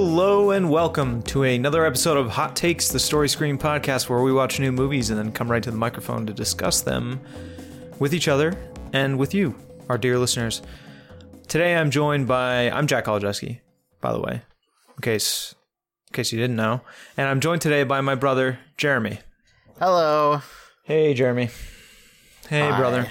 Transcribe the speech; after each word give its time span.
Hello 0.00 0.52
and 0.52 0.70
welcome 0.70 1.22
to 1.22 1.42
another 1.42 1.84
episode 1.84 2.16
of 2.16 2.30
Hot 2.30 2.54
Takes, 2.54 2.88
the 2.88 3.00
Story 3.00 3.28
Screen 3.28 3.58
podcast, 3.58 4.08
where 4.08 4.22
we 4.22 4.32
watch 4.32 4.60
new 4.60 4.70
movies 4.70 5.10
and 5.10 5.18
then 5.18 5.32
come 5.32 5.50
right 5.50 5.60
to 5.60 5.72
the 5.72 5.76
microphone 5.76 6.24
to 6.26 6.32
discuss 6.32 6.82
them 6.82 7.20
with 7.98 8.14
each 8.14 8.28
other 8.28 8.56
and 8.92 9.18
with 9.18 9.34
you, 9.34 9.56
our 9.88 9.98
dear 9.98 10.16
listeners. 10.16 10.62
Today 11.48 11.74
I'm 11.74 11.90
joined 11.90 12.28
by 12.28 12.70
I'm 12.70 12.86
Jack 12.86 13.06
Kolodziejski, 13.06 13.58
by 14.00 14.12
the 14.12 14.20
way, 14.20 14.34
in 14.34 15.02
case 15.02 15.56
in 16.06 16.12
case 16.12 16.30
you 16.30 16.38
didn't 16.38 16.54
know, 16.54 16.80
and 17.16 17.26
I'm 17.26 17.40
joined 17.40 17.62
today 17.62 17.82
by 17.82 18.00
my 18.00 18.14
brother 18.14 18.60
Jeremy. 18.76 19.18
Hello. 19.80 20.42
Hey 20.84 21.12
Jeremy. 21.12 21.50
Hey 22.48 22.70
Hi. 22.70 22.78
brother. 22.78 23.10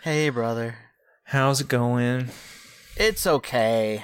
Hey, 0.00 0.30
brother. 0.30 0.76
How's 1.24 1.60
it 1.60 1.68
going? 1.68 2.30
It's 2.96 3.26
okay. 3.26 4.02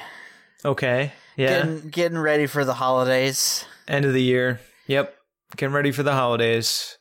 Okay. 0.62 1.12
Yeah. 1.36 1.48
Getting 1.62 1.90
getting 1.90 2.18
ready 2.18 2.46
for 2.46 2.64
the 2.64 2.74
holidays. 2.74 3.64
End 3.88 4.04
of 4.04 4.12
the 4.12 4.22
year. 4.22 4.60
Yep. 4.86 5.14
Getting 5.56 5.74
ready 5.74 5.92
for 5.92 6.02
the 6.02 6.12
holidays. 6.12 6.98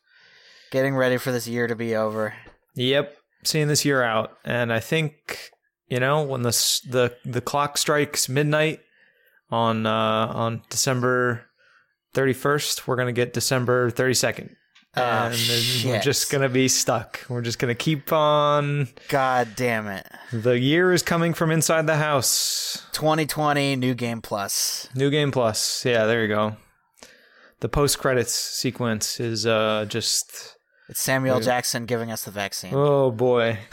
Getting 0.72 0.96
ready 0.96 1.18
for 1.18 1.32
this 1.32 1.48
year 1.48 1.68
to 1.68 1.76
be 1.76 1.96
over. 1.96 2.34
Yep, 2.76 3.18
seeing 3.44 3.68
this 3.68 3.84
year 3.84 4.04
out, 4.04 4.38
and 4.46 4.72
I 4.72 4.80
think 4.80 5.50
you 5.88 6.00
know 6.00 6.22
when 6.22 6.44
the 6.44 6.52
the 6.88 7.16
the 7.26 7.42
clock 7.42 7.78
strikes 7.78 8.30
midnight 8.30 8.80
on 9.50 9.86
uh, 9.86 10.32
on 10.34 10.62
December 10.70 11.46
thirty 12.14 12.34
first, 12.34 12.88
we're 12.88 12.96
gonna 12.96 13.12
get 13.12 13.34
December 13.34 13.90
thirty 13.90 14.14
second, 14.14 14.56
Oh, 14.98 15.02
and 15.02 15.34
we're 15.86 16.00
just 16.02 16.32
gonna 16.32 16.50
be 16.50 16.68
stuck. 16.68 17.24
We're 17.30 17.42
just 17.44 17.60
gonna 17.60 17.76
keep 17.76 18.12
on. 18.12 18.90
God 19.08 19.50
damn 19.56 19.88
it. 19.88 20.06
The 20.34 20.58
year 20.60 20.92
is 20.92 21.04
coming 21.04 21.34
from 21.34 21.52
inside 21.52 21.86
the 21.88 21.98
house. 21.98 22.84
2020 22.94 23.76
New 23.76 23.94
Game 23.94 24.22
Plus. 24.22 24.90
New 24.96 25.10
Game 25.12 25.32
Plus, 25.32 25.86
yeah, 25.86 26.06
there 26.06 26.24
you 26.24 26.28
go. 26.28 26.58
The 27.60 27.70
post 27.70 28.00
credits 28.00 28.34
sequence 28.34 29.20
is 29.20 29.46
uh 29.46 29.86
just 29.88 30.56
It's 30.90 31.00
Samuel 31.02 31.40
Jackson 31.40 31.86
giving 31.86 32.12
us 32.12 32.24
the 32.26 32.32
vaccine. 32.32 32.72
Oh 32.74 33.12
boy. 33.12 33.60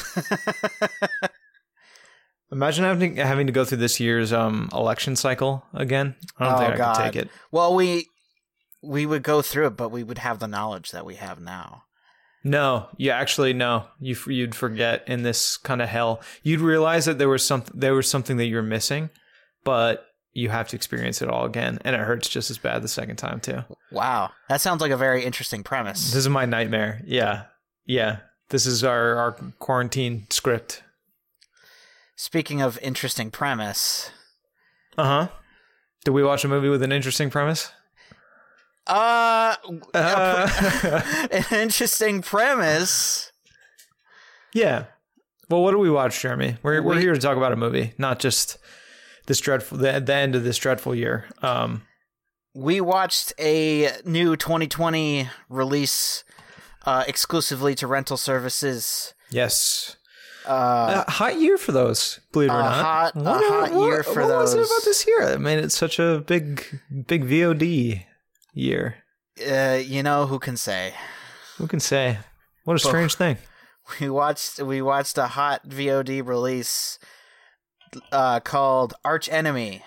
Imagine 2.52 2.84
having 2.84 3.16
to, 3.16 3.26
having 3.26 3.46
to 3.48 3.52
go 3.52 3.64
through 3.64 3.78
this 3.78 3.98
year's 3.98 4.32
um 4.32 4.68
election 4.72 5.16
cycle 5.16 5.64
again. 5.74 6.14
I 6.38 6.44
don't 6.44 6.54
Oh, 6.54 6.58
think 6.58 6.74
I 6.74 6.76
God. 6.76 6.96
could 6.96 7.02
take 7.04 7.16
it. 7.24 7.28
Well, 7.50 7.74
we 7.74 8.06
we 8.86 9.06
would 9.06 9.22
go 9.22 9.42
through 9.42 9.66
it, 9.68 9.76
but 9.76 9.90
we 9.90 10.02
would 10.02 10.18
have 10.18 10.38
the 10.38 10.48
knowledge 10.48 10.90
that 10.92 11.04
we 11.06 11.16
have 11.16 11.40
now. 11.40 11.82
No, 12.44 12.88
you 12.96 13.10
actually 13.10 13.52
no. 13.52 13.86
You 14.00 14.16
you'd 14.28 14.54
forget 14.54 15.02
in 15.08 15.22
this 15.22 15.56
kind 15.56 15.82
of 15.82 15.88
hell. 15.88 16.20
You'd 16.42 16.60
realize 16.60 17.04
that 17.06 17.18
there 17.18 17.28
was 17.28 17.44
something 17.44 17.72
there 17.78 17.94
was 17.94 18.08
something 18.08 18.36
that 18.36 18.46
you're 18.46 18.62
missing, 18.62 19.10
but 19.64 20.06
you 20.32 20.50
have 20.50 20.68
to 20.68 20.76
experience 20.76 21.22
it 21.22 21.28
all 21.28 21.44
again, 21.44 21.78
and 21.84 21.96
it 21.96 22.00
hurts 22.00 22.28
just 22.28 22.50
as 22.50 22.58
bad 22.58 22.82
the 22.82 22.88
second 22.88 23.16
time 23.16 23.40
too. 23.40 23.64
Wow. 23.90 24.30
That 24.48 24.60
sounds 24.60 24.80
like 24.80 24.92
a 24.92 24.96
very 24.96 25.24
interesting 25.24 25.64
premise. 25.64 26.06
This 26.12 26.16
is 26.16 26.28
my 26.28 26.44
nightmare. 26.44 27.00
Yeah, 27.04 27.44
yeah. 27.84 28.18
This 28.50 28.64
is 28.66 28.84
our 28.84 29.16
our 29.16 29.32
quarantine 29.58 30.26
script. 30.30 30.82
Speaking 32.14 32.62
of 32.62 32.78
interesting 32.80 33.30
premise, 33.30 34.10
Uh 34.96 35.04
huh. 35.04 35.28
Did 36.04 36.12
we 36.12 36.22
watch 36.22 36.44
a 36.44 36.48
movie 36.48 36.68
with 36.68 36.82
an 36.82 36.92
interesting 36.92 37.28
premise? 37.30 37.72
Uh, 38.86 39.56
Uh, 39.94 41.02
an 41.30 41.44
interesting 41.60 42.22
premise. 42.22 43.32
Yeah. 44.52 44.84
Well, 45.48 45.62
what 45.62 45.70
do 45.72 45.78
we 45.78 45.90
watch, 45.90 46.20
Jeremy? 46.20 46.56
We're 46.62 46.82
we're 46.82 46.94
We- 46.96 47.00
here 47.02 47.14
to 47.14 47.20
talk 47.20 47.36
about 47.36 47.52
a 47.52 47.56
movie, 47.56 47.92
not 47.98 48.18
just 48.18 48.58
this 49.26 49.40
dreadful 49.40 49.78
the, 49.78 50.00
the 50.00 50.14
end 50.14 50.34
of 50.34 50.44
this 50.44 50.56
dreadful 50.56 50.94
year. 50.94 51.26
Um, 51.42 51.82
we 52.54 52.80
watched 52.80 53.32
a 53.38 53.90
new 54.04 54.34
2020 54.36 55.28
release 55.48 56.24
uh, 56.86 57.04
exclusively 57.06 57.74
to 57.74 57.86
rental 57.86 58.16
services. 58.16 59.14
yes, 59.30 59.96
Uh, 60.46 61.04
a 61.06 61.10
hot 61.10 61.38
year 61.40 61.58
for 61.58 61.72
those. 61.72 62.20
Believe 62.32 62.48
it 62.50 62.52
or 62.54 62.62
not, 62.62 62.84
hot- 62.84 63.16
a 63.16 63.20
hot 63.24 63.72
year 63.72 64.02
for 64.02 64.22
those. 64.26 64.54
what 64.54 64.58
was 64.60 64.70
it 64.70 64.72
about 64.74 64.84
this 64.84 65.06
year 65.06 65.26
that 65.26 65.40
made 65.40 65.58
it 65.58 65.70
such 65.72 65.98
a 65.98 66.22
big 66.26 66.64
big 67.06 67.24
VOD 67.24 68.04
year? 68.56 68.96
uh, 69.48 69.80
you 69.84 70.02
know 70.02 70.26
who 70.26 70.38
can 70.38 70.56
say? 70.56 70.94
Who 71.58 71.66
can 71.66 71.80
say? 71.80 72.18
What 72.64 72.74
a 72.74 72.78
strange 72.78 73.14
thing. 73.14 73.36
We 74.00 74.10
watched 74.10 74.60
we 74.60 74.82
watched 74.82 75.16
a 75.16 75.28
hot 75.28 75.68
VOD 75.68 76.26
release 76.26 76.98
uh, 78.10 78.40
called 78.40 78.94
Arch 79.04 79.28
Enemy. 79.28 79.84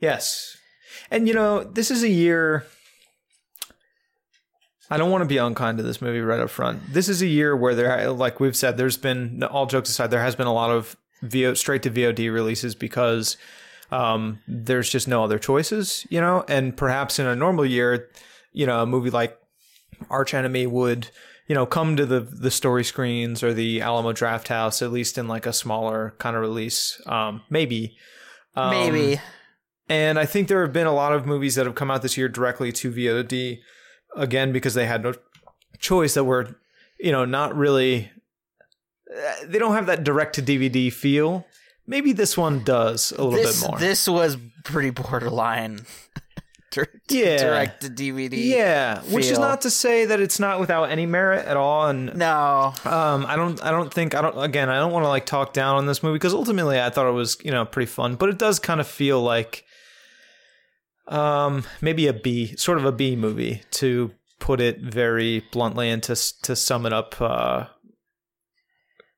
Yes. 0.00 0.56
And 1.10 1.28
you 1.28 1.34
know, 1.34 1.64
this 1.64 1.90
is 1.90 2.02
a 2.02 2.08
year 2.08 2.64
I 4.90 4.96
don't 4.96 5.10
want 5.10 5.20
to 5.20 5.28
be 5.28 5.36
unkind 5.36 5.76
to 5.76 5.84
this 5.84 6.00
movie 6.00 6.20
right 6.20 6.40
up 6.40 6.48
front. 6.48 6.94
This 6.94 7.10
is 7.10 7.20
a 7.20 7.26
year 7.26 7.54
where 7.54 7.74
there 7.74 8.10
like 8.10 8.40
we've 8.40 8.56
said 8.56 8.78
there's 8.78 8.96
been 8.96 9.42
all 9.42 9.66
jokes 9.66 9.90
aside 9.90 10.10
there 10.10 10.22
has 10.22 10.34
been 10.34 10.46
a 10.46 10.52
lot 10.54 10.70
of 10.70 10.96
VO 11.20 11.52
straight 11.52 11.82
to 11.82 11.90
VOD 11.90 12.32
releases 12.32 12.74
because 12.74 13.36
um 13.94 14.40
there's 14.48 14.90
just 14.90 15.06
no 15.08 15.22
other 15.24 15.38
choices, 15.38 16.06
you 16.10 16.20
know, 16.20 16.44
and 16.48 16.76
perhaps 16.76 17.18
in 17.18 17.26
a 17.26 17.36
normal 17.36 17.64
year, 17.66 18.08
you 18.52 18.66
know, 18.66 18.82
a 18.82 18.86
movie 18.86 19.10
like 19.10 19.38
Arch 20.10 20.34
Enemy 20.34 20.66
would 20.66 21.10
you 21.46 21.54
know, 21.54 21.66
come 21.66 21.94
to 21.96 22.06
the 22.06 22.20
the 22.20 22.50
story 22.50 22.84
screens 22.84 23.42
or 23.42 23.52
the 23.52 23.82
Alamo 23.82 24.12
Drafthouse 24.12 24.80
at 24.80 24.90
least 24.90 25.18
in 25.18 25.28
like 25.28 25.46
a 25.46 25.52
smaller 25.52 26.14
kind 26.18 26.36
of 26.36 26.40
release. 26.42 27.00
Um, 27.06 27.42
maybe, 27.50 27.96
um, 28.56 28.70
Maybe 28.70 29.20
and 29.88 30.18
I 30.18 30.24
think 30.24 30.48
there 30.48 30.62
have 30.62 30.72
been 30.72 30.86
a 30.86 30.94
lot 30.94 31.12
of 31.12 31.26
movies 31.26 31.54
that 31.56 31.66
have 31.66 31.74
come 31.74 31.90
out 31.90 32.00
this 32.00 32.16
year 32.16 32.28
directly 32.30 32.72
to 32.72 32.90
VOD, 32.90 33.60
again 34.16 34.52
because 34.52 34.72
they 34.74 34.86
had 34.86 35.02
no 35.02 35.12
choice 35.78 36.14
that 36.14 36.24
were, 36.24 36.56
you 36.98 37.12
know, 37.12 37.26
not 37.26 37.54
really. 37.54 38.10
uh, 39.14 39.34
They 39.46 39.58
don't 39.58 39.74
have 39.74 39.86
that 39.86 40.02
direct 40.02 40.34
to 40.36 40.42
DVD 40.42 40.90
feel. 40.90 41.44
Maybe 41.86 42.12
this 42.12 42.36
one 42.36 42.64
does 42.64 43.12
a 43.12 43.22
little 43.24 43.32
this 43.32 43.60
bit 43.62 43.70
more. 43.70 43.78
this 43.78 44.08
was 44.08 44.36
pretty 44.64 44.90
borderline. 44.90 45.80
Yeah. 47.08 47.36
direct 47.36 47.82
to 47.82 47.88
DVD. 47.88 48.32
yeah, 48.32 49.00
which 49.02 49.26
is 49.26 49.38
not 49.38 49.60
to 49.60 49.70
say 49.70 50.06
that 50.06 50.18
it's 50.18 50.40
not 50.40 50.58
without 50.58 50.90
any 50.90 51.06
merit 51.06 51.46
at 51.46 51.56
all. 51.56 51.86
And 51.86 52.16
No, 52.16 52.72
Um, 52.84 53.24
I 53.26 53.36
don't, 53.36 53.62
I 53.62 53.70
don't 53.70 53.94
think, 53.94 54.16
I 54.16 54.20
don't. 54.20 54.36
Again, 54.36 54.68
I 54.68 54.80
don't 54.80 54.90
want 54.90 55.04
to 55.04 55.08
like 55.08 55.24
talk 55.24 55.52
down 55.52 55.76
on 55.76 55.86
this 55.86 56.02
movie 56.02 56.14
because 56.16 56.34
ultimately 56.34 56.80
I 56.80 56.90
thought 56.90 57.06
it 57.08 57.12
was, 57.12 57.36
you 57.44 57.52
know, 57.52 57.64
pretty 57.64 57.86
fun. 57.86 58.16
But 58.16 58.30
it 58.30 58.38
does 58.38 58.58
kind 58.58 58.80
of 58.80 58.88
feel 58.88 59.22
like, 59.22 59.64
um, 61.06 61.62
maybe 61.80 62.08
a 62.08 62.12
B, 62.12 62.56
sort 62.56 62.78
of 62.78 62.84
a 62.84 62.90
B 62.90 63.14
movie 63.14 63.62
to 63.72 64.10
put 64.40 64.60
it 64.60 64.80
very 64.80 65.44
bluntly 65.52 65.90
and 65.90 66.02
to 66.02 66.16
to 66.42 66.56
sum 66.56 66.86
it 66.86 66.92
up 66.92 67.20
uh, 67.20 67.66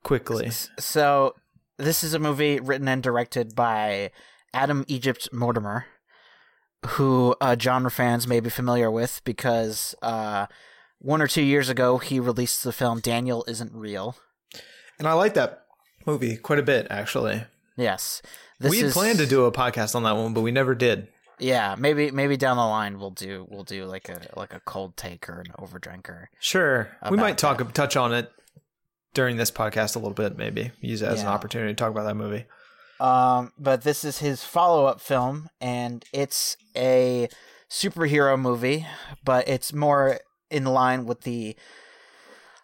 quickly. 0.03 0.51
So 0.79 1.35
this 1.79 2.03
is 2.03 2.15
a 2.15 2.19
movie 2.19 2.61
written 2.61 2.89
and 2.89 3.03
directed 3.03 3.55
by 3.55 4.11
Adam 4.55 4.85
Egypt 4.89 5.29
Mortimer, 5.33 5.87
who 6.87 7.35
uh, 7.41 7.57
genre 7.59 7.91
fans 7.91 8.27
may 8.27 8.41
be 8.41 8.51
familiar 8.51 8.91
with 8.91 9.21
because 9.25 9.95
uh, 10.03 10.47
one 10.99 11.21
or 11.21 11.27
two 11.27 11.43
years 11.43 11.69
ago 11.69 11.99
he 11.99 12.21
released 12.21 12.65
the 12.65 12.73
film 12.73 13.01
Daniel 13.01 13.45
Isn't 13.47 13.73
Real. 13.75 14.17
And 14.99 15.07
I 15.07 15.13
like 15.13 15.35
that 15.35 15.67
movie 16.07 16.37
quite 16.37 16.59
a 16.59 16.63
bit, 16.63 16.87
actually. 16.89 17.45
Yes, 17.77 18.23
we 18.59 18.79
had 18.79 18.87
is, 18.87 18.93
planned 18.95 19.19
to 19.19 19.27
do 19.27 19.45
a 19.45 19.53
podcast 19.53 19.95
on 19.95 20.05
that 20.05 20.17
one, 20.17 20.33
but 20.33 20.41
we 20.41 20.51
never 20.51 20.75
did. 20.75 21.09
Yeah, 21.39 21.75
maybe 21.79 22.11
maybe 22.11 22.39
down 22.39 22.57
the 22.57 22.65
line 22.65 22.99
we'll 22.99 23.11
do 23.11 23.47
we'll 23.51 23.63
do 23.63 23.85
like 23.85 24.09
a 24.09 24.23
like 24.35 24.55
a 24.55 24.61
cold 24.61 24.97
take 24.97 25.29
or 25.29 25.41
an 25.41 25.53
overdrinker. 25.59 26.29
Sure, 26.41 26.89
we 27.11 27.19
might 27.19 27.37
talk 27.37 27.71
touch 27.75 27.95
on 27.95 28.15
it 28.15 28.33
during 29.17 29.39
this 29.39 29.51
podcast 29.51 29.97
a 29.97 29.99
little 29.99 30.15
bit. 30.15 30.37
Maybe 30.37 30.71
use 30.81 31.01
it 31.01 31.09
as 31.09 31.23
an 31.23 31.29
opportunity 31.29 31.73
to 31.73 31.77
talk 31.77 31.91
about 31.91 32.05
that 32.05 32.15
movie. 32.15 32.45
Um, 33.01 33.53
but 33.59 33.83
this 33.83 34.05
is 34.05 34.19
his 34.19 34.45
follow 34.45 34.85
up 34.87 35.01
film, 35.01 35.49
and 35.61 36.05
it's 36.13 36.57
a 36.77 37.29
superhero 37.71 38.39
movie, 38.39 38.87
but 39.25 39.49
it's 39.49 39.73
more 39.73 40.21
in 40.51 40.65
line 40.65 41.07
with 41.07 41.23
the 41.23 41.57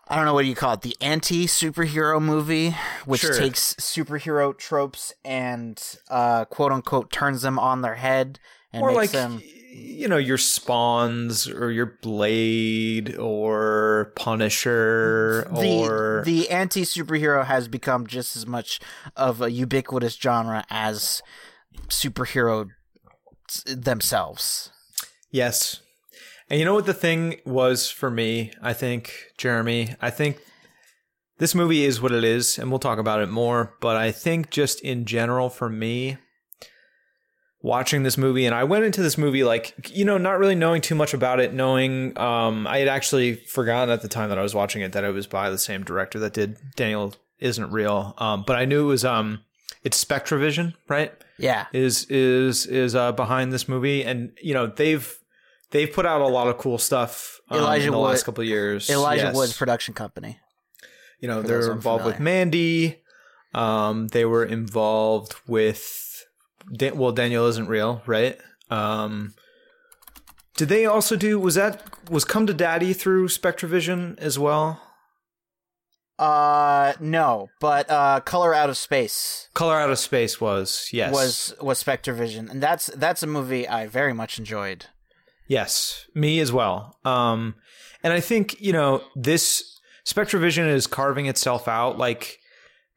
I 0.08 0.16
don't 0.16 0.26
know 0.26 0.34
what 0.34 0.43
do 0.43 0.49
you 0.49 0.54
call 0.54 0.75
it, 0.75 0.82
the 0.82 0.96
anti 1.00 1.46
superhero 1.46 2.20
movie, 2.20 2.76
which 3.06 3.22
Sure. 3.22 3.34
takes 3.34 3.72
superhero 3.75 4.56
tropes 4.56 5.14
and 5.25 5.82
uh, 6.10 6.44
quote 6.44 6.70
unquote 6.70 7.10
turns 7.10 7.40
them 7.43 7.58
on 7.58 7.81
their 7.81 7.94
head 7.94 8.38
and 8.75 8.82
or 8.82 8.88
makes 8.88 8.96
like 8.98 9.10
them 9.12 9.40
you 9.72 10.06
know 10.06 10.19
your 10.19 10.36
spawns 10.38 11.48
or 11.48 11.70
your 11.70 11.98
blade 12.02 13.16
or 13.16 14.12
punisher 14.16 15.48
the 15.54 15.80
or 15.80 16.22
the 16.26 16.50
anti 16.50 16.82
superhero 16.82 17.44
has 17.44 17.69
become 17.69 18.06
just 18.06 18.36
as 18.36 18.46
much 18.46 18.80
of 19.16 19.40
a 19.40 19.50
ubiquitous 19.50 20.14
genre 20.16 20.64
as 20.69 21.22
superhero 21.88 22.69
themselves. 23.66 24.70
yes 25.30 25.80
and 26.50 26.58
you 26.58 26.66
know 26.66 26.74
what 26.74 26.86
the 26.86 26.94
thing 26.94 27.40
was 27.46 27.90
for 27.90 28.10
me 28.10 28.52
i 28.60 28.72
think 28.72 29.12
jeremy 29.38 29.94
i 30.00 30.10
think 30.10 30.38
this 31.38 31.54
movie 31.54 31.84
is 31.84 32.00
what 32.00 32.12
it 32.12 32.24
is 32.24 32.58
and 32.58 32.70
we'll 32.70 32.78
talk 32.78 32.98
about 32.98 33.20
it 33.20 33.28
more 33.28 33.74
but 33.80 33.96
i 33.96 34.12
think 34.12 34.50
just 34.50 34.80
in 34.82 35.06
general 35.06 35.48
for 35.48 35.69
me 35.69 36.19
watching 37.62 38.03
this 38.03 38.19
movie 38.19 38.44
and 38.44 38.55
I 38.55 38.64
went 38.64 38.85
into 38.85 39.03
this 39.03 39.17
movie 39.17 39.44
like 39.44 39.91
you 39.97 40.05
know 40.05 40.19
not 40.19 40.38
really 40.38 40.56
knowing 40.56 40.82
too 40.82 40.97
much 40.97 41.14
about 41.14 41.38
it 41.38 41.55
knowing 41.55 42.19
um 42.19 42.67
I 42.67 42.79
had 42.79 42.88
actually 42.88 43.37
forgotten 43.37 43.88
at 43.91 44.03
the 44.03 44.09
time 44.09 44.31
that 44.31 44.38
I 44.38 44.43
was 44.43 44.55
watching 44.55 44.82
it 44.82 44.93
that 44.93 45.05
it 45.05 45.12
was 45.14 45.26
by 45.29 45.49
the 45.49 45.59
same 45.59 45.85
director 45.85 46.19
that 46.19 46.32
did 46.35 46.59
Daniel 46.75 47.14
isn't 47.38 47.70
real 47.70 48.14
um 48.19 48.43
but 48.47 48.56
I 48.56 48.64
knew 48.64 48.82
it 48.85 48.88
was 48.88 49.05
um 49.05 49.41
it's 49.85 50.03
SpectreVision 50.05 50.75
right 50.88 51.12
Yeah. 51.38 51.67
is 51.73 52.05
is 52.06 52.67
is 52.67 52.94
uh 52.97 53.12
behind 53.12 53.53
this 53.53 53.69
movie 53.69 54.03
and 54.05 54.32
you 54.43 54.55
know 54.55 54.67
they've 54.67 55.17
they've 55.70 55.93
put 55.93 56.05
out 56.05 56.20
a 56.20 56.26
lot 56.26 56.49
of 56.49 56.58
cool 56.58 56.79
stuff 56.79 57.41
um, 57.49 57.58
Elijah 57.61 57.87
in 57.87 57.93
the 57.93 57.99
Wood- 57.99 58.06
last 58.08 58.25
couple 58.25 58.43
of 58.43 58.49
years 58.49 58.91
Elijah 58.91 59.25
Yes. 59.26 59.37
Wood's 59.37 59.56
production 59.56 59.94
company. 59.94 60.38
you 61.20 61.29
know 61.29 61.43
for 61.43 61.47
they're 61.49 61.70
involved 61.73 62.05
with. 62.06 62.19
Mandy 62.19 63.03
um 63.55 64.08
they 64.08 64.25
were 64.25 64.44
involved 64.44 65.35
with 65.47 66.12
Dan- 66.70 66.97
well 66.97 67.12
Daniel 67.12 67.47
isn't 67.47 67.69
real 67.69 68.03
right 68.06 68.38
um 68.70 69.35
did 70.56 70.69
they 70.69 70.85
also 70.87 71.17
do 71.17 71.38
was 71.38 71.55
that 71.55 71.82
was 72.11 72.25
come 72.25 72.47
to 72.47 72.55
daddy 72.55 72.93
through 72.93 73.29
SpectreVision 73.29 74.19
as 74.19 74.38
well 74.38 74.81
Uh, 76.19 76.93
no, 77.00 77.49
but 77.59 77.91
uh, 77.91 78.20
Color 78.20 78.55
Out 78.55 78.69
of 78.70 78.76
Space 78.76 79.49
Color 79.55 79.81
Out 79.81 79.91
of 79.91 79.99
Space 79.99 80.41
was 80.41 80.88
yes 80.93 81.12
was 81.12 81.55
was 81.61 81.82
SpectreVision, 81.82 82.50
and 82.50 82.62
that's 82.62 82.87
that's 82.94 83.23
a 83.23 83.26
movie 83.26 83.67
I 83.67 83.87
very 83.88 84.12
much 84.12 84.38
enjoyed. 84.38 84.87
Yes, 85.49 86.06
me 86.15 86.38
as 86.38 86.53
well. 86.53 86.99
Um, 87.05 87.56
and 88.05 88.12
I 88.12 88.20
think 88.20 88.61
you 88.61 88.73
know 88.73 89.03
this 89.17 89.81
SpectreVision 90.06 90.69
is 90.69 90.87
carving 90.87 91.26
itself 91.26 91.67
out 91.67 91.99
like 91.99 92.38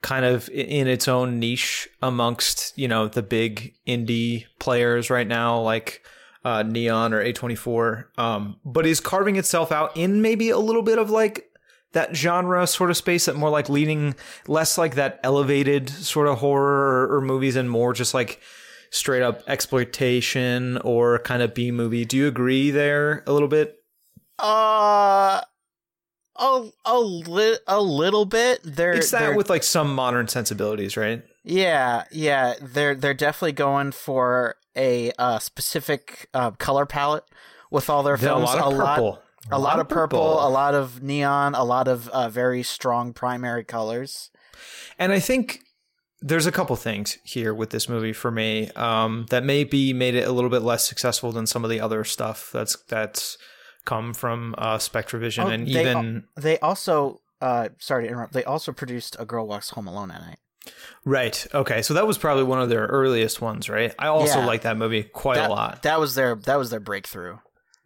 kind 0.06 0.24
of 0.24 0.48
in 0.50 0.88
its 0.88 1.07
own 1.07 1.40
niche 1.40 1.90
amongst 2.00 2.78
you 2.78 2.88
know 2.88 3.07
the 3.07 3.24
big 3.24 3.74
indie 3.88 4.46
players 4.60 5.10
right 5.10 5.28
now, 5.28 5.60
like 5.60 6.06
uh, 6.44 6.62
Neon 6.62 7.12
or 7.12 7.24
A24. 7.25 8.19
Um, 8.19 8.57
but 8.63 8.86
is 8.86 9.00
carving 9.00 9.36
itself 9.36 9.72
out 9.72 9.98
in 9.98 10.22
maybe 10.22 10.52
a 10.52 10.60
little 10.60 10.84
bit 10.84 11.00
of 11.00 11.10
like 11.10 11.50
that 11.94 12.16
genre 12.16 12.68
sort 12.68 12.92
of 12.92 12.98
space 12.98 13.25
that 13.25 13.36
more 13.36 13.50
like 13.50 13.68
leaning 13.68 14.13
less 14.48 14.78
like 14.78 14.94
that 14.94 15.19
elevated 15.24 15.90
sort 15.90 16.28
of 16.28 16.38
horror 16.38 17.08
or, 17.08 17.16
or 17.16 17.22
movies 17.22 17.56
and 17.56 17.72
more 17.72 17.92
just 17.92 18.13
like 18.13 18.40
straight 18.92 19.24
up 19.24 19.42
exploitation 19.48 20.78
or 20.84 21.18
kind 21.18 21.42
of 21.42 21.56
B 21.56 21.72
movie. 21.72 22.06
Do 22.06 22.16
you 22.16 22.28
agree 22.28 22.69
there 22.69 23.24
a 23.25 23.34
little 23.34 23.48
bit? 23.48 23.84
Uh, 24.38 25.42
a 26.38 26.70
a, 26.86 27.00
li- 27.00 27.58
a 27.68 27.82
little 27.82 28.26
bit. 28.26 28.60
They're, 28.64 28.94
It's 28.94 29.12
that 29.12 29.20
they're 29.20 29.36
with 29.36 29.50
like 29.50 29.64
some 29.64 29.94
modern 29.94 30.28
sensibilities, 30.28 30.98
right? 30.98 31.24
yeah 31.48 32.06
yeah 32.12 32.56
they're 32.60 32.96
they're 32.96 33.14
definitely 33.14 33.52
going 33.52 33.92
for 33.92 34.56
a 34.76 35.12
uh, 35.20 35.38
specific 35.40 36.28
uh, 36.34 36.52
color 36.52 36.86
palette 36.88 37.24
with 37.70 37.90
all 37.90 38.02
their 38.04 38.18
films. 38.18 38.50
A 38.50 38.56
lot 38.56 38.74
of 38.74 38.78
purple. 38.78 39.22
a 39.52 39.60
lot 39.60 39.80
of 39.80 39.88
purple, 39.88 40.46
a 40.46 40.50
lot 40.50 40.74
of 40.74 41.02
neon, 41.04 41.54
a 41.56 41.64
lot 41.64 41.88
of 41.88 42.10
uh, 42.10 42.30
very 42.30 42.64
strong 42.64 43.14
primary 43.14 43.64
colors. 43.64 44.32
And 45.00 45.12
I 45.12 45.20
think 45.20 45.62
there's 46.22 46.46
a 46.48 46.52
couple 46.52 46.76
things 46.76 47.18
here 47.24 47.54
with 47.54 47.70
this 47.70 47.88
movie 47.88 48.14
for 48.14 48.32
me 48.32 48.70
um, 48.72 49.28
that 49.30 49.44
maybe 49.44 49.94
made 49.94 50.16
it 50.16 50.28
a 50.28 50.32
little 50.32 50.50
bit 50.50 50.62
less 50.64 50.88
successful 50.88 51.32
than 51.32 51.46
some 51.46 51.64
of 51.64 51.70
the 51.70 51.80
other 51.80 52.04
stuff 52.04 52.50
that's 52.52 52.76
that's 52.90 53.38
come 53.86 54.14
from 54.14 54.56
uh, 54.58 54.78
SpectreVision 54.78 55.46
Oh, 55.46 55.48
and 55.50 55.68
they 55.68 55.82
even 55.82 56.24
They 56.36 56.60
also, 56.60 57.22
uh, 57.42 57.70
sorry 57.80 58.04
to 58.04 58.10
interrupt. 58.10 58.34
They 58.34 58.44
also 58.44 58.72
produced 58.72 59.16
A 59.20 59.26
Girl 59.26 59.48
Walks 59.48 59.70
Home 59.72 59.88
Alone 59.88 60.12
at 60.12 60.22
Night. 60.22 60.40
right. 61.06 61.46
Okay, 61.54 61.82
so 61.82 61.94
that 61.94 62.08
was 62.08 62.18
probably 62.18 62.44
one 62.44 62.60
of 62.62 62.70
their 62.70 62.86
earliest 62.88 63.42
ones, 63.42 63.70
right? 63.70 63.94
I 64.00 64.08
also 64.08 64.40
Yeah. 64.40 64.46
like 64.48 64.64
that 64.64 64.78
movie 64.78 65.04
quite 65.04 65.36
that, 65.36 65.50
a 65.50 65.54
lot. 65.54 65.84
That 65.84 66.00
was 66.00 66.16
their 66.16 66.36
that 66.36 66.56
was 66.58 66.70
their 66.72 66.80
breakthrough. 66.80 67.38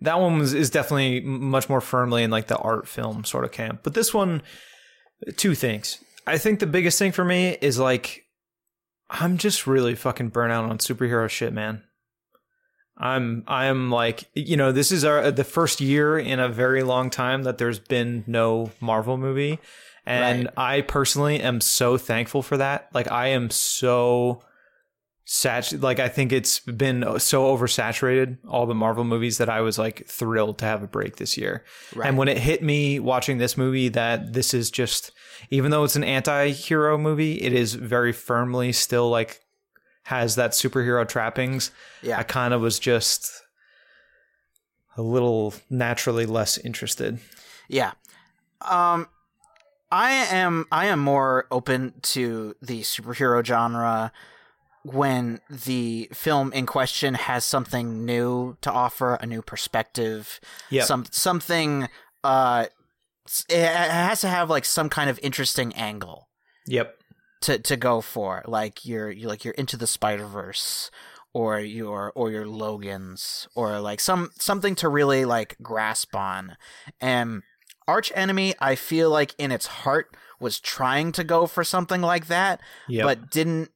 that 0.01 0.19
one 0.19 0.39
was, 0.39 0.53
is 0.53 0.69
definitely 0.69 1.19
much 1.19 1.67
more 1.67 1.81
firmly 1.81 2.23
in 2.23 2.31
like 2.31 2.47
the 2.47 2.57
art 2.57 2.87
film 2.87 3.25
sort 3.25 3.43
of 3.43 3.51
camp. 3.51 3.81
But 3.83 3.93
this 3.95 4.13
one, 4.13 4.41
two 5.35 5.55
things. 5.55 6.01
I 6.25 6.37
think 6.37 6.59
the 6.59 6.67
biggest 6.67 6.97
thing 6.97 7.11
for 7.11 7.25
me 7.25 7.57
is 7.59 7.77
like, 7.79 8.23
I'm 9.09 9.37
just 9.37 9.67
really 9.67 9.95
fucking 9.95 10.29
burnt 10.29 10.53
out 10.53 10.63
on 10.69 10.77
superhero 10.77 11.27
shit, 11.29 11.51
man. 11.51 11.83
I'm 12.99 13.43
I'm 13.47 13.89
like 13.89 14.25
you 14.33 14.57
know 14.57 14.71
this 14.71 14.91
is 14.91 15.05
our 15.05 15.19
uh, 15.19 15.31
the 15.31 15.43
first 15.43 15.79
year 15.79 16.19
in 16.19 16.39
a 16.39 16.49
very 16.49 16.83
long 16.83 17.09
time 17.09 17.43
that 17.43 17.57
there's 17.57 17.79
been 17.79 18.23
no 18.27 18.71
Marvel 18.81 19.17
movie, 19.17 19.59
and 20.05 20.45
Right. 20.45 20.53
I 20.57 20.81
personally 20.81 21.39
am 21.39 21.61
so 21.61 21.97
thankful 21.97 22.41
for 22.41 22.57
that. 22.57 22.89
Like 22.93 23.09
I 23.11 23.27
am 23.27 23.49
so 23.49 24.43
sat 25.31 25.71
like 25.81 25.99
I 25.99 26.09
think 26.09 26.31
it's 26.31 26.59
been 26.59 27.19
so 27.19 27.55
oversaturated 27.55 28.39
all 28.47 28.65
the 28.65 28.73
Marvel 28.73 29.03
movies 29.03 29.37
that 29.37 29.47
I 29.47 29.61
was 29.61 29.77
like 29.77 30.07
thrilled 30.07 30.57
to 30.57 30.65
have 30.65 30.81
a 30.81 30.87
break 30.87 31.17
this 31.17 31.37
year. 31.37 31.63
Right. 31.95 32.07
And 32.07 32.17
when 32.17 32.27
it 32.27 32.39
hit 32.39 32.63
me 32.63 32.99
watching 32.99 33.37
this 33.37 33.55
movie 33.55 33.89
that 33.89 34.33
this 34.33 34.55
is 34.55 34.71
just 34.71 35.11
even 35.51 35.69
though 35.69 35.83
it's 35.83 35.95
an 35.95 36.03
anti-hero 36.03 36.97
movie, 36.97 37.41
it 37.41 37.53
is 37.53 37.75
very 37.75 38.11
firmly 38.11 38.71
still 38.71 39.09
like 39.09 39.39
has 40.09 40.35
that 40.35 40.51
superhero 40.51 41.07
trappings. 41.07 41.69
Yeah. 42.01 42.17
I 42.17 42.23
kind 42.23 42.51
of 42.53 42.61
was 42.61 42.79
just 42.79 43.31
a 44.97 45.01
little 45.03 45.53
naturally 45.69 46.25
less 46.25 46.57
interested. 46.57 47.19
Yeah. 47.67 47.91
Um 48.61 49.07
I 49.91 50.11
am 50.11 50.65
I 50.71 50.87
am 50.87 50.99
more 50.99 51.45
open 51.51 51.93
to 52.13 52.55
the 52.61 52.81
superhero 52.81 53.45
genre 53.45 54.11
when 54.83 55.41
the 55.49 56.09
film 56.13 56.51
in 56.53 56.65
question 56.65 57.13
has 57.13 57.43
something 57.45 58.05
new 58.05 58.57
to 58.61 58.71
offer, 58.71 59.15
a 59.15 59.25
new 59.27 59.41
perspective, 59.43 60.39
Yeah. 60.71 60.85
some 60.85 61.05
something 61.11 61.87
uh 62.23 62.65
it 63.47 63.67
has 63.67 64.21
to 64.21 64.27
have 64.27 64.49
like 64.49 64.65
some 64.65 64.89
kind 64.89 65.07
of 65.09 65.19
interesting 65.21 65.71
angle 65.75 66.29
Yep. 66.65 66.98
To 67.41 67.59
to 67.59 67.75
go 67.77 68.01
for. 68.01 68.43
Like 68.47 68.85
you're 68.85 69.09
you 69.11 69.27
like 69.27 69.43
you're 69.45 69.53
into 69.53 69.77
the 69.77 69.87
Spider 69.87 70.25
Verse 70.25 70.89
or 71.33 71.59
your 71.59 72.11
or 72.15 72.31
your 72.31 72.47
Logans 72.47 73.47
or 73.55 73.79
like 73.79 73.99
some 73.99 74.31
something 74.39 74.75
to 74.75 74.89
really 74.89 75.25
like 75.25 75.55
grasp 75.61 76.15
on. 76.15 76.57
And 76.99 77.43
Arch 77.87 78.11
Enemy, 78.15 78.53
I 78.59 78.75
feel 78.75 79.09
like 79.09 79.33
in 79.37 79.51
its 79.51 79.65
heart 79.67 80.15
was 80.39 80.59
trying 80.59 81.11
to 81.13 81.23
go 81.23 81.47
for 81.47 81.63
something 81.63 82.01
like 82.01 82.27
that, 82.27 82.61
Yep. 82.87 83.03
but 83.05 83.29
didn't 83.31 83.71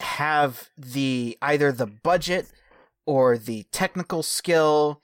have 0.00 0.70
the 0.76 1.36
either 1.42 1.72
the 1.72 1.86
budget 1.86 2.46
or 3.06 3.36
the 3.36 3.64
technical 3.72 4.22
skill 4.22 5.02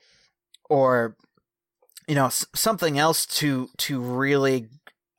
or 0.69 1.15
you 2.07 2.15
know 2.15 2.27
s- 2.27 2.45
something 2.55 2.97
else 2.97 3.25
to 3.25 3.69
to 3.77 3.99
really 3.99 4.67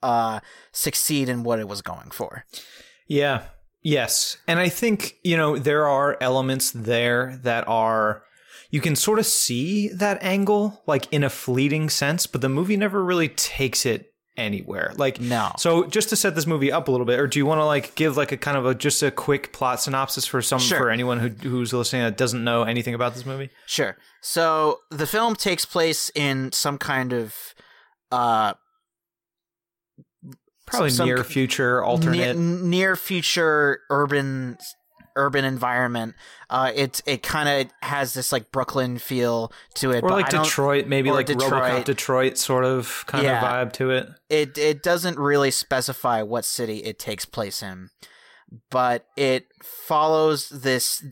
uh 0.06 0.40
succeed 0.72 1.28
in 1.28 1.42
what 1.42 1.58
it 1.58 1.68
was 1.68 1.82
going 1.82 2.10
for. 2.10 2.44
Yeah. 3.08 3.42
Yes. 3.82 4.36
And 4.48 4.58
I 4.58 4.68
think, 4.68 5.14
you 5.22 5.36
know, 5.36 5.58
there 5.58 5.86
are 5.86 6.16
elements 6.20 6.70
there 6.72 7.38
that 7.42 7.64
are 7.68 8.22
you 8.70 8.80
can 8.80 8.96
sort 8.96 9.18
of 9.18 9.26
see 9.26 9.88
that 10.02 10.18
angle 10.22 10.82
like 10.86 11.04
in 11.12 11.22
a 11.24 11.30
fleeting 11.30 11.88
sense, 11.90 12.26
but 12.26 12.40
the 12.40 12.48
movie 12.48 12.76
never 12.76 13.04
really 13.04 13.28
takes 13.28 13.86
it 13.86 14.12
anywhere. 14.36 14.92
Like 14.96 15.20
No. 15.20 15.52
So 15.56 15.86
just 15.86 16.08
to 16.10 16.16
set 16.16 16.34
this 16.34 16.46
movie 16.46 16.70
up 16.72 16.88
a 16.88 16.90
little 16.90 17.06
bit, 17.06 17.18
or 17.20 17.26
do 17.26 17.38
you 17.38 17.46
want 17.46 17.60
to 17.60 17.64
like 17.64 17.94
give 17.94 18.16
like 18.16 18.32
a 18.32 18.36
kind 18.36 18.56
of 18.58 18.66
a 18.66 18.74
just 18.74 19.02
a 19.02 19.10
quick 19.10 19.52
plot 19.52 19.80
synopsis 19.80 20.26
for 20.26 20.42
some 20.42 20.58
Sure. 20.58 20.78
for 20.78 20.90
anyone 20.90 21.18
who 21.20 21.28
who's 21.48 21.72
listening 21.72 22.02
that 22.02 22.16
doesn't 22.18 22.42
know 22.44 22.64
anything 22.64 22.94
about 22.94 23.14
this 23.14 23.24
movie? 23.24 23.50
Sure. 23.66 23.96
So 24.20 24.80
the 24.90 25.06
film 25.06 25.36
takes 25.36 25.64
place 25.64 26.10
in 26.14 26.52
some 26.52 26.76
kind 26.76 27.12
of 27.12 27.34
uh 28.12 28.54
Probably 30.66 30.90
Some- 30.90 31.06
near 31.06 31.22
future 31.24 31.82
alternate. 31.84 32.34
near, 32.36 32.62
near 32.62 32.96
future 32.96 33.80
urban 33.90 34.58
urban 35.18 35.44
environment. 35.46 36.14
Uh 36.50 36.70
it 36.74 37.00
it 37.06 37.22
kind 37.22 37.48
of 37.48 37.72
has 37.88 38.12
this 38.12 38.32
like 38.32 38.52
Brooklyn 38.52 38.98
feel 38.98 39.50
to 39.76 39.90
it 39.92 40.04
or 40.04 40.08
but 40.08 40.14
like 40.22 40.28
Detroit, 40.28 40.88
maybe 40.88 41.10
like 41.10 41.26
Detroit. 41.26 41.52
RoboCop 41.52 41.84
Detroit 41.84 42.36
sort 42.36 42.64
of 42.66 43.04
kind 43.06 43.24
Yeah. 43.24 43.38
of 43.60 43.68
vibe 43.68 43.72
to 43.74 43.90
it. 43.92 44.08
it 44.28 44.58
it 44.58 44.82
doesn't 44.82 45.18
really 45.18 45.50
specify 45.50 46.20
what 46.22 46.44
city 46.44 46.78
it 46.84 46.98
takes 46.98 47.24
place 47.24 47.62
in, 47.62 47.88
but 48.70 49.06
it 49.16 49.46
follows 49.62 50.50
this 50.50 51.02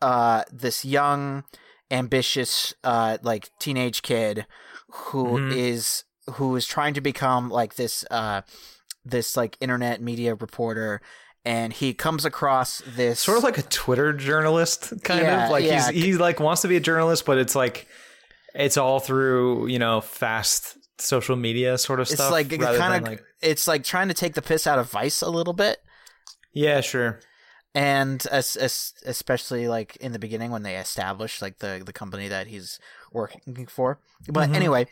uh 0.00 0.42
this 0.50 0.84
young, 0.84 1.44
ambitious 1.90 2.74
uh 2.82 3.18
like 3.22 3.50
teenage 3.60 4.02
kid 4.02 4.46
who 4.90 5.36
is 5.50 6.02
Mhm. 6.28 6.34
who 6.34 6.56
is 6.56 6.66
trying 6.66 6.94
to 6.94 7.00
become 7.00 7.48
like 7.48 7.76
this 7.76 8.04
uh 8.10 8.40
this 9.04 9.36
like 9.36 9.56
internet 9.60 10.00
media 10.00 10.34
reporter 10.34 11.00
and 11.44 11.72
he 11.72 11.92
comes 11.92 12.24
across 12.24 12.82
this 12.96 13.18
sort 13.20 13.36
of 13.38 13.42
like 13.44 13.58
a 13.58 13.62
Twitter 13.62 14.12
journalist, 14.12 14.92
kind 15.02 15.22
Yeah, 15.22 15.46
of 15.46 15.50
like 15.50 15.64
yeah. 15.64 15.90
he's 15.90 16.04
he 16.04 16.12
like 16.14 16.38
wants 16.40 16.62
to 16.62 16.68
be 16.68 16.76
a 16.76 16.80
journalist, 16.80 17.26
but 17.26 17.38
it's 17.38 17.54
like 17.56 17.88
it's 18.54 18.76
all 18.76 19.00
through 19.00 19.66
you 19.66 19.78
know 19.78 20.00
fast 20.00 20.76
social 20.98 21.34
media 21.34 21.76
sort 21.78 21.98
of 21.98 22.04
it's 22.04 22.14
stuff. 22.14 22.30
like 22.30 22.48
kind 22.50 22.94
of 22.94 23.08
like 23.10 23.24
it's 23.40 23.66
like 23.66 23.82
trying 23.82 24.06
to 24.08 24.14
take 24.14 24.34
the 24.34 24.42
piss 24.42 24.66
out 24.68 24.78
of 24.78 24.88
Vice 24.90 25.20
a 25.22 25.28
little 25.30 25.52
bit 25.54 25.78
yeah, 26.54 26.80
sure, 26.82 27.18
and 27.74 28.24
as, 28.30 28.56
as, 28.56 28.92
especially 29.06 29.66
like 29.66 29.96
in 29.96 30.12
the 30.12 30.18
beginning 30.18 30.50
when 30.50 30.62
they 30.62 30.76
establish 30.76 31.40
like 31.40 31.58
the 31.58 31.82
the 31.84 31.92
company 31.94 32.28
that 32.28 32.46
he's 32.46 32.78
working 33.10 33.66
for. 33.66 33.98
But 34.28 34.50
Mhm. 34.50 34.54
anyway, 34.56 34.86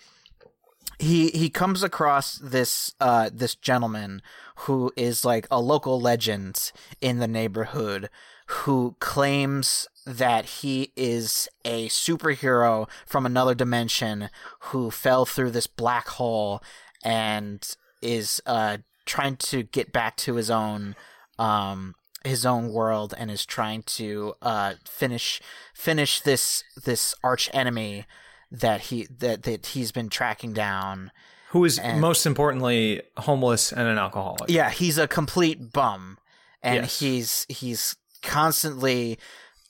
he 1.00 1.30
he 1.30 1.48
comes 1.48 1.82
across 1.82 2.36
this 2.36 2.94
uh 3.00 3.30
this 3.32 3.54
gentleman 3.54 4.20
who 4.56 4.92
is 4.96 5.24
like 5.24 5.46
a 5.50 5.60
local 5.60 6.00
legend 6.00 6.72
in 7.00 7.18
the 7.18 7.28
neighborhood 7.28 8.10
who 8.46 8.96
claims 9.00 9.88
that 10.04 10.44
he 10.44 10.92
is 10.96 11.48
a 11.64 11.88
superhero 11.88 12.88
from 13.06 13.24
another 13.24 13.54
dimension 13.54 14.28
who 14.60 14.90
fell 14.90 15.24
through 15.24 15.50
this 15.50 15.66
black 15.66 16.08
hole 16.08 16.62
and 17.02 17.76
is 18.02 18.42
uh 18.44 18.76
trying 19.06 19.36
to 19.36 19.62
get 19.62 19.92
back 19.92 20.16
to 20.16 20.34
his 20.34 20.50
own 20.50 20.94
um 21.38 21.94
his 22.24 22.44
own 22.44 22.70
world 22.70 23.14
and 23.16 23.30
is 23.30 23.46
trying 23.46 23.82
to 23.82 24.34
uh 24.42 24.74
finish 24.84 25.40
finish 25.72 26.20
this 26.20 26.62
this 26.84 27.14
arch 27.24 27.48
enemy 27.54 28.04
that 28.50 28.80
he 28.82 29.06
that 29.18 29.42
that 29.44 29.66
he's 29.66 29.92
been 29.92 30.08
tracking 30.08 30.52
down. 30.52 31.10
Who 31.50 31.64
is 31.64 31.78
And- 31.78 32.00
most 32.00 32.26
importantly 32.26 33.02
homeless 33.16 33.72
and 33.72 33.88
an 33.88 33.98
alcoholic. 33.98 34.48
Yeah, 34.50 34.70
he's 34.70 34.98
a 34.98 35.08
complete 35.08 35.72
bum 35.72 36.18
and 36.62 36.76
Yes. 36.82 36.98
he's 37.00 37.46
he's 37.48 37.96
constantly 38.22 39.18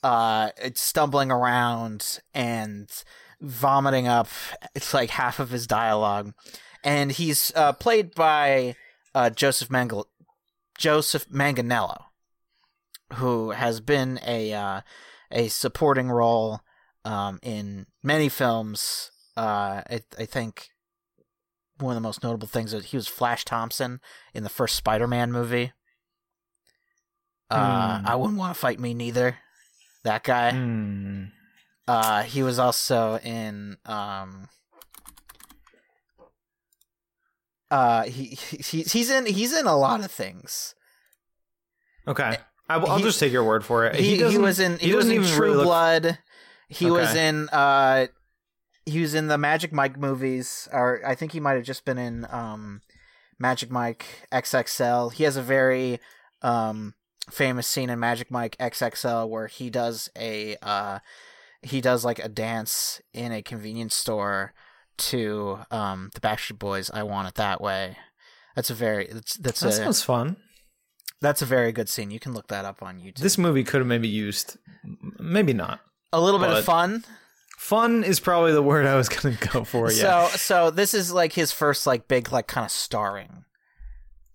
uh 0.03 0.51
stumbling 0.75 1.31
around 1.31 2.21
and 2.35 2.91
vomiting 3.41 4.07
up 4.09 4.29
it's 4.75 4.93
like 4.93 5.11
half 5.11 5.39
of 5.39 5.51
his 5.51 5.67
dialogue 5.67 6.33
and 6.83 7.13
he's 7.13 7.53
uh 7.55 7.73
played 7.75 8.15
by 8.15 8.75
uh 9.15 9.31
Joseph 9.31 9.71
Mangal 9.71 10.09
Joseph 10.79 11.29
Manganiello 11.29 12.05
who 13.15 13.51
has 13.51 13.81
been 13.81 14.19
a 14.27 14.53
uh 14.53 14.81
a 15.31 15.49
supporting 15.49 16.11
role 16.11 16.61
um 17.05 17.39
in 17.43 17.87
many 18.03 18.29
films 18.29 19.11
uh 19.37 19.81
I, 19.91 20.01
I 20.19 20.25
think 20.27 20.69
one 21.79 21.93
of 21.97 22.03
the 22.03 22.07
most 22.07 22.23
notable 22.23 22.47
things 22.49 22.75
is 22.75 22.87
he 22.87 22.97
was 22.97 23.09
Flash 23.09 23.45
Thompson 23.47 24.01
in 24.35 24.43
the 24.43 24.51
first 24.51 24.77
Spider-Man 24.77 25.33
movie. 25.33 25.73
Uh, 27.51 28.01
Hmm. 28.01 28.07
I 28.07 28.15
wouldn't 28.17 28.39
want 28.39 28.55
to 28.55 28.61
fight 28.61 28.79
me 28.79 28.93
neither. 28.93 29.39
That 30.05 30.23
guy. 30.23 30.51
Hmm. 30.53 31.25
Uh, 31.89 32.23
he 32.23 32.43
was 32.43 32.59
also 32.59 33.17
in 33.21 33.79
um. 33.87 34.49
Uh, 37.71 38.03
he, 38.05 38.37
he 38.37 38.83
he's 38.83 39.11
in 39.11 39.27
he's 39.27 39.57
in 39.57 39.67
a 39.67 39.77
lot 39.77 40.05
of 40.05 40.11
things. 40.11 40.75
Okay. 42.07 42.37
I, 42.69 42.77
will 42.77 42.97
He- 42.97 43.03
just 43.03 43.19
take 43.21 43.33
your 43.33 43.45
word 43.45 43.65
for 43.65 43.87
it. 43.87 43.97
He, 43.97 44.15
he, 44.15 44.19
doesn't- 44.19 44.43
was 44.43 44.61
in 44.61 44.79
he, 44.79 44.95
was 44.95 45.05
doesn't 45.07 45.17
in 45.17 45.23
even 45.25 45.35
True 45.37 45.47
really 45.47 45.57
look- 45.59 45.67
Blood. 46.71 46.79
He 46.79 46.91
was 46.91 47.15
in 47.15 47.49
uh 47.51 48.07
he 48.87 49.01
was 49.01 49.15
in 49.15 49.27
the 49.29 49.39
Magic 49.39 49.73
Mike 49.73 49.99
movies, 49.99 50.69
or 50.73 51.01
I 51.07 51.15
think 51.15 51.33
he 51.33 51.41
might 51.41 51.55
have 51.55 51.65
just 51.65 51.85
been 51.85 51.99
in 51.99 52.27
um 52.31 52.81
Magic 53.39 53.71
Mike 53.71 54.27
XXL. 54.33 55.13
He 55.13 55.25
has 55.25 55.37
a 55.37 55.43
very 55.43 56.01
um 56.43 56.95
famous 57.31 57.67
scene 57.67 57.91
in 57.91 57.99
Magic 58.01 58.31
Mike 58.31 58.57
XXL 58.59 59.29
where 59.29 59.47
he 59.47 59.69
does 59.71 60.09
a 60.17 60.57
uh 60.63 60.99
he 61.63 61.81
does 61.81 62.05
like 62.05 62.19
a 62.19 62.29
dance 62.29 63.01
in 63.13 63.33
a 63.33 63.43
convenience 63.43 63.95
store 63.95 64.53
to 64.97 65.59
um 65.71 66.11
the 66.15 66.21
Backstreet 66.21 66.59
Boys 66.59 66.91
I 66.93 67.03
want 67.03 67.29
it 67.29 67.35
that 67.35 67.61
way. 67.61 67.97
That's 68.57 68.71
a 68.71 68.75
very 68.75 69.09
that's 69.13 69.35
that's 69.37 69.61
That 69.61 69.69
a 69.71 69.73
sounds 69.73 70.03
fun. 70.03 70.37
that's 71.21 71.43
a 71.43 71.47
very 71.47 71.73
good 71.73 71.89
scene. 71.89 72.11
You 72.11 72.21
can 72.21 72.33
look 72.35 72.49
that 72.49 72.65
up 72.65 72.83
on 72.83 72.99
YouTube. 72.99 73.19
This 73.19 73.39
movie 73.39 73.65
could 73.65 73.81
have 73.81 73.87
maybe 73.87 74.09
used, 74.09 74.57
maybe 75.19 75.53
not. 75.53 75.81
A 76.13 76.21
little 76.21 76.41
bit 76.41 76.51
of 76.51 76.65
fun. 76.65 77.05
Fun 77.59 78.05
is 78.05 78.21
probably 78.21 78.53
the 78.53 78.63
word 78.63 78.87
I 78.87 78.97
was 78.97 79.09
going 79.09 79.37
to 79.37 79.49
go 79.49 79.65
for. 79.65 79.91
Yeah. 79.93 80.29
So 80.29 80.37
so 80.37 80.71
this 80.71 80.95
is 80.95 81.13
like 81.13 81.33
his 81.33 81.53
first 81.53 81.87
like 81.87 82.09
big 82.09 82.33
like 82.33 82.47
kind 82.47 82.65
of 82.65 82.71
starring 82.71 83.45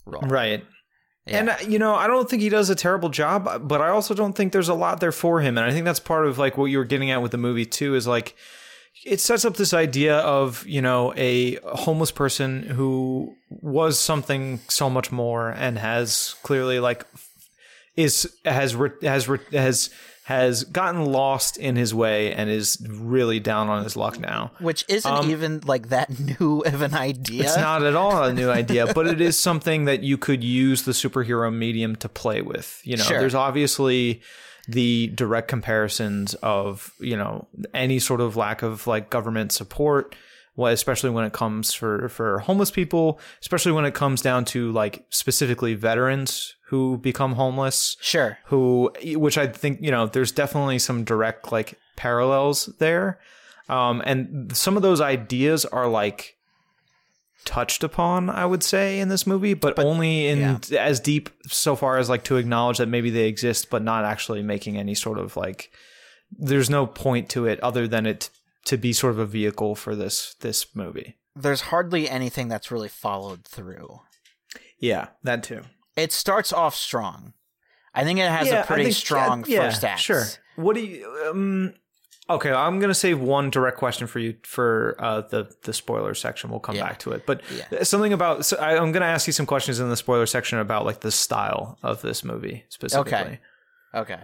role. 0.06 0.22
right. 0.24 0.64
Yeah. 1.26 1.40
And 1.40 1.50
uh, 1.50 1.56
you 1.68 1.80
know, 1.80 1.96
I 1.96 2.06
don't 2.06 2.30
think 2.30 2.44
he 2.44 2.50
does 2.50 2.70
a 2.70 2.76
terrible 2.76 3.10
job, 3.10 3.68
but 3.68 3.82
I 3.82 3.90
also 3.90 4.14
don't 4.14 4.34
think 4.34 4.54
there's 4.54 4.70
a 4.70 4.76
lot 4.76 5.00
there 5.00 5.12
for 5.12 5.42
him. 5.42 5.58
And 5.58 5.66
I 5.66 5.72
think 5.72 5.86
that's 5.86 6.00
part 6.00 6.28
of 6.28 6.38
like 6.38 6.56
what 6.56 6.66
you 6.66 6.78
were 6.78 6.86
getting 6.86 7.10
at 7.10 7.22
with 7.22 7.32
the 7.32 7.38
movie 7.38 7.66
too 7.66 7.96
is 7.96 8.06
like 8.06 8.36
it 9.04 9.20
sets 9.20 9.44
up 9.44 9.58
this 9.58 9.74
idea 9.74 10.18
of, 10.20 10.66
you 10.68 10.82
know, 10.82 11.14
a 11.18 11.56
homeless 11.64 12.12
person 12.12 12.64
who 12.64 13.36
was 13.50 14.00
something 14.00 14.60
so 14.68 14.90
much 14.90 15.12
more 15.12 15.50
and 15.50 15.80
has 15.80 16.36
clearly 16.44 16.80
like 16.80 17.06
is 17.96 18.32
has 18.46 18.78
has 19.02 19.26
has 19.52 19.90
has 20.26 20.64
gotten 20.64 21.06
lost 21.06 21.56
in 21.56 21.76
his 21.76 21.94
way 21.94 22.34
and 22.34 22.50
is 22.50 22.84
really 22.90 23.40
down 23.40 23.70
on 23.70 23.84
his 23.84 23.96
luck 23.96 24.20
now. 24.20 24.52
Which 24.58 24.84
isn't 24.88 25.12
Um, 25.12 25.30
even 25.30 25.62
like 25.66 25.90
that 25.90 26.10
new 26.40 26.62
of 26.66 26.82
an 26.82 26.96
idea. 26.96 27.44
It's 27.44 27.56
not 27.58 27.84
at 27.84 27.96
all 27.96 28.24
a 28.24 28.34
new 28.34 28.50
idea, 28.50 28.92
but 28.92 29.06
it 29.06 29.22
is 29.22 29.38
something 29.38 29.86
that 29.86 30.02
you 30.02 30.18
could 30.18 30.44
use 30.44 30.82
the 30.82 30.94
superhero 30.94 31.54
medium 31.54 31.96
to 31.98 32.10
play 32.10 32.42
with. 32.42 32.82
You 32.84 32.98
know, 32.98 33.04
Sure. 33.04 33.20
there's 33.20 33.36
obviously 33.36 34.22
the 34.68 35.12
direct 35.14 35.48
comparisons 35.48 36.34
of, 36.42 36.92
you 37.00 37.16
know, 37.16 37.48
any 37.76 38.00
sort 38.00 38.20
of 38.20 38.36
lack 38.36 38.64
of 38.64 38.88
like 38.88 39.12
government 39.12 39.52
support, 39.52 40.16
well, 40.56 40.74
especially 40.74 41.12
when 41.12 41.26
it 41.26 41.34
comes 41.34 41.72
for 41.72 42.10
for 42.10 42.40
homeless 42.40 42.72
people, 42.72 43.20
especially 43.44 43.74
when 43.74 43.86
it 43.86 43.94
comes 43.94 44.24
down 44.24 44.44
to 44.46 44.72
like 44.72 45.06
specifically 45.12 45.76
veterans 45.76 46.55
who 46.70 46.98
become 46.98 47.34
homeless 47.34 47.96
Sure. 48.02 48.38
who 48.46 48.92
which 49.16 49.38
i 49.38 49.48
think 49.48 49.80
you 49.82 49.92
know 49.92 50.08
there's 50.08 50.32
definitely 50.32 50.80
some 50.80 51.04
direct 51.04 51.52
like 51.52 51.78
parallels 51.96 52.68
there 52.80 53.20
um 53.70 54.02
and 54.06 54.56
some 54.56 54.76
of 54.76 54.82
those 54.84 55.00
ideas 55.02 55.66
are 55.66 55.88
like 55.88 56.36
touched 57.46 57.84
upon 57.84 58.30
i 58.30 58.44
would 58.46 58.64
say 58.64 59.00
in 59.00 59.08
this 59.10 59.28
movie 59.28 59.54
but, 59.54 59.78
only 59.78 60.28
in 60.28 60.40
yeah. 60.40 60.80
as 60.80 61.00
deep 61.00 61.30
so 61.46 61.76
far 61.76 61.98
as 62.00 62.10
like 62.10 62.24
to 62.24 62.38
acknowledge 62.38 62.80
that 62.80 62.88
maybe 62.88 63.12
they 63.12 63.28
exist 63.28 63.70
but 63.70 63.84
not 63.84 64.04
actually 64.04 64.42
making 64.42 64.78
any 64.78 64.96
sort 64.96 65.20
of 65.20 65.38
like 65.38 65.72
there's 66.32 66.70
no 66.72 66.88
point 66.88 67.30
to 67.30 67.46
it 67.46 67.60
other 67.60 67.88
than 67.88 68.08
it 68.08 68.32
to 68.66 68.78
be 68.78 68.92
sort 68.92 69.12
of 69.14 69.20
a 69.20 69.26
vehicle 69.28 69.76
for 69.76 69.96
this 69.96 70.34
this 70.42 70.76
movie 70.76 71.16
There's 71.36 71.62
hardly 71.62 72.10
anything 72.10 72.48
that's 72.48 72.72
really 72.72 72.90
followed 72.90 73.46
through. 73.46 74.00
yeah 74.80 75.10
that 75.24 75.44
too 75.44 75.62
It 75.96 76.12
starts 76.12 76.52
off 76.54 76.76
strong. 76.76 77.34
I 77.94 78.04
think 78.04 78.20
it 78.20 78.30
has 78.30 78.48
Yeah, 78.48 78.64
a 78.64 78.66
pretty 78.66 78.84
think- 78.86 78.96
strong 78.96 79.46
yeah, 79.48 79.62
first 79.70 79.84
act. 79.86 80.02
Sure. 80.02 80.26
What 80.58 80.76
do 80.76 80.82
you? 80.82 81.08
Um, 81.30 81.74
okay, 82.30 82.52
I'm 82.52 82.80
gonna 82.80 82.94
save 82.94 83.20
one 83.22 83.50
direct 83.50 83.78
question 83.78 84.06
for 84.08 84.20
you 84.20 84.36
for 84.44 84.96
uh, 85.00 85.22
the 85.22 85.50
the 85.64 85.72
spoiler 85.74 86.14
section. 86.14 86.50
We'll 86.50 86.60
come 86.60 86.76
Yeah. 86.76 86.88
back 86.88 87.00
to 87.00 87.12
it, 87.14 87.26
but 87.26 87.42
Yeah. 87.72 87.84
something 87.84 88.12
about. 88.14 88.46
So 88.46 88.58
I, 88.58 88.78
I'm 88.78 88.92
gonna 88.92 89.06
ask 89.06 89.28
you 89.28 89.34
some 89.34 89.46
questions 89.46 89.80
in 89.80 89.90
the 89.90 89.96
spoiler 89.98 90.26
section 90.26 90.60
about 90.60 90.86
like 90.86 91.02
the 91.02 91.12
style 91.12 91.78
of 91.84 92.02
this 92.02 92.24
movie 92.24 92.66
specifically. 92.70 93.14
Okay. 93.14 93.40
Okay. 93.94 94.20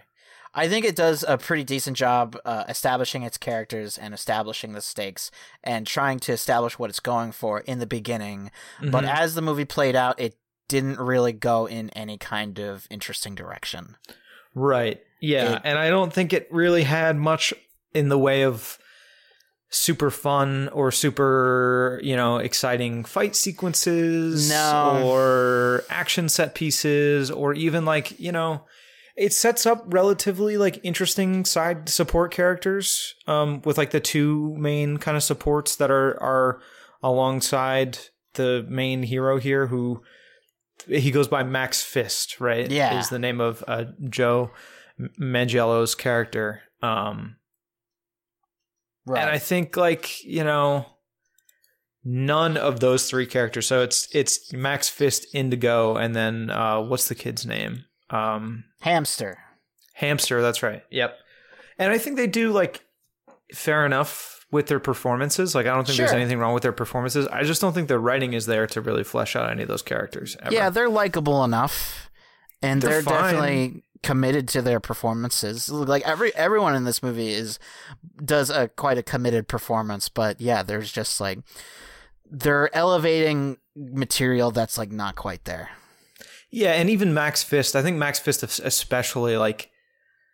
I 0.53 0.67
think 0.67 0.83
it 0.83 0.97
does 0.97 1.23
a 1.25 1.37
pretty 1.37 1.63
decent 1.63 1.95
job 1.95 2.37
uh, 2.43 2.65
establishing 2.67 3.23
its 3.23 3.37
characters 3.37 3.97
and 3.97 4.13
establishing 4.13 4.73
the 4.73 4.81
stakes 4.81 5.31
and 5.63 5.87
trying 5.87 6.19
to 6.19 6.33
establish 6.33 6.77
what 6.77 6.89
it's 6.89 6.99
going 6.99 7.31
for 7.31 7.61
in 7.61 7.79
the 7.79 7.87
beginning. 7.87 8.51
But 8.81 9.05
Mhm. 9.05 9.15
as 9.15 9.35
the 9.35 9.41
movie 9.41 9.63
played 9.63 9.95
out, 9.95 10.19
it 10.19 10.35
didn't 10.71 10.99
really 10.99 11.33
go 11.33 11.65
in 11.67 11.89
any 11.91 12.17
kind 12.17 12.57
of 12.59 12.87
interesting 12.89 13.35
direction. 13.35 13.97
Right. 14.55 15.01
Yeah, 15.19 15.55
It- 15.57 15.61
and 15.65 15.77
I 15.77 15.89
don't 15.89 16.11
think 16.13 16.31
it 16.33 16.47
really 16.49 16.83
had 16.83 17.15
much 17.17 17.53
in 17.93 18.07
the 18.09 18.17
way 18.17 18.43
of 18.43 18.77
super 19.69 20.09
fun 20.09 20.69
or 20.69 20.91
super, 20.91 21.99
you 22.03 22.15
know, 22.15 22.37
exciting 22.37 23.03
fight 23.05 23.35
sequences 23.35 24.49
No. 24.49 25.01
or 25.05 25.83
action 25.89 26.27
set 26.29 26.55
pieces 26.55 27.29
or 27.31 27.53
even 27.53 27.83
like, 27.85 28.17
you 28.19 28.31
know, 28.31 28.65
it 29.17 29.33
sets 29.33 29.65
up 29.65 29.83
relatively 29.87 30.57
like 30.57 30.79
interesting 30.83 31.43
side 31.45 31.89
support 31.89 32.31
characters 32.33 33.13
um 33.27 33.61
with 33.65 33.77
like 33.77 33.91
the 33.91 33.99
two 33.99 34.55
main 34.57 34.97
kind 34.97 35.17
of 35.17 35.23
supports 35.23 35.75
that 35.75 35.91
are 35.91 36.17
are 36.23 36.61
alongside 37.03 37.97
the 38.35 38.65
main 38.69 39.03
hero 39.03 39.37
here 39.37 39.67
who 39.67 40.01
he 40.87 41.11
goes 41.11 41.27
by 41.27 41.43
Max 41.43 41.81
Fist, 41.83 42.39
right? 42.39 42.69
Yeah. 42.69 42.99
Is 42.99 43.09
the 43.09 43.19
name 43.19 43.39
of 43.41 43.63
uh, 43.67 43.85
Joe 44.09 44.51
Manganiello's 45.19 45.95
character. 45.95 46.61
Um 46.81 47.35
Right. 49.05 49.21
and 49.21 49.29
I 49.31 49.39
think 49.39 49.75
like, 49.77 50.23
you 50.23 50.43
know, 50.43 50.85
none 52.03 52.55
of 52.55 52.79
those 52.79 53.09
three 53.09 53.25
characters. 53.25 53.65
So 53.67 53.81
it's 53.81 54.07
it's 54.13 54.53
Max 54.53 54.89
Fist, 54.89 55.25
Indigo, 55.33 55.95
and 55.95 56.15
then 56.15 56.49
uh 56.51 56.81
what's 56.81 57.07
the 57.07 57.15
kid's 57.15 57.45
name? 57.45 57.85
Um 58.09 58.65
Hamster. 58.81 59.39
Hamster, 59.95 60.41
that's 60.41 60.61
right. 60.63 60.83
Yep. 60.91 61.17
And 61.77 61.91
I 61.91 61.97
think 61.97 62.15
they 62.17 62.27
do 62.27 62.51
like 62.51 62.83
fair 63.53 63.85
enough 63.85 64.40
with 64.51 64.67
their 64.67 64.79
performances. 64.79 65.55
Like 65.55 65.65
I 65.65 65.73
don't 65.73 65.85
think 65.85 65.97
there's 65.97 66.11
anything 66.11 66.37
wrong 66.37 66.53
with 66.53 66.63
their 66.63 66.73
performances. 66.73 67.27
I 67.27 67.43
just 67.43 67.61
don't 67.61 67.73
think 67.73 67.87
the 67.87 67.99
writing 67.99 68.33
is 68.33 68.45
there 68.45 68.67
to 68.67 68.81
really 68.81 69.03
flesh 69.03 69.35
out 69.35 69.49
any 69.49 69.63
of 69.63 69.69
those 69.69 69.81
characters. 69.81 70.35
Ever. 70.41 70.53
Yeah, 70.53 70.69
they're 70.69 70.89
likable 70.89 71.43
enough. 71.43 72.09
And 72.61 72.81
They're 72.81 73.01
they're, 73.01 73.13
definitely 73.13 73.83
committed 74.03 74.47
to 74.49 74.61
their 74.61 74.79
performances. 74.79 75.69
Like 75.69 76.07
every 76.07 76.35
everyone 76.35 76.75
in 76.75 76.83
this 76.83 77.01
movie 77.01 77.29
is 77.29 77.57
does 78.23 78.49
a 78.49 78.67
quite 78.67 78.97
a 78.97 79.03
committed 79.03 79.47
performance, 79.47 80.09
but 80.09 80.39
yeah, 80.39 80.61
there's 80.61 80.91
just 80.91 81.19
like 81.19 81.39
they're 82.29 82.73
elevating 82.75 83.57
material 83.75 84.51
that's 84.51 84.77
like 84.77 84.91
not 84.91 85.15
quite 85.15 85.45
there. 85.45 85.71
Yeah, 86.51 86.73
and 86.73 86.89
even 86.89 87.13
Max 87.13 87.41
Fist, 87.41 87.75
I 87.75 87.81
think 87.81 87.97
Max 87.97 88.19
Fist 88.19 88.43
especially 88.43 89.37
like 89.37 89.71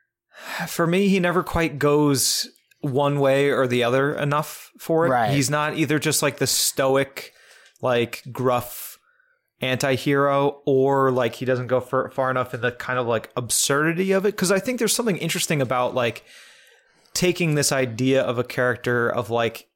for 0.67 0.87
me 0.87 1.07
he 1.07 1.19
never 1.19 1.43
quite 1.43 1.79
goes 1.79 2.49
one 2.81 3.19
way 3.19 3.49
or 3.49 3.67
the 3.67 3.83
other 3.83 4.13
enough 4.13 4.71
for 4.79 5.05
it. 5.05 5.09
Right. 5.09 5.31
He's 5.31 5.49
not 5.49 5.77
either 5.77 5.99
just 5.99 6.21
like 6.21 6.37
the 6.37 6.47
stoic 6.47 7.33
like 7.81 8.23
gruff 8.31 8.99
anti-hero 9.59 10.61
or 10.65 11.11
like 11.11 11.35
he 11.35 11.45
doesn't 11.45 11.67
go 11.67 11.79
far, 11.79 12.09
far 12.11 12.29
enough 12.29 12.53
in 12.53 12.61
the 12.61 12.71
kind 12.71 12.99
of 12.99 13.07
like 13.07 13.31
absurdity 13.35 14.11
of 14.11 14.25
it 14.25 14.31
because 14.31 14.51
I 14.51 14.59
think 14.59 14.77
there's 14.79 14.93
something 14.93 15.17
interesting 15.17 15.61
about 15.61 15.95
like 15.95 16.23
taking 17.13 17.55
this 17.55 17.71
idea 17.71 18.21
of 18.21 18.37
a 18.37 18.43
character 18.43 19.09
of 19.09 19.31
like 19.31 19.67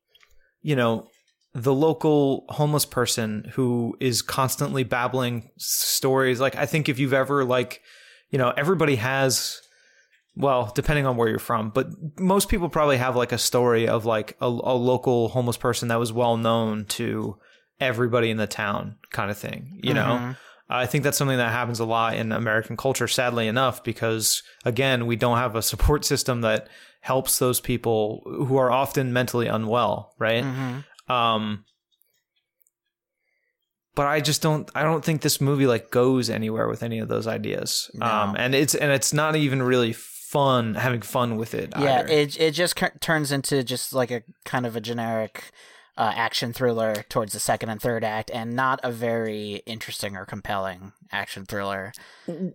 you 0.61 0.75
know 0.75 1.09
the 1.53 1.73
local 1.73 2.45
homeless 2.49 2.85
person 2.85 3.51
who 3.53 3.97
is 3.99 4.21
constantly 4.21 4.83
babbling 4.83 5.49
stories 5.57 6.39
like 6.39 6.55
i 6.55 6.65
think 6.65 6.87
if 6.87 6.99
you've 6.99 7.13
ever 7.13 7.43
like 7.43 7.81
you 8.29 8.37
know 8.37 8.53
everybody 8.55 8.95
has 8.95 9.59
well 10.35 10.71
depending 10.75 11.05
on 11.05 11.17
where 11.17 11.27
you're 11.27 11.39
from 11.39 11.69
but 11.69 11.87
most 12.19 12.47
people 12.49 12.69
probably 12.69 12.97
have 12.97 13.15
like 13.15 13.31
a 13.31 13.37
story 13.37 13.87
of 13.87 14.05
like 14.05 14.37
a, 14.41 14.45
a 14.45 14.75
local 14.75 15.27
homeless 15.29 15.57
person 15.57 15.89
that 15.89 15.99
was 15.99 16.13
well 16.13 16.37
known 16.37 16.85
to 16.85 17.37
everybody 17.79 18.29
in 18.29 18.37
the 18.37 18.47
town 18.47 18.95
kind 19.11 19.29
of 19.31 19.37
thing 19.37 19.79
you 19.83 19.93
know? 19.93 20.35
I 20.69 20.85
think 20.85 21.03
that's 21.03 21.17
something 21.17 21.37
that 21.37 21.51
happens 21.51 21.79
a 21.81 21.85
lot 21.85 22.15
in 22.15 22.31
american 22.31 22.77
culture 22.77 23.07
sadly 23.07 23.47
enough 23.47 23.83
because 23.83 24.41
again 24.63 25.05
we 25.05 25.17
don't 25.17 25.37
have 25.37 25.55
a 25.55 25.61
support 25.61 26.05
system 26.05 26.41
that 26.41 26.69
helps 27.01 27.39
those 27.39 27.59
people 27.59 28.21
who 28.25 28.55
are 28.57 28.71
often 28.71 29.11
mentally 29.11 29.47
unwell 29.47 30.13
right? 30.17 30.45
Um 31.09 31.65
but 33.95 34.07
I 34.07 34.21
just 34.21 34.41
don't 34.41 34.69
I 34.73 34.83
don't 34.83 35.03
think 35.03 35.21
this 35.21 35.41
movie 35.41 35.67
like 35.67 35.91
goes 35.91 36.29
anywhere 36.29 36.69
with 36.69 36.83
any 36.83 36.99
of 36.99 37.09
those 37.09 37.27
ideas. 37.27 37.91
Um 38.01 38.35
and 38.37 38.55
it's 38.55 38.73
and 38.75 38.91
it's 38.91 39.11
not 39.11 39.35
even 39.35 39.61
really 39.61 39.93
fun 40.31 40.75
having 40.75 41.01
fun 41.01 41.35
with 41.37 41.53
it 41.53 41.73
Yeah, 41.77 41.99
either. 41.99 42.07
it 42.07 42.39
it 42.39 42.51
just 42.51 42.79
c- 42.79 42.87
turns 42.99 43.31
into 43.31 43.63
just 43.63 43.93
like 43.93 44.11
a 44.11 44.23
kind 44.45 44.65
of 44.65 44.75
a 44.75 44.81
generic 44.81 45.51
uh, 45.97 46.13
action 46.15 46.53
thriller 46.53 47.03
towards 47.09 47.33
the 47.33 47.39
second 47.39 47.69
and 47.69 47.81
third 47.81 48.03
act, 48.03 48.31
and 48.33 48.55
not 48.55 48.79
a 48.83 48.91
very 48.91 49.61
interesting 49.65 50.15
or 50.15 50.25
compelling 50.25 50.93
action 51.11 51.45
thriller. 51.45 51.91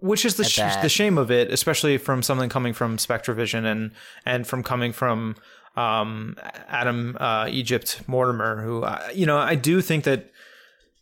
which 0.01 0.25
is 0.25 0.37
the 0.37 0.45
sh- 0.45 0.77
the 0.83 0.89
shame 0.89 1.19
of 1.19 1.31
it, 1.31 1.53
especially 1.53 1.99
from 1.99 2.23
something 2.23 2.49
coming 2.49 2.73
from 2.73 2.97
SpectreVision 2.97 3.65
and 3.71 3.91
and 4.25 4.47
from 4.47 4.63
coming 4.63 4.93
from 4.93 5.37
um, 5.77 6.37
Adam 6.69 7.17
uh, 7.21 7.47
Egypt 7.51 8.01
Mortimer, 8.07 8.63
who 8.63 8.83
uh, 8.85 9.07
you 9.15 9.27
know 9.27 9.37
I 9.39 9.55
do 9.55 9.83
think 9.83 10.05
that 10.05 10.31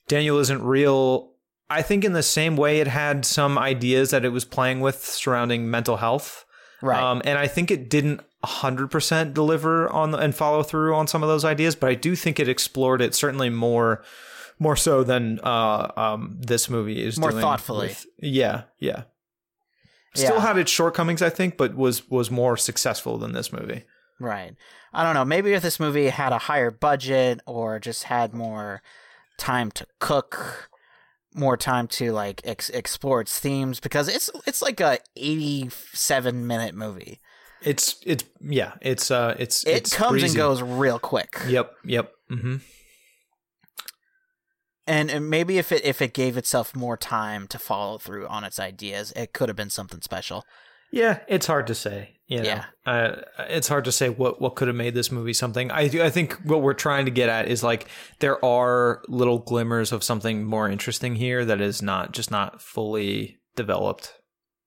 Daniel 0.09 0.39
isn't 0.41 0.63
real. 0.63 1.31
I 1.71 1.83
think 1.83 2.05
in 2.05 2.13
the 2.13 2.23
same 2.23 2.57
way 2.57 2.81
it 2.81 2.89
had 2.89 3.25
some 3.25 3.57
ideas 3.57 4.11
that 4.11 4.25
it 4.25 4.31
was 4.31 4.45
playing 4.45 4.81
with 4.81 5.05
surrounding 5.05 5.71
mental 5.71 5.97
health, 5.97 6.44
Right. 6.85 7.03
Um, 7.03 7.23
and 7.25 7.39
I 7.39 7.47
think 7.47 7.71
it 7.71 7.89
didn't 7.89 8.21
100% 8.45 9.33
deliver 9.33 9.89
on 9.89 10.11
the, 10.11 10.19
and 10.19 10.35
follow 10.35 10.63
through 10.63 10.95
on 10.95 11.07
some 11.07 11.23
of 11.23 11.29
those 11.31 11.45
ideas, 11.45 11.75
but 11.75 11.89
I 11.89 11.95
do 11.95 12.15
think 12.15 12.39
it 12.39 12.49
explored 12.49 13.01
it 13.01 13.15
certainly 13.15 13.49
more 13.51 14.05
more 14.61 14.77
so 14.77 15.03
than 15.03 15.41
uh, 15.43 15.91
um, 15.97 16.37
this 16.41 16.71
movie 16.71 17.03
is 17.05 17.19
More 17.19 17.33
thoughtfully. 17.33 17.89
with- 17.89 18.07
yeah, 18.21 18.63
yeah. 18.79 19.03
Still 20.15 20.37
Yeah. 20.37 20.41
had 20.43 20.59
its 20.59 20.71
shortcomings, 20.71 21.23
I 21.23 21.31
think, 21.31 21.57
but 21.57 21.75
was 21.75 22.09
was 22.09 22.31
more 22.31 22.57
successful 22.57 23.19
than 23.19 23.33
this 23.33 23.53
movie. 23.53 23.85
Right. 24.21 24.55
I 24.93 25.03
don't 25.03 25.15
know. 25.15 25.25
Maybe 25.25 25.55
if 25.55 25.63
this 25.63 25.81
movie 25.81 26.09
had 26.11 26.33
a 26.33 26.39
higher 26.39 26.71
budget 26.71 27.41
or 27.47 27.81
just 27.81 28.05
had 28.05 28.33
more 28.33 28.81
time 29.39 29.73
to 29.73 29.87
cook, 29.99 30.69
more 31.35 31.57
time 31.57 31.89
to 31.89 32.13
like 32.13 32.41
ex- 32.45 32.71
explore 32.71 33.21
its 33.21 33.39
themes, 33.39 33.81
because 33.81 34.09
it's 34.09 34.31
it's 34.47 34.63
like 34.63 34.81
a 34.81 34.99
eighty-seven 35.17 36.47
minute 36.47 36.75
movie. 36.75 37.21
It's 37.63 37.97
it's 38.07 38.25
yeah, 38.41 38.75
it's 38.81 39.11
uh 39.11 39.35
it's 39.39 39.67
It 39.67 39.77
it's 39.77 39.95
comes 39.95 40.23
and 40.23 40.35
goes 40.35 40.63
real 40.63 40.99
quick. 40.99 41.37
Yep, 41.47 41.75
yep. 41.85 42.13
mm-hmm 42.31 42.57
And, 44.87 45.11
and 45.11 45.31
maybe 45.31 45.57
if 45.57 45.73
it 45.73 45.85
if 45.85 46.03
it 46.03 46.13
gave 46.13 46.37
itself 46.37 46.77
more 46.77 46.99
time 46.99 47.47
to 47.49 47.59
follow 47.59 47.97
through 47.97 48.27
on 48.29 48.45
its 48.45 48.61
ideas, 48.61 49.13
it 49.17 49.33
could 49.33 49.49
have 49.49 49.57
been 49.57 49.71
something 49.71 50.03
special. 50.03 50.45
Yeah, 50.93 51.21
it's 51.27 51.47
hard 51.47 51.67
to 51.69 51.75
say. 51.75 52.14
You 52.27 52.39
know, 52.39 52.45
Yeah. 52.45 52.65
uh, 52.87 53.17
it's 53.51 53.69
hard 53.69 53.85
to 53.85 53.93
say 53.93 54.09
what 54.09 54.41
what 54.41 54.55
could 54.55 54.69
have 54.69 54.77
made 54.77 54.95
this 54.95 55.13
movie 55.13 55.35
something. 55.35 55.71
I 55.71 55.83
I 56.03 56.11
think 56.11 56.33
what 56.45 56.63
we're 56.63 56.73
trying 56.75 57.05
to 57.05 57.11
get 57.11 57.29
at 57.29 57.49
is 57.49 57.63
like 57.63 57.87
there 58.21 58.43
are 58.45 59.03
little 59.09 59.39
glimmers 59.39 59.93
of 59.93 60.03
something 60.03 60.45
more 60.45 60.69
interesting 60.69 61.17
here 61.17 61.45
that 61.45 61.61
is 61.61 61.83
not 61.83 62.13
just 62.13 62.31
not 62.31 62.63
fully 62.63 63.41
developed. 63.57 64.15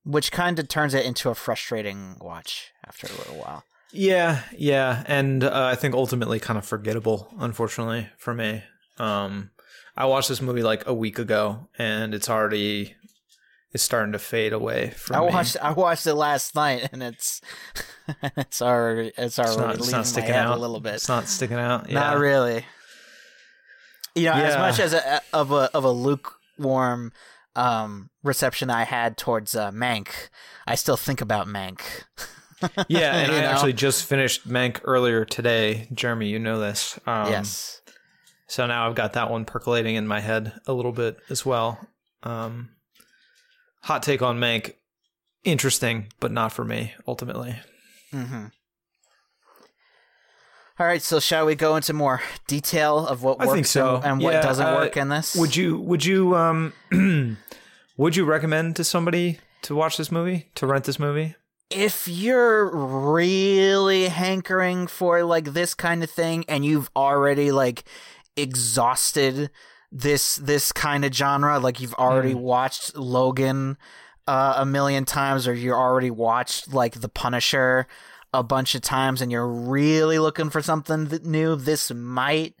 Which 0.04 0.30
kind 0.32 0.58
of 0.58 0.68
turns 0.68 0.94
it 0.94 1.04
into 1.04 1.30
a 1.30 1.34
frustrating 1.34 2.16
watch 2.20 2.70
after 2.86 3.06
a 3.08 3.16
little 3.18 3.36
while. 3.36 3.64
Yeah, 3.92 4.42
yeah, 4.56 5.02
and 5.06 5.42
uh, 5.42 5.64
I 5.72 5.74
think 5.74 5.94
ultimately 5.94 6.38
kind 6.38 6.58
of 6.58 6.64
forgettable, 6.66 7.28
unfortunately 7.38 8.08
for 8.18 8.34
me. 8.34 8.62
Um, 8.98 9.50
I 9.96 10.04
watched 10.04 10.28
this 10.28 10.40
movie 10.40 10.62
like 10.62 10.86
a 10.86 10.94
week 10.94 11.18
ago, 11.18 11.68
and 11.78 12.14
it's 12.14 12.28
already 12.30 12.94
it's 13.72 13.82
starting 13.82 14.12
to 14.12 14.18
fade 14.18 14.52
away 14.52 14.90
from 14.90 15.16
I 15.16 15.20
me. 15.20 15.32
watched 15.32 15.56
I 15.62 15.72
watched 15.72 16.06
it 16.06 16.14
last 16.14 16.54
night 16.54 16.88
and 16.92 17.02
it's 17.02 17.40
it's 18.36 18.62
already 18.62 19.12
it's 19.16 19.38
already 19.38 19.52
It's 19.52 19.60
not, 19.60 19.74
it's 19.76 19.92
not 19.92 20.06
sticking 20.06 20.34
out 20.34 20.56
a 20.56 20.60
little 20.60 20.80
bit. 20.80 20.94
It's 20.94 21.08
not 21.08 21.28
sticking 21.28 21.58
out. 21.58 21.88
Yeah. 21.88 21.94
Not 21.94 22.18
really. 22.18 22.64
You 24.14 24.24
know, 24.24 24.32
as 24.32 24.56
much 24.56 24.80
as 24.80 24.94
a, 24.94 25.20
of 25.32 25.52
a 25.52 25.70
of 25.74 25.84
a 25.84 25.90
lukewarm 25.90 27.12
um, 27.54 28.10
reception 28.22 28.70
I 28.70 28.84
had 28.84 29.16
towards 29.16 29.54
uh, 29.54 29.70
Mank, 29.70 30.08
I 30.66 30.74
still 30.74 30.96
think 30.96 31.20
about 31.20 31.46
Mank. 31.46 31.80
Yeah, 32.88 33.14
and 33.14 33.30
I 33.30 33.40
know? 33.40 33.46
actually 33.46 33.72
just 33.72 34.04
finished 34.04 34.48
Mank 34.48 34.80
earlier 34.82 35.24
today. 35.24 35.86
Jeremy, 35.94 36.26
you 36.26 36.40
know 36.40 36.58
this. 36.58 36.98
Um, 37.06 37.30
yes. 37.30 37.80
So 38.48 38.66
now 38.66 38.88
I've 38.88 38.96
got 38.96 39.12
that 39.12 39.30
one 39.30 39.44
percolating 39.44 39.94
in 39.94 40.08
my 40.08 40.18
head 40.18 40.54
a 40.66 40.72
little 40.72 40.90
bit 40.90 41.18
as 41.30 41.46
well. 41.46 41.78
Um, 42.24 42.70
hot 43.82 44.02
take 44.02 44.22
on 44.22 44.38
Mank. 44.38 44.74
Interesting, 45.44 46.08
but 46.20 46.32
not 46.32 46.52
for 46.52 46.64
me, 46.64 46.94
ultimately. 47.06 47.56
Mm-hmm. 48.12 48.46
All 50.80 50.86
right, 50.86 51.02
so 51.02 51.18
shall 51.18 51.46
we 51.46 51.54
go 51.54 51.74
into 51.76 51.92
more 51.92 52.22
detail 52.46 53.06
of 53.06 53.22
what 53.22 53.38
works 53.38 53.70
so. 53.70 53.96
and, 53.96 54.04
and 54.04 54.22
what 54.22 54.42
doesn't 54.42 54.66
uh, 54.66 54.74
work 54.74 54.96
in 54.96 55.08
this? 55.08 55.34
Would 55.34 55.56
you 55.56 55.78
would 55.78 56.04
you 56.04 56.36
um 56.36 56.72
would 57.96 58.14
you 58.14 58.24
recommend 58.24 58.76
to 58.76 58.84
somebody 58.84 59.40
to 59.62 59.74
watch 59.74 59.96
this 59.96 60.12
movie, 60.12 60.48
to 60.54 60.66
rent 60.66 60.84
this 60.84 60.98
movie? 60.98 61.34
if 61.70 62.08
you're 62.08 62.70
really 62.74 64.08
hankering 64.08 64.86
for 64.86 65.22
like 65.22 65.52
this 65.52 65.74
kind 65.74 66.02
of 66.02 66.10
thing 66.10 66.44
and 66.48 66.64
you've 66.64 66.90
already 66.96 67.52
like 67.52 67.84
exhausted 68.36 69.50
this 69.90 70.36
this 70.36 70.72
kind 70.72 71.04
of 71.04 71.14
genre 71.14 71.58
like 71.58 71.80
you've 71.80 71.94
already 71.94 72.34
watched 72.34 72.96
Logan 72.96 73.78
uh, 74.26 74.54
a 74.58 74.66
million 74.66 75.04
times 75.04 75.48
or 75.48 75.54
you 75.54 75.72
already 75.72 76.10
watched 76.10 76.72
like 76.72 77.00
The 77.00 77.08
Punisher 77.08 77.86
a 78.34 78.42
bunch 78.42 78.74
of 78.74 78.82
times 78.82 79.22
and 79.22 79.32
you're 79.32 79.48
really 79.48 80.18
looking 80.18 80.50
for 80.50 80.60
something 80.60 81.06
th- 81.06 81.22
new 81.22 81.56
this 81.56 81.90
might 81.90 82.54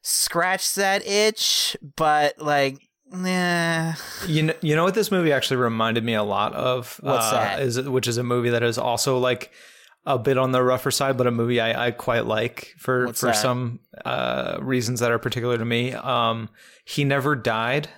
scratch 0.00 0.74
that 0.74 1.06
itch 1.06 1.76
but 1.96 2.38
like 2.38 2.78
nah 3.10 3.92
You 4.26 4.44
know, 4.44 4.54
you 4.62 4.74
know 4.74 4.84
what 4.84 4.94
this 4.94 5.10
movie 5.10 5.32
actually 5.32 5.58
reminded 5.58 6.04
me 6.04 6.14
a 6.14 6.22
lot 6.22 6.54
of. 6.54 6.98
What's 7.02 7.26
uh, 7.26 7.32
that? 7.32 7.60
Is 7.60 7.80
which 7.82 8.08
is 8.08 8.16
a 8.16 8.22
movie 8.22 8.50
that 8.50 8.62
is 8.62 8.78
also 8.78 9.18
like 9.18 9.52
a 10.06 10.18
bit 10.18 10.36
on 10.38 10.52
the 10.52 10.62
rougher 10.62 10.90
side, 10.90 11.16
but 11.16 11.26
a 11.26 11.30
movie 11.30 11.60
I, 11.60 11.86
I 11.86 11.90
quite 11.90 12.26
like 12.26 12.74
for 12.78 13.06
What's 13.06 13.20
for 13.20 13.26
that? 13.26 13.36
some 13.36 13.80
uh, 14.04 14.58
reasons 14.60 15.00
that 15.00 15.10
are 15.10 15.18
particular 15.18 15.56
to 15.58 15.64
me. 15.64 15.92
Um, 15.94 16.48
he 16.84 17.04
never 17.04 17.34
died. 17.36 17.88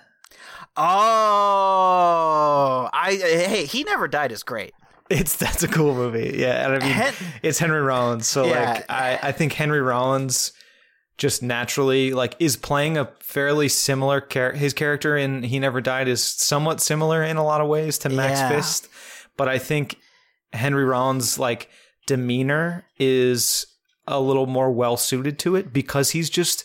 Oh, 1.46 2.88
I 2.92 3.12
hey, 3.14 3.64
he 3.64 3.82
never 3.84 4.08
died 4.08 4.32
is 4.32 4.42
great. 4.42 4.72
It's 5.08 5.36
that's 5.36 5.62
a 5.62 5.68
cool 5.68 5.94
movie. 5.94 6.34
Yeah, 6.38 6.64
and 6.66 6.74
I 6.74 6.78
mean 6.86 6.92
Hen- 6.94 7.14
it's 7.42 7.58
Henry 7.58 7.80
Rollins. 7.80 8.26
So 8.26 8.44
Yeah. 8.46 8.72
like 8.72 8.90
I, 8.90 9.18
I 9.22 9.32
think 9.32 9.52
Henry 9.52 9.80
Rollins 9.80 10.52
just 11.16 11.42
naturally 11.42 12.12
like 12.12 12.34
is 12.38 12.56
playing 12.56 12.98
a 12.98 13.10
fairly 13.20 13.68
similar 13.68 14.20
char- 14.20 14.52
his 14.52 14.74
character 14.74 15.16
in 15.16 15.42
He 15.44 15.58
Never 15.58 15.80
Died 15.80 16.08
is 16.08 16.22
somewhat 16.22 16.80
similar 16.80 17.22
in 17.22 17.36
a 17.36 17.44
lot 17.44 17.60
of 17.60 17.68
ways 17.68 17.98
to 17.98 18.08
Max 18.08 18.38
Yeah. 18.40 18.48
Fist, 18.50 18.88
but 19.36 19.48
I 19.48 19.58
think 19.58 19.96
Henry 20.52 20.84
Rollins 20.84 21.38
like 21.38 21.70
demeanor 22.06 22.84
is 22.98 23.66
a 24.06 24.20
little 24.20 24.46
more 24.46 24.70
well 24.70 24.96
suited 24.96 25.38
to 25.40 25.56
it 25.56 25.72
because 25.72 26.10
he's 26.10 26.30
just 26.30 26.64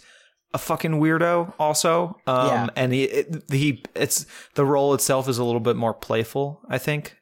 a 0.54 0.58
fucking 0.58 1.00
weirdo 1.00 1.54
also 1.60 2.18
um 2.28 2.48
Yeah. 2.48 2.68
and 2.76 2.94
he 2.94 3.04
it, 3.06 3.44
he 3.52 3.84
it's 3.96 4.26
the 4.56 4.66
role 4.66 4.94
itself 4.94 5.28
is 5.30 5.38
a 5.38 5.44
little 5.44 5.60
bit 5.62 5.76
more 5.76 5.94
playful 5.94 6.62
i 6.70 6.78
think 6.78 7.16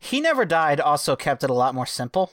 He 0.00 0.20
Never 0.20 0.44
Died 0.44 0.80
also 0.80 1.16
kept 1.16 1.42
it 1.44 1.50
a 1.50 1.54
lot 1.54 1.74
more 1.74 1.86
simple 1.86 2.32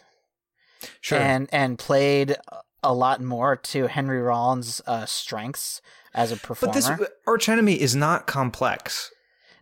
Sure. 1.02 1.20
and 1.20 1.50
and 1.52 1.78
played 1.80 2.36
a 2.84 2.94
lot 2.94 3.20
more 3.22 3.56
to 3.56 3.88
Henry 3.88 4.22
Rollins' 4.22 4.82
uh, 4.86 5.08
strengths 5.08 5.82
as 6.14 6.32
a 6.32 6.38
performer. 6.38 6.74
but 6.74 7.00
this 7.00 7.10
arch 7.26 7.50
enemy 7.50 7.82
is 7.82 7.96
not 7.96 8.28
complex. 8.28 9.12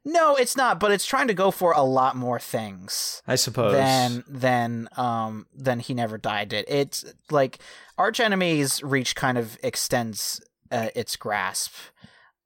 No, 0.06 0.36
it's 0.36 0.58
not, 0.58 0.80
but 0.80 0.92
it's 0.92 1.06
trying 1.06 1.28
to 1.28 1.34
go 1.34 1.50
for 1.52 1.72
a 1.72 1.84
lot 1.84 2.16
more 2.16 2.40
things. 2.40 3.22
I 3.28 3.36
suppose. 3.36 3.74
than 3.74 4.24
than 4.28 4.90
um 4.98 5.48
than 5.56 5.80
he 5.80 5.94
never 5.94 6.18
died 6.18 6.50
did. 6.50 6.66
It's 6.68 7.06
like 7.32 7.60
Arch 7.98 8.20
Enemy's 8.20 8.84
reach 8.84 9.16
kind 9.16 9.38
of 9.38 9.58
extends 9.64 10.42
uh, 10.72 10.90
its 10.96 11.16
grasp 11.16 11.74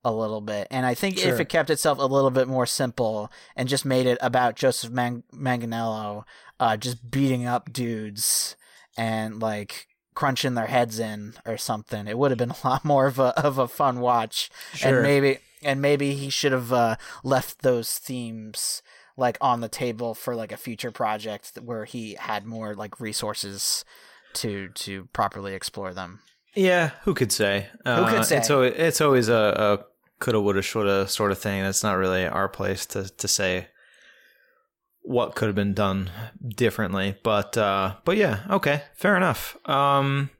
a 0.04 0.12
little 0.12 0.40
bit, 0.40 0.68
and 0.70 0.86
I 0.86 0.94
think 0.94 1.18
if 1.18 1.40
it 1.40 1.48
kept 1.48 1.70
itself 1.70 1.98
a 1.98 2.06
little 2.06 2.30
bit 2.30 2.46
more 2.46 2.66
simple 2.66 3.30
and 3.56 3.68
just 3.68 3.84
made 3.84 4.06
it 4.06 4.18
about 4.20 4.54
Joseph 4.54 4.90
Man- 4.92 5.24
Manganiello 5.34 6.24
uh, 6.60 6.76
just 6.76 7.10
beating 7.10 7.46
up 7.46 7.72
dudes 7.72 8.56
and 8.96 9.40
like 9.40 9.88
crunching 10.14 10.54
their 10.54 10.66
heads 10.66 10.98
in 10.98 11.34
or 11.44 11.56
something, 11.56 12.06
it 12.06 12.16
would 12.16 12.30
have 12.30 12.38
been 12.38 12.50
a 12.50 12.66
lot 12.66 12.84
more 12.84 13.06
of 13.06 13.18
a 13.18 13.36
of 13.40 13.58
a 13.58 13.66
fun 13.66 14.00
watch. 14.00 14.50
Sure. 14.74 14.94
And 14.94 15.02
maybe 15.02 15.38
and 15.62 15.80
maybe 15.80 16.14
he 16.14 16.30
should 16.30 16.52
have 16.52 16.72
uh, 16.72 16.96
left 17.24 17.62
those 17.62 17.98
themes 17.98 18.82
like 19.16 19.36
on 19.40 19.60
the 19.60 19.68
table 19.68 20.14
for 20.14 20.34
like 20.36 20.52
a 20.52 20.56
future 20.56 20.92
project 20.92 21.52
where 21.62 21.84
he 21.84 22.14
had 22.14 22.46
more 22.46 22.74
like 22.74 23.00
resources 23.00 23.84
to 24.34 24.68
to 24.74 25.06
properly 25.12 25.54
explore 25.54 25.92
them. 25.92 26.20
Yeah, 26.54 26.90
who 27.02 27.14
could 27.14 27.32
say? 27.32 27.68
Who 27.84 28.04
could 28.06 28.14
Uh, 28.18 28.22
say? 28.22 28.36
It's 28.38 28.50
always, 28.50 28.72
it's 28.76 29.00
always 29.00 29.28
a, 29.28 29.34
a 29.80 29.84
coulda, 30.20 30.40
woulda, 30.40 30.62
shoulda 30.62 31.06
sort 31.08 31.30
of 31.32 31.38
thing. 31.38 31.64
It's 31.64 31.82
not 31.82 31.96
really 31.96 32.26
our 32.26 32.48
place 32.48 32.86
to 32.86 33.08
to 33.08 33.28
say 33.28 33.68
what 35.02 35.34
could 35.34 35.46
have 35.46 35.54
been 35.54 35.74
done 35.74 36.10
differently. 36.54 37.16
But 37.22 37.56
uh, 37.56 37.96
but 38.04 38.16
yeah, 38.16 38.40
okay, 38.50 38.82
fair 38.94 39.16
enough. 39.16 39.56
Um, 39.68 40.30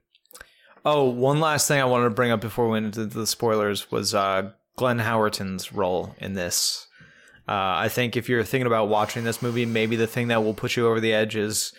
oh, 0.84 1.04
one 1.08 1.40
last 1.40 1.66
thing 1.68 1.80
I 1.80 1.84
wanted 1.84 2.04
to 2.04 2.10
bring 2.14 2.30
up 2.30 2.40
before 2.40 2.66
we 2.66 2.72
went 2.72 2.86
into 2.96 3.06
the 3.06 3.26
spoilers 3.26 3.90
was 3.90 4.14
uh, 4.14 4.50
Glenn 4.78 4.98
Howerton's 5.00 5.72
role 5.72 6.14
in 6.18 6.32
this. 6.34 6.86
Uh, 7.48 7.52
I 7.84 7.88
think 7.88 8.16
if 8.16 8.28
you're 8.28 8.44
thinking 8.44 8.66
about 8.66 8.88
watching 8.88 9.24
this 9.24 9.42
movie, 9.42 9.66
maybe 9.66 9.96
the 9.96 10.06
thing 10.06 10.28
that 10.28 10.42
will 10.44 10.54
put 10.54 10.76
you 10.76 10.86
over 10.86 11.00
the 11.00 11.12
edge 11.12 11.34
is 11.36 11.72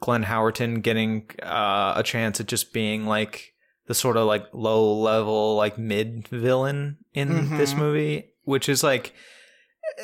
Glenn 0.00 0.24
Howerton 0.24 0.82
getting 0.82 1.30
uh, 1.42 1.94
a 1.96 2.02
chance 2.02 2.40
at 2.40 2.46
just 2.46 2.72
being 2.72 3.06
like 3.06 3.54
the 3.86 3.94
sort 3.94 4.16
of 4.16 4.26
like 4.26 4.46
low 4.52 4.92
level 5.00 5.56
like 5.56 5.78
mid 5.78 6.28
villain 6.28 6.98
in 7.14 7.56
this 7.56 7.74
Mhm. 7.74 7.78
movie, 7.78 8.30
which 8.44 8.68
is 8.68 8.82
like 8.84 9.12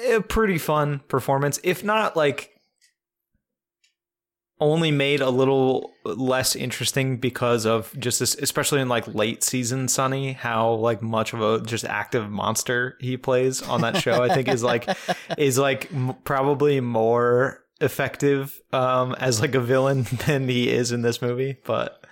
a 0.08 0.20
pretty 0.20 0.58
fun 0.58 1.00
performance, 1.08 1.58
if 1.62 1.82
not 1.84 2.16
like 2.16 2.58
only 4.61 4.90
made 4.90 5.21
a 5.21 5.31
little 5.31 5.92
less 6.05 6.57
interesting 6.57 7.16
because 7.18 7.64
of 7.66 7.94
just 7.99 8.18
this, 8.18 8.35
especially 8.37 8.81
in 8.81 8.88
like 8.88 9.07
late 9.07 9.42
season 9.42 9.87
Sunny, 9.88 10.33
how 10.33 10.73
like 10.73 11.01
much 11.03 11.33
of 11.33 11.40
a 11.40 11.61
just 11.64 11.85
active 11.85 12.29
monster 12.31 12.97
he 13.01 13.16
plays 13.16 13.62
on 13.62 13.83
that 13.83 13.99
show. 13.99 14.23
I 14.23 14.35
think 14.35 14.49
is 14.49 14.62
like 14.62 14.88
is 15.38 15.59
like 15.59 15.92
m- 15.92 16.16
probably 16.25 16.81
more 16.81 17.62
effective 17.81 18.61
um 18.73 19.14
as 19.21 19.40
like 19.40 19.55
a 19.55 19.61
villain 19.61 20.03
than 20.27 20.49
he 20.49 20.68
is 20.68 20.90
in 20.92 21.03
this 21.03 21.23
movie, 21.23 21.59
but 21.64 22.05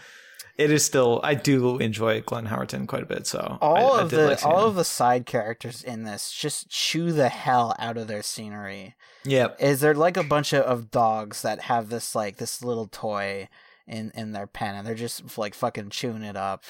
it 0.56 0.70
is 0.70 0.84
still 0.84 1.20
I 1.24 1.34
do 1.34 1.78
enjoy 1.78 2.20
Glenn 2.22 2.46
Howerton 2.46 2.86
quite 2.86 3.02
a 3.02 3.06
bit. 3.06 3.26
So 3.26 3.58
All 3.60 3.94
I, 3.94 3.98
I 3.98 4.02
of 4.02 4.10
did 4.10 4.18
the 4.20 4.26
like 4.28 4.44
all 4.46 4.62
him. 4.62 4.68
of 4.68 4.74
the 4.76 4.84
side 4.84 5.26
characters 5.26 5.82
in 5.82 6.04
this 6.04 6.30
just 6.32 6.68
chew 6.70 7.12
the 7.12 7.28
hell 7.28 7.74
out 7.78 7.96
of 7.96 8.06
their 8.06 8.22
scenery. 8.22 8.94
Yep. 9.26 9.60
Is 9.60 9.80
there 9.80 9.94
like 9.94 10.16
a 10.16 10.22
bunch 10.22 10.52
of, 10.52 10.62
of 10.64 10.90
dogs 10.90 11.42
that 11.42 11.62
have 11.62 11.88
this 11.88 12.14
like 12.14 12.36
this 12.36 12.62
little 12.62 12.86
toy 12.88 13.48
in 13.86 14.10
in 14.14 14.32
their 14.32 14.46
pen 14.46 14.74
and 14.74 14.86
they're 14.86 14.94
just 14.94 15.36
like 15.38 15.54
fucking 15.54 15.90
chewing 15.90 16.22
it 16.22 16.36
up. 16.36 16.64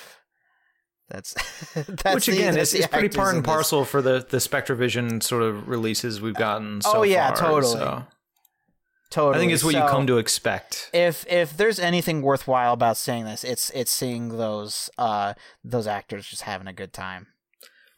That's 1.09 1.35
that's 1.75 2.15
Which 2.15 2.27
the- 2.27 2.33
again 2.33 2.55
that's 2.55 2.75
is, 2.75 2.81
is 2.81 2.87
pretty 2.89 3.09
part 3.17 3.35
and 3.35 3.45
this. 3.45 3.49
parcel 3.49 3.85
for 3.85 4.03
the 4.03 4.27
the 4.29 4.39
SpectreVision 4.39 5.23
sort 5.23 5.43
of 5.43 5.69
releases 5.69 6.21
we've 6.21 6.35
gotten. 6.35 6.81
So 6.81 6.99
Oh, 6.99 7.03
yeah, 7.05 7.29
far, 7.29 7.37
totally. 7.37 7.73
so 7.75 8.05
Totally. 9.09 9.37
I 9.37 9.39
think 9.39 9.53
it's 9.53 9.63
what 9.63 9.73
you 9.75 9.81
come 9.83 10.07
to 10.09 10.19
expect. 10.19 10.91
if 10.93 11.25
if 11.31 11.57
there's 11.57 11.79
anything 11.79 12.23
worthwhile 12.23 12.73
about 12.73 12.97
seeing 12.97 13.25
this, 13.25 13.45
it's 13.45 13.71
it's 13.71 13.91
seeing 13.91 14.37
those 14.37 14.91
uh 14.99 15.35
those 15.63 15.87
actors 15.87 16.27
just 16.27 16.43
having 16.43 16.67
a 16.67 16.73
good 16.73 16.93
time. 16.93 17.29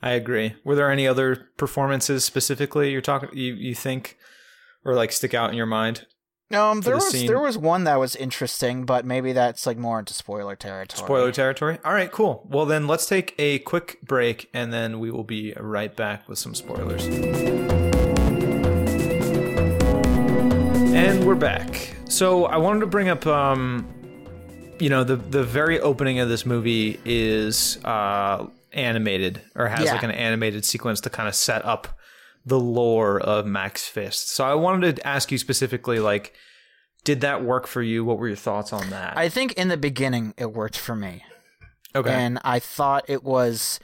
I 0.02 0.10
agree. 0.10 0.54
Were 0.64 0.74
there 0.76 0.92
any 0.92 1.08
other 1.08 1.48
performances 1.56 2.24
specifically 2.26 2.92
you're 2.92 3.00
talking 3.00 3.30
you 3.32 3.54
you 3.54 3.74
think 3.74 4.18
or 4.88 4.94
like 4.94 5.12
stick 5.12 5.34
out 5.34 5.50
in 5.50 5.56
your 5.56 5.66
mind? 5.66 6.06
Um, 6.50 6.80
there 6.80 6.94
the 6.94 6.96
was 6.96 7.10
scene. 7.10 7.26
there 7.26 7.38
was 7.38 7.58
one 7.58 7.84
that 7.84 7.96
was 8.00 8.16
interesting, 8.16 8.86
but 8.86 9.04
maybe 9.04 9.34
that's 9.34 9.66
like 9.66 9.76
more 9.76 9.98
into 9.98 10.14
spoiler 10.14 10.56
territory. 10.56 11.04
Spoiler 11.06 11.30
territory. 11.30 11.78
All 11.84 11.92
right, 11.92 12.10
cool. 12.10 12.46
Well, 12.48 12.64
then 12.64 12.86
let's 12.86 13.04
take 13.06 13.34
a 13.38 13.58
quick 13.60 13.98
break 14.02 14.48
and 14.54 14.72
then 14.72 14.98
we 14.98 15.10
will 15.10 15.24
be 15.24 15.52
right 15.58 15.94
back 15.94 16.26
with 16.26 16.38
some 16.38 16.54
spoilers. 16.54 17.04
And 20.94 21.24
we're 21.26 21.34
back. 21.34 21.94
So 22.06 22.46
I 22.46 22.56
wanted 22.56 22.80
to 22.80 22.86
bring 22.86 23.08
up, 23.10 23.26
um, 23.26 23.86
you 24.80 24.88
know, 24.88 25.04
the 25.04 25.16
the 25.16 25.44
very 25.44 25.78
opening 25.80 26.18
of 26.18 26.30
this 26.30 26.46
movie 26.46 26.98
is 27.04 27.78
uh, 27.84 28.46
animated 28.72 29.42
or 29.54 29.68
has 29.68 29.84
Yeah. 29.84 29.92
like 29.92 30.02
an 30.02 30.10
animated 30.12 30.64
sequence 30.64 31.00
to 31.02 31.10
kind 31.10 31.28
of 31.28 31.34
set 31.34 31.64
up 31.64 31.88
the 32.48 32.60
lore 32.60 33.20
of 33.20 33.46
Max 33.46 33.86
Fist. 33.86 34.30
So 34.30 34.44
I 34.44 34.54
wanted 34.54 34.96
to 34.96 35.06
ask 35.06 35.30
you 35.30 35.38
specifically, 35.38 36.00
like, 36.00 36.34
did 37.04 37.20
that 37.20 37.44
work 37.44 37.66
for 37.66 37.82
you? 37.82 38.04
What 38.04 38.18
were 38.18 38.28
your 38.28 38.36
thoughts 38.36 38.72
on 38.72 38.90
that? 38.90 39.16
I 39.16 39.28
think 39.28 39.52
in 39.54 39.68
the 39.68 39.76
beginning 39.76 40.34
it 40.36 40.52
worked 40.52 40.78
for 40.78 40.96
me, 40.96 41.24
okay. 41.94 42.10
and 42.10 42.38
I 42.44 42.58
thought 42.58 43.04
it 43.08 43.22
was. 43.22 43.80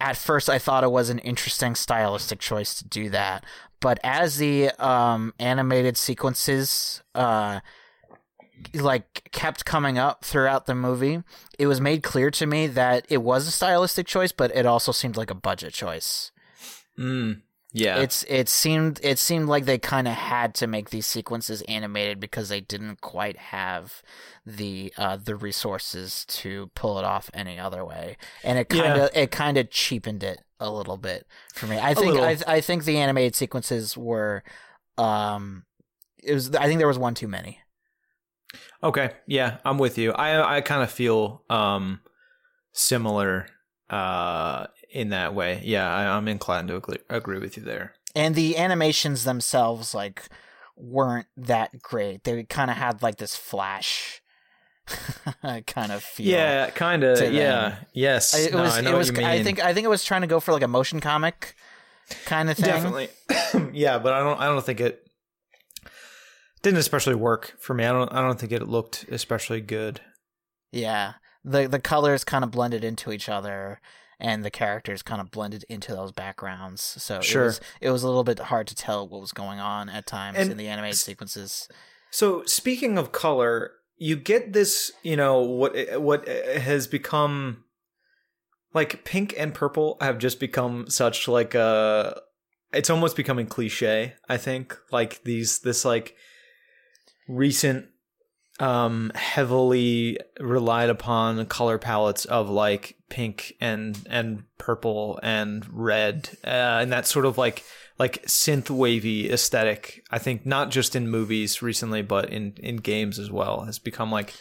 At 0.00 0.16
first, 0.16 0.48
I 0.48 0.60
thought 0.60 0.84
it 0.84 0.92
was 0.92 1.10
an 1.10 1.18
interesting 1.18 1.74
stylistic 1.74 2.38
choice 2.38 2.72
to 2.74 2.86
do 2.86 3.10
that, 3.10 3.44
but 3.80 3.98
as 4.04 4.36
the 4.36 4.70
um, 4.78 5.34
animated 5.40 5.96
sequences 5.96 7.02
uh, 7.16 7.58
like 8.74 9.28
kept 9.32 9.64
coming 9.64 9.98
up 9.98 10.24
throughout 10.24 10.66
the 10.66 10.74
movie, 10.74 11.22
it 11.58 11.66
was 11.66 11.80
made 11.80 12.02
clear 12.02 12.30
to 12.30 12.46
me 12.46 12.68
that 12.68 13.06
it 13.08 13.22
was 13.22 13.46
a 13.48 13.50
stylistic 13.50 14.06
choice, 14.06 14.30
but 14.30 14.54
it 14.54 14.66
also 14.66 14.92
seemed 14.92 15.16
like 15.16 15.30
a 15.30 15.34
budget 15.34 15.72
choice. 15.72 16.30
Mm, 16.98 17.42
yeah. 17.72 18.00
It's 18.00 18.24
it 18.24 18.48
seemed 18.48 19.00
it 19.02 19.18
seemed 19.18 19.48
like 19.48 19.66
they 19.66 19.78
kind 19.78 20.08
of 20.08 20.14
had 20.14 20.54
to 20.56 20.66
make 20.66 20.90
these 20.90 21.06
sequences 21.06 21.62
animated 21.62 22.18
because 22.18 22.48
they 22.48 22.60
didn't 22.60 23.00
quite 23.00 23.36
have 23.36 24.02
the 24.46 24.92
uh, 24.96 25.16
the 25.16 25.36
resources 25.36 26.24
to 26.26 26.70
pull 26.74 26.98
it 26.98 27.04
off 27.04 27.30
any 27.34 27.58
other 27.58 27.84
way, 27.84 28.16
and 28.42 28.58
it 28.58 28.68
kind 28.70 29.00
of 29.00 29.10
it 29.14 29.30
kind 29.30 29.58
of 29.58 29.70
cheapened 29.70 30.22
it 30.22 30.40
a 30.58 30.70
little 30.70 30.96
bit 30.96 31.26
for 31.52 31.66
me. 31.66 31.78
I 31.78 31.94
think. 31.94 32.18
I 32.18 32.38
I 32.46 32.60
think 32.60 32.84
the 32.84 32.96
animated 32.96 33.34
sequences 33.34 33.96
were 33.96 34.42
um 34.96 35.64
it 36.22 36.32
was 36.32 36.54
I 36.54 36.66
think 36.66 36.78
there 36.78 36.88
was 36.88 36.98
one 36.98 37.14
too 37.14 37.28
many. 37.28 37.60
Okay, 38.82 39.10
yeah, 39.26 39.58
I'm 39.64 39.78
with 39.78 39.98
you. 39.98 40.12
I 40.12 40.56
I 40.56 40.60
kind 40.62 40.82
of 40.82 40.90
feel 40.90 41.44
um 41.50 42.00
similar 42.72 43.46
uh 43.90 44.66
in 44.90 45.10
that 45.10 45.34
way. 45.34 45.60
Yeah, 45.64 45.88
I, 45.92 46.16
I'm 46.16 46.28
inclined 46.28 46.68
to 46.68 46.76
agree, 46.76 46.98
agree 47.10 47.38
with 47.38 47.56
you 47.56 47.62
there. 47.62 47.94
and 48.14 48.34
the 48.34 48.56
animations 48.56 49.24
themselves 49.24 49.94
like 49.94 50.28
weren't 50.76 51.26
that 51.36 51.82
great 51.82 52.22
they 52.24 52.44
kind 52.44 52.70
of 52.70 52.76
had 52.76 53.02
like 53.02 53.16
this 53.16 53.34
flash 53.36 54.22
kind 55.66 55.92
of 55.92 56.02
feel 56.02 56.26
Yeah, 56.26 56.70
kind 56.70 57.02
of. 57.04 57.18
them. 57.18 57.34
Yeah, 57.34 57.76
yes. 57.92 58.34
I- 58.34 58.38
it 58.48 58.52
No, 58.52 58.62
was 58.62 58.72
I 58.78 58.80
it 58.90 58.94
was 58.96 59.10
i 59.18 59.42
think 59.42 59.60
i 59.62 59.74
think 59.74 59.84
it 59.84 59.88
was 59.88 60.04
trying 60.04 60.20
to 60.22 60.26
go 60.26 60.40
for 60.40 60.52
like 60.52 60.62
a 60.62 60.68
motion 60.68 61.00
comic 61.00 61.54
kind 62.24 62.48
of 62.48 62.56
thing 62.56 62.64
definitely. 62.66 63.08
yeah, 63.72 63.98
but 63.98 64.12
I 64.14 64.20
don't. 64.20 64.40
I 64.40 64.46
don't 64.46 64.64
think 64.64 64.80
it 64.80 65.04
didn't 66.62 66.78
especially 66.78 67.14
work 67.14 67.54
for 67.60 67.74
me. 67.74 67.84
I 67.84 67.92
don't. 67.92 68.10
I 68.12 68.22
don't 68.22 68.38
think 68.40 68.52
it 68.52 68.66
looked 68.66 69.04
especially 69.10 69.60
good. 69.60 70.00
yeah 70.72 71.14
the 71.44 71.66
the 71.68 71.78
colors 71.78 72.24
kind 72.24 72.44
of 72.44 72.50
blended 72.50 72.82
into 72.84 73.12
each 73.12 73.28
other 73.28 73.80
and 74.20 74.44
the 74.44 74.50
characters 74.50 75.02
kind 75.02 75.20
of 75.20 75.30
blended 75.30 75.64
into 75.68 75.92
those 75.94 76.12
backgrounds 76.12 76.80
so 76.82 77.20
Sure. 77.20 77.42
it 77.42 77.46
was 77.46 77.60
it 77.80 77.90
was 77.90 78.02
a 78.02 78.06
little 78.06 78.24
bit 78.24 78.38
hard 78.38 78.66
to 78.66 78.74
tell 78.74 79.06
what 79.08 79.20
was 79.20 79.32
going 79.32 79.60
on 79.60 79.88
at 79.88 80.06
times 80.06 80.36
And 80.38 80.50
in 80.50 80.56
the 80.56 80.68
animated 80.68 80.98
sequences 80.98 81.68
So 82.10 82.42
speaking 82.44 82.96
of 82.98 83.12
color, 83.12 83.72
you 83.96 84.16
get 84.16 84.52
this, 84.52 84.92
you 85.02 85.16
know, 85.16 85.40
what 85.40 85.76
eh, 85.76 85.96
what 85.96 86.26
eh, 86.28 86.58
has 86.58 86.86
become 86.86 87.64
like 88.74 89.04
pink 89.04 89.34
and 89.36 89.52
purple 89.54 89.96
have 90.00 90.18
just 90.18 90.38
become 90.40 90.88
such 90.88 91.28
like 91.28 91.54
a 91.54 92.20
it's 92.72 92.90
almost 92.90 93.16
becoming 93.16 93.46
cliche, 93.46 94.14
I 94.28 94.36
think. 94.36 94.76
Like 94.92 95.22
these 95.24 95.60
this 95.60 95.84
like 95.84 96.14
recent 97.28 97.86
um 98.60 99.12
heavily 99.14 100.18
relied 100.40 100.90
upon 100.90 101.46
color 101.46 101.78
palettes 101.78 102.24
of 102.24 102.50
like 102.50 102.96
pink 103.08 103.54
and 103.60 103.98
and 104.10 104.42
purple 104.58 105.18
and 105.22 105.64
red 105.72 106.30
uh, 106.44 106.80
and 106.80 106.92
that 106.92 107.06
sort 107.06 107.24
of 107.24 107.38
like 107.38 107.64
like 107.98 108.22
synth 108.26 108.70
wavy 108.70 109.30
aesthetic. 109.30 110.02
I 110.10 110.18
think 110.18 110.46
not 110.46 110.70
just 110.70 110.94
in 110.94 111.08
movies 111.08 111.62
recently, 111.62 112.02
but 112.02 112.30
in 112.30 112.54
in 112.58 112.76
games 112.76 113.18
as 113.18 113.30
well 113.30 113.62
has 113.62 113.78
become 113.78 114.10
like 114.12 114.34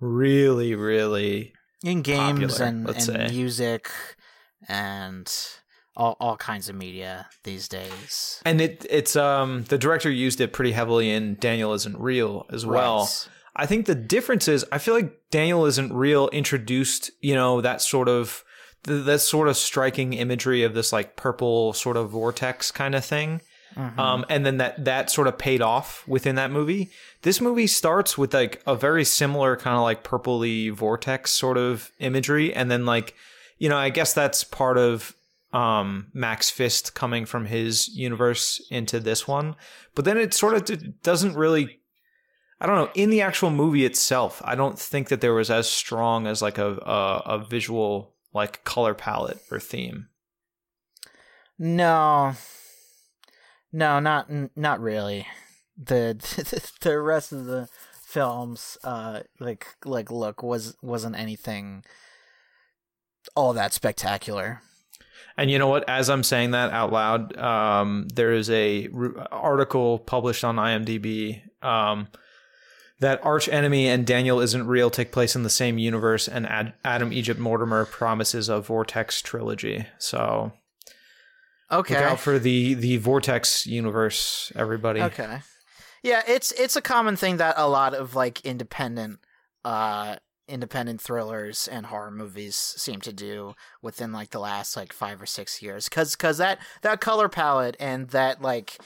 really, 0.00 0.74
really 0.74 1.52
in 1.82 2.02
games 2.02 2.58
popular, 2.58 2.64
and, 2.64 3.08
and 3.08 3.32
music 3.32 3.90
and 4.68 5.32
all 5.96 6.16
all 6.18 6.36
kinds 6.36 6.68
of 6.68 6.74
media 6.74 7.28
these 7.44 7.68
days. 7.68 8.40
and 8.44 8.60
it 8.60 8.84
it's 8.90 9.14
um 9.16 9.64
the 9.64 9.78
director 9.78 10.10
used 10.10 10.40
it 10.40 10.52
pretty 10.52 10.72
heavily 10.72 11.10
in 11.10 11.36
Daniel 11.36 11.72
isn't 11.74 11.98
real 11.98 12.46
as 12.50 12.66
well. 12.66 13.00
Right. 13.02 13.28
I 13.56 13.66
think 13.66 13.86
the 13.86 13.94
difference 13.94 14.48
is 14.48 14.64
I 14.72 14.78
feel 14.78 14.94
like 14.94 15.12
Daniel 15.30 15.66
isn't 15.66 15.92
real 15.92 16.28
introduced, 16.28 17.10
you 17.20 17.34
know, 17.34 17.60
that 17.60 17.80
sort 17.80 18.08
of 18.08 18.44
th- 18.84 19.04
that 19.04 19.20
sort 19.20 19.48
of 19.48 19.56
striking 19.56 20.12
imagery 20.12 20.62
of 20.62 20.74
this 20.74 20.92
like 20.92 21.16
purple 21.16 21.72
sort 21.72 21.96
of 21.96 22.10
vortex 22.10 22.70
kind 22.70 22.94
of 22.94 23.04
thing. 23.04 23.40
Mhm. 23.76 23.98
Um, 23.98 24.24
and 24.28 24.46
then 24.46 24.58
that 24.58 24.84
that 24.84 25.10
sort 25.10 25.26
of 25.26 25.36
paid 25.36 25.60
off 25.60 26.06
within 26.06 26.36
that 26.36 26.50
movie. 26.52 26.90
This 27.22 27.40
movie 27.40 27.66
starts 27.66 28.16
with 28.16 28.32
like 28.32 28.62
a 28.66 28.76
very 28.76 29.04
similar 29.04 29.56
kind 29.56 29.76
of 29.76 29.82
like 29.82 30.04
purpley 30.04 30.70
vortex 30.72 31.32
sort 31.32 31.58
of 31.58 31.90
imagery, 31.98 32.54
and 32.54 32.70
then 32.70 32.86
like 32.86 33.14
you 33.58 33.68
know 33.68 33.76
I 33.76 33.88
guess 33.90 34.12
that's 34.12 34.44
part 34.44 34.78
of 34.78 35.14
um, 35.52 36.08
Max 36.12 36.50
Fist 36.50 36.94
coming 36.94 37.24
from 37.26 37.46
his 37.46 37.88
universe 37.88 38.60
into 38.70 39.00
this 39.00 39.26
one, 39.26 39.56
but 39.94 40.04
then 40.04 40.18
it 40.18 40.34
sort 40.34 40.54
of 40.54 40.64
d- 40.64 40.92
doesn't 41.02 41.34
really. 41.36 41.80
I 42.60 42.66
don't 42.66 42.76
know. 42.76 42.90
In 42.94 43.10
the 43.10 43.20
actual 43.20 43.50
movie 43.50 43.84
itself, 43.84 44.40
I 44.44 44.54
don't 44.54 44.78
think 44.78 45.08
that 45.08 45.20
there 45.20 45.34
was 45.34 45.50
as 45.50 45.68
strong 45.68 46.26
as 46.26 46.40
like 46.40 46.58
a 46.58 46.72
a, 46.78 47.22
a 47.26 47.38
visual 47.38 48.14
like 48.32 48.64
color 48.64 48.94
palette 48.94 49.40
or 49.50 49.60
theme. 49.60 50.08
No, 51.58 52.34
no, 53.72 54.00
not 54.00 54.28
not 54.56 54.80
really. 54.80 55.26
The 55.76 56.14
the 56.80 56.98
rest 57.00 57.32
of 57.32 57.46
the 57.46 57.68
films, 58.02 58.78
uh, 58.84 59.20
like 59.40 59.66
like 59.84 60.10
look 60.10 60.42
was 60.42 60.76
wasn't 60.82 61.16
anything 61.16 61.84
all 63.34 63.52
that 63.54 63.72
spectacular. 63.72 64.62
And 65.36 65.50
you 65.50 65.58
know 65.58 65.66
what? 65.66 65.88
As 65.88 66.08
I'm 66.10 66.22
saying 66.22 66.52
that 66.52 66.70
out 66.70 66.92
loud, 66.92 67.36
um, 67.36 68.06
there 68.14 68.32
is 68.32 68.50
a 68.50 68.88
r- 68.94 69.26
article 69.32 69.98
published 69.98 70.44
on 70.44 70.56
IMDb 70.56 71.42
um, 71.62 72.08
that 73.00 73.24
Arch 73.24 73.48
Enemy 73.48 73.88
and 73.88 74.06
Daniel 74.06 74.40
Isn't 74.40 74.66
Real 74.66 74.90
take 74.90 75.10
place 75.12 75.34
in 75.34 75.42
the 75.42 75.50
same 75.50 75.78
universe, 75.78 76.28
and 76.28 76.46
Ad- 76.46 76.74
Adam 76.84 77.12
Egypt 77.12 77.40
Mortimer 77.40 77.84
promises 77.84 78.48
a 78.48 78.60
Vortex 78.60 79.20
trilogy. 79.22 79.86
So 79.98 80.52
Okay. 81.72 81.94
look 81.94 82.04
out 82.04 82.20
for 82.20 82.38
the 82.38 82.74
the 82.74 82.98
Vortex 82.98 83.66
universe, 83.66 84.52
everybody. 84.54 85.00
Okay. 85.02 85.40
Yeah, 86.02 86.22
it's 86.28 86.52
it's 86.52 86.76
a 86.76 86.82
common 86.82 87.16
thing 87.16 87.38
that 87.38 87.54
a 87.58 87.68
lot 87.68 87.94
of 87.94 88.14
like 88.14 88.40
independent 88.44 89.18
uh 89.64 90.16
independent 90.46 91.00
thrillers 91.00 91.66
and 91.66 91.86
horror 91.86 92.10
movies 92.10 92.54
seem 92.54 93.00
to 93.00 93.14
do 93.14 93.54
within 93.80 94.12
like 94.12 94.28
the 94.28 94.38
last 94.38 94.76
like 94.76 94.92
5 94.92 95.22
or 95.22 95.26
6 95.26 95.62
years 95.62 95.88
cuz 95.88 96.14
cuz 96.16 96.36
that 96.36 96.58
that 96.82 97.00
color 97.00 97.30
palette 97.30 97.76
and 97.80 98.10
that 98.10 98.42
like 98.42 98.76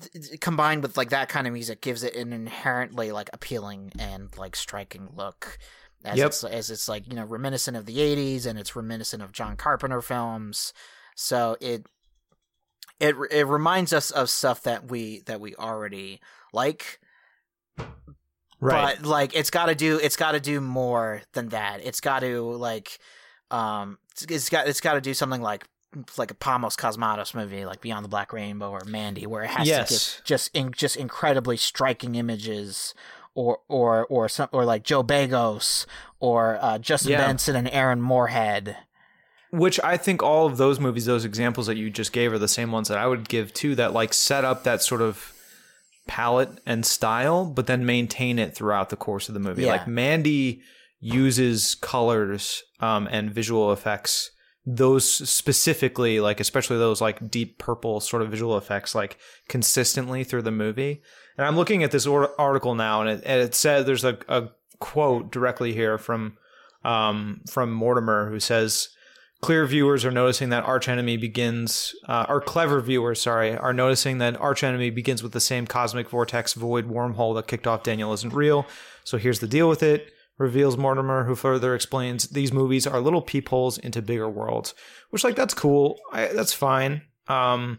th- 0.00 0.40
combined 0.40 0.82
with 0.82 0.96
like 0.96 1.10
that 1.10 1.28
kind 1.28 1.46
of 1.46 1.52
music 1.52 1.80
gives 1.80 2.02
it 2.02 2.14
an 2.16 2.32
inherently 2.32 3.12
like 3.12 3.30
appealing 3.32 3.92
and 3.98 4.36
like 4.36 4.56
striking 4.56 5.08
look 5.14 5.58
as 6.04 6.18
Yep. 6.18 6.26
it's 6.26 6.44
as 6.44 6.70
it's 6.70 6.88
like 6.88 7.06
you 7.08 7.14
know 7.14 7.24
reminiscent 7.24 7.76
of 7.76 7.86
the 7.86 7.96
80s 7.98 8.46
and 8.46 8.58
it's 8.58 8.74
reminiscent 8.76 9.22
of 9.22 9.32
John 9.32 9.56
Carpenter 9.56 10.02
films 10.02 10.72
so 11.16 11.56
it 11.60 11.86
it 13.00 13.16
it 13.30 13.46
reminds 13.46 13.92
us 13.92 14.10
of 14.10 14.28
stuff 14.30 14.62
that 14.64 14.90
we 14.90 15.20
that 15.26 15.40
we 15.40 15.54
already 15.56 16.20
like 16.52 17.00
Right. 18.60 18.96
but 18.98 19.06
like 19.06 19.34
it's 19.34 19.50
got 19.50 19.66
to 19.66 19.74
do 19.74 19.98
it's 20.02 20.16
got 20.16 20.32
to 20.32 20.40
do 20.40 20.60
more 20.60 21.22
than 21.34 21.50
that 21.50 21.80
it's 21.84 22.00
got 22.00 22.20
to 22.20 22.40
like 22.54 22.98
um 23.50 23.98
it's- 24.16 24.34
it's 24.36 24.48
got 24.48 24.66
it's 24.68 24.80
got 24.80 24.94
to 24.94 25.00
do 25.02 25.12
something 25.12 25.42
like 25.42 25.66
like 26.16 26.30
a 26.30 26.34
Panos 26.34 26.76
Cosmatos 26.76 27.34
movie 27.34 27.64
like 27.64 27.80
Beyond 27.80 28.04
the 28.04 28.08
Black 28.08 28.32
Rainbow 28.32 28.70
or 28.70 28.82
Mandy 28.86 29.26
where 29.26 29.42
it 29.44 29.50
has 29.50 29.64
to 29.66 29.70
Yes. 29.70 29.90
get 30.16 30.24
just 30.24 30.50
in, 30.54 30.72
just 30.72 30.96
incredibly 30.96 31.56
striking 31.56 32.14
images 32.14 32.94
or 33.34 33.58
or 33.68 34.06
or 34.06 34.28
some 34.28 34.48
or 34.52 34.64
like 34.64 34.82
Joe 34.84 35.02
Begos 35.04 35.86
or 36.20 36.58
uh, 36.60 36.78
Justin 36.78 37.12
Yeah. 37.12 37.26
Benson 37.26 37.56
and 37.56 37.68
Aaron 37.70 38.00
Moorhead 38.00 38.76
Which 39.50 39.78
I 39.84 39.96
think 39.96 40.22
all 40.22 40.46
of 40.46 40.56
those 40.56 40.80
movies, 40.80 41.04
those 41.06 41.24
examples 41.24 41.66
that 41.68 41.76
you 41.76 41.90
just 41.90 42.12
gave, 42.12 42.32
are 42.32 42.38
the 42.38 42.48
same 42.48 42.72
ones 42.72 42.88
that 42.88 42.98
I 42.98 43.06
would 43.06 43.28
give 43.28 43.52
too. 43.52 43.74
That 43.76 43.92
like 43.92 44.12
set 44.14 44.44
up 44.44 44.64
that 44.64 44.82
sort 44.82 45.00
of 45.02 45.32
palette 46.06 46.50
and 46.66 46.84
style, 46.84 47.44
but 47.46 47.66
then 47.66 47.86
maintain 47.86 48.38
it 48.38 48.54
throughout 48.54 48.90
the 48.90 48.96
course 48.96 49.28
of 49.28 49.34
the 49.34 49.40
movie. 49.40 49.62
Yeah. 49.62 49.72
Like 49.72 49.86
Mandy 49.88 50.60
uses 51.00 51.74
colors 51.74 52.62
um, 52.80 53.08
and 53.10 53.30
visual 53.30 53.72
effects. 53.72 54.30
Those 54.66 55.04
specifically, 55.28 56.20
like 56.20 56.40
especially 56.40 56.78
those 56.78 57.02
like 57.02 57.30
deep 57.30 57.58
purple 57.58 58.00
sort 58.00 58.22
of 58.22 58.30
visual 58.30 58.56
effects, 58.56 58.94
like 58.94 59.18
consistently 59.46 60.24
through 60.24 60.42
the 60.42 60.50
movie. 60.50 61.02
And 61.36 61.46
I'm 61.46 61.56
looking 61.56 61.82
at 61.82 61.90
this 61.90 62.06
or- 62.06 62.38
article 62.40 62.74
now, 62.74 63.02
and 63.02 63.10
it, 63.10 63.22
and 63.26 63.42
it 63.42 63.84
there's 63.84 64.04
a, 64.04 64.16
a 64.26 64.48
quote 64.78 65.30
directly 65.30 65.74
here 65.74 65.98
from 65.98 66.38
um, 66.82 67.42
from 67.50 67.72
Mortimer 67.72 68.30
who 68.30 68.40
says, 68.40 68.88
"Clear 69.42 69.66
viewers 69.66 70.02
are 70.06 70.10
noticing 70.10 70.48
that 70.48 70.64
Arch 70.64 70.88
Enemy 70.88 71.18
begins, 71.18 71.94
uh, 72.08 72.24
or 72.26 72.40
clever 72.40 72.80
viewers, 72.80 73.20
sorry, 73.20 73.54
are 73.54 73.74
noticing 73.74 74.16
that 74.18 74.40
Arch 74.40 74.64
Enemy 74.64 74.88
begins 74.90 75.22
with 75.22 75.32
the 75.32 75.40
same 75.40 75.66
cosmic 75.66 76.08
vortex 76.08 76.54
void 76.54 76.88
wormhole 76.88 77.34
that 77.34 77.48
kicked 77.48 77.66
off 77.66 77.82
Daniel 77.82 78.14
isn't 78.14 78.32
real. 78.32 78.64
So 79.04 79.18
here's 79.18 79.40
the 79.40 79.46
deal 79.46 79.68
with 79.68 79.82
it." 79.82 80.13
Reveals 80.36 80.76
Mortimer, 80.76 81.24
who 81.24 81.34
further 81.36 81.74
explains 81.74 82.28
these 82.28 82.52
movies 82.52 82.86
are 82.86 83.00
little 83.00 83.22
peepholes 83.22 83.78
into 83.78 84.02
bigger 84.02 84.28
worlds, 84.28 84.74
which 85.10 85.22
like 85.22 85.36
that's 85.36 85.54
cool, 85.54 85.98
I, 86.12 86.26
that's 86.26 86.52
fine. 86.52 87.02
Um, 87.28 87.78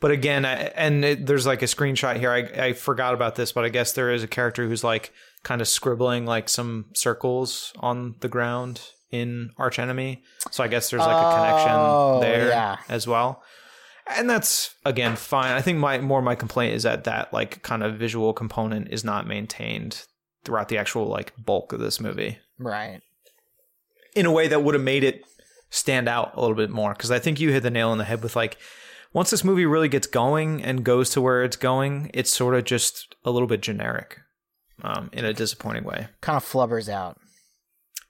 but 0.00 0.10
again, 0.10 0.44
I, 0.44 0.54
and 0.74 1.04
it, 1.04 1.26
there's 1.26 1.46
like 1.46 1.62
a 1.62 1.66
screenshot 1.66 2.18
here. 2.18 2.30
I, 2.30 2.68
I 2.68 2.72
forgot 2.72 3.14
about 3.14 3.34
this, 3.36 3.52
but 3.52 3.64
I 3.64 3.68
guess 3.68 3.92
there 3.92 4.10
is 4.10 4.22
a 4.22 4.28
character 4.28 4.66
who's 4.66 4.82
like 4.82 5.12
kind 5.42 5.60
of 5.60 5.68
scribbling 5.68 6.24
like 6.24 6.48
some 6.48 6.86
circles 6.94 7.72
on 7.78 8.14
the 8.20 8.28
ground 8.28 8.80
in 9.10 9.50
Arch 9.58 9.78
Enemy. 9.78 10.22
So 10.50 10.64
I 10.64 10.68
guess 10.68 10.88
there's 10.90 11.00
like 11.02 11.10
a 11.10 11.26
Oh, 11.26 12.20
connection 12.20 12.20
there 12.32 12.48
yeah. 12.48 12.76
as 12.88 13.06
well. 13.06 13.42
And 14.06 14.28
that's 14.28 14.74
again 14.84 15.14
fine. 15.14 15.52
I 15.52 15.60
think 15.60 15.78
my 15.78 15.98
more 15.98 16.22
my 16.22 16.34
complaint 16.34 16.74
is 16.74 16.82
that 16.82 17.04
that 17.04 17.32
like 17.32 17.62
kind 17.62 17.82
of 17.84 17.96
visual 17.96 18.32
component 18.32 18.88
is 18.90 19.04
not 19.04 19.26
maintained 19.28 20.04
throughout 20.44 20.68
the 20.68 20.78
actual 20.78 21.06
like 21.06 21.32
bulk 21.36 21.72
of 21.72 21.80
this 21.80 22.00
movie 22.00 22.38
right 22.58 23.00
in 24.14 24.26
a 24.26 24.32
way 24.32 24.48
that 24.48 24.62
would 24.62 24.74
have 24.74 24.82
made 24.82 25.04
it 25.04 25.24
stand 25.70 26.08
out 26.08 26.32
a 26.34 26.40
little 26.40 26.56
bit 26.56 26.70
more 26.70 26.92
because 26.92 27.10
I 27.10 27.18
think 27.18 27.40
you 27.40 27.50
hit 27.50 27.62
the 27.62 27.70
nail 27.70 27.88
on 27.88 27.98
the 27.98 28.04
head 28.04 28.22
with 28.22 28.36
like 28.36 28.58
once 29.12 29.30
this 29.30 29.44
movie 29.44 29.66
really 29.66 29.88
gets 29.88 30.06
going 30.06 30.62
and 30.62 30.84
goes 30.84 31.10
to 31.10 31.20
where 31.20 31.44
it's 31.44 31.56
going, 31.56 32.10
it's 32.14 32.30
sort 32.30 32.54
of 32.54 32.64
just 32.64 33.14
a 33.24 33.30
little 33.30 33.48
bit 33.48 33.60
generic 33.60 34.20
um, 34.82 35.10
in 35.12 35.24
a 35.24 35.32
disappointing 35.32 35.84
way. 35.84 36.08
kind 36.20 36.36
of 36.36 36.44
flubbers 36.44 36.88
out 36.88 37.18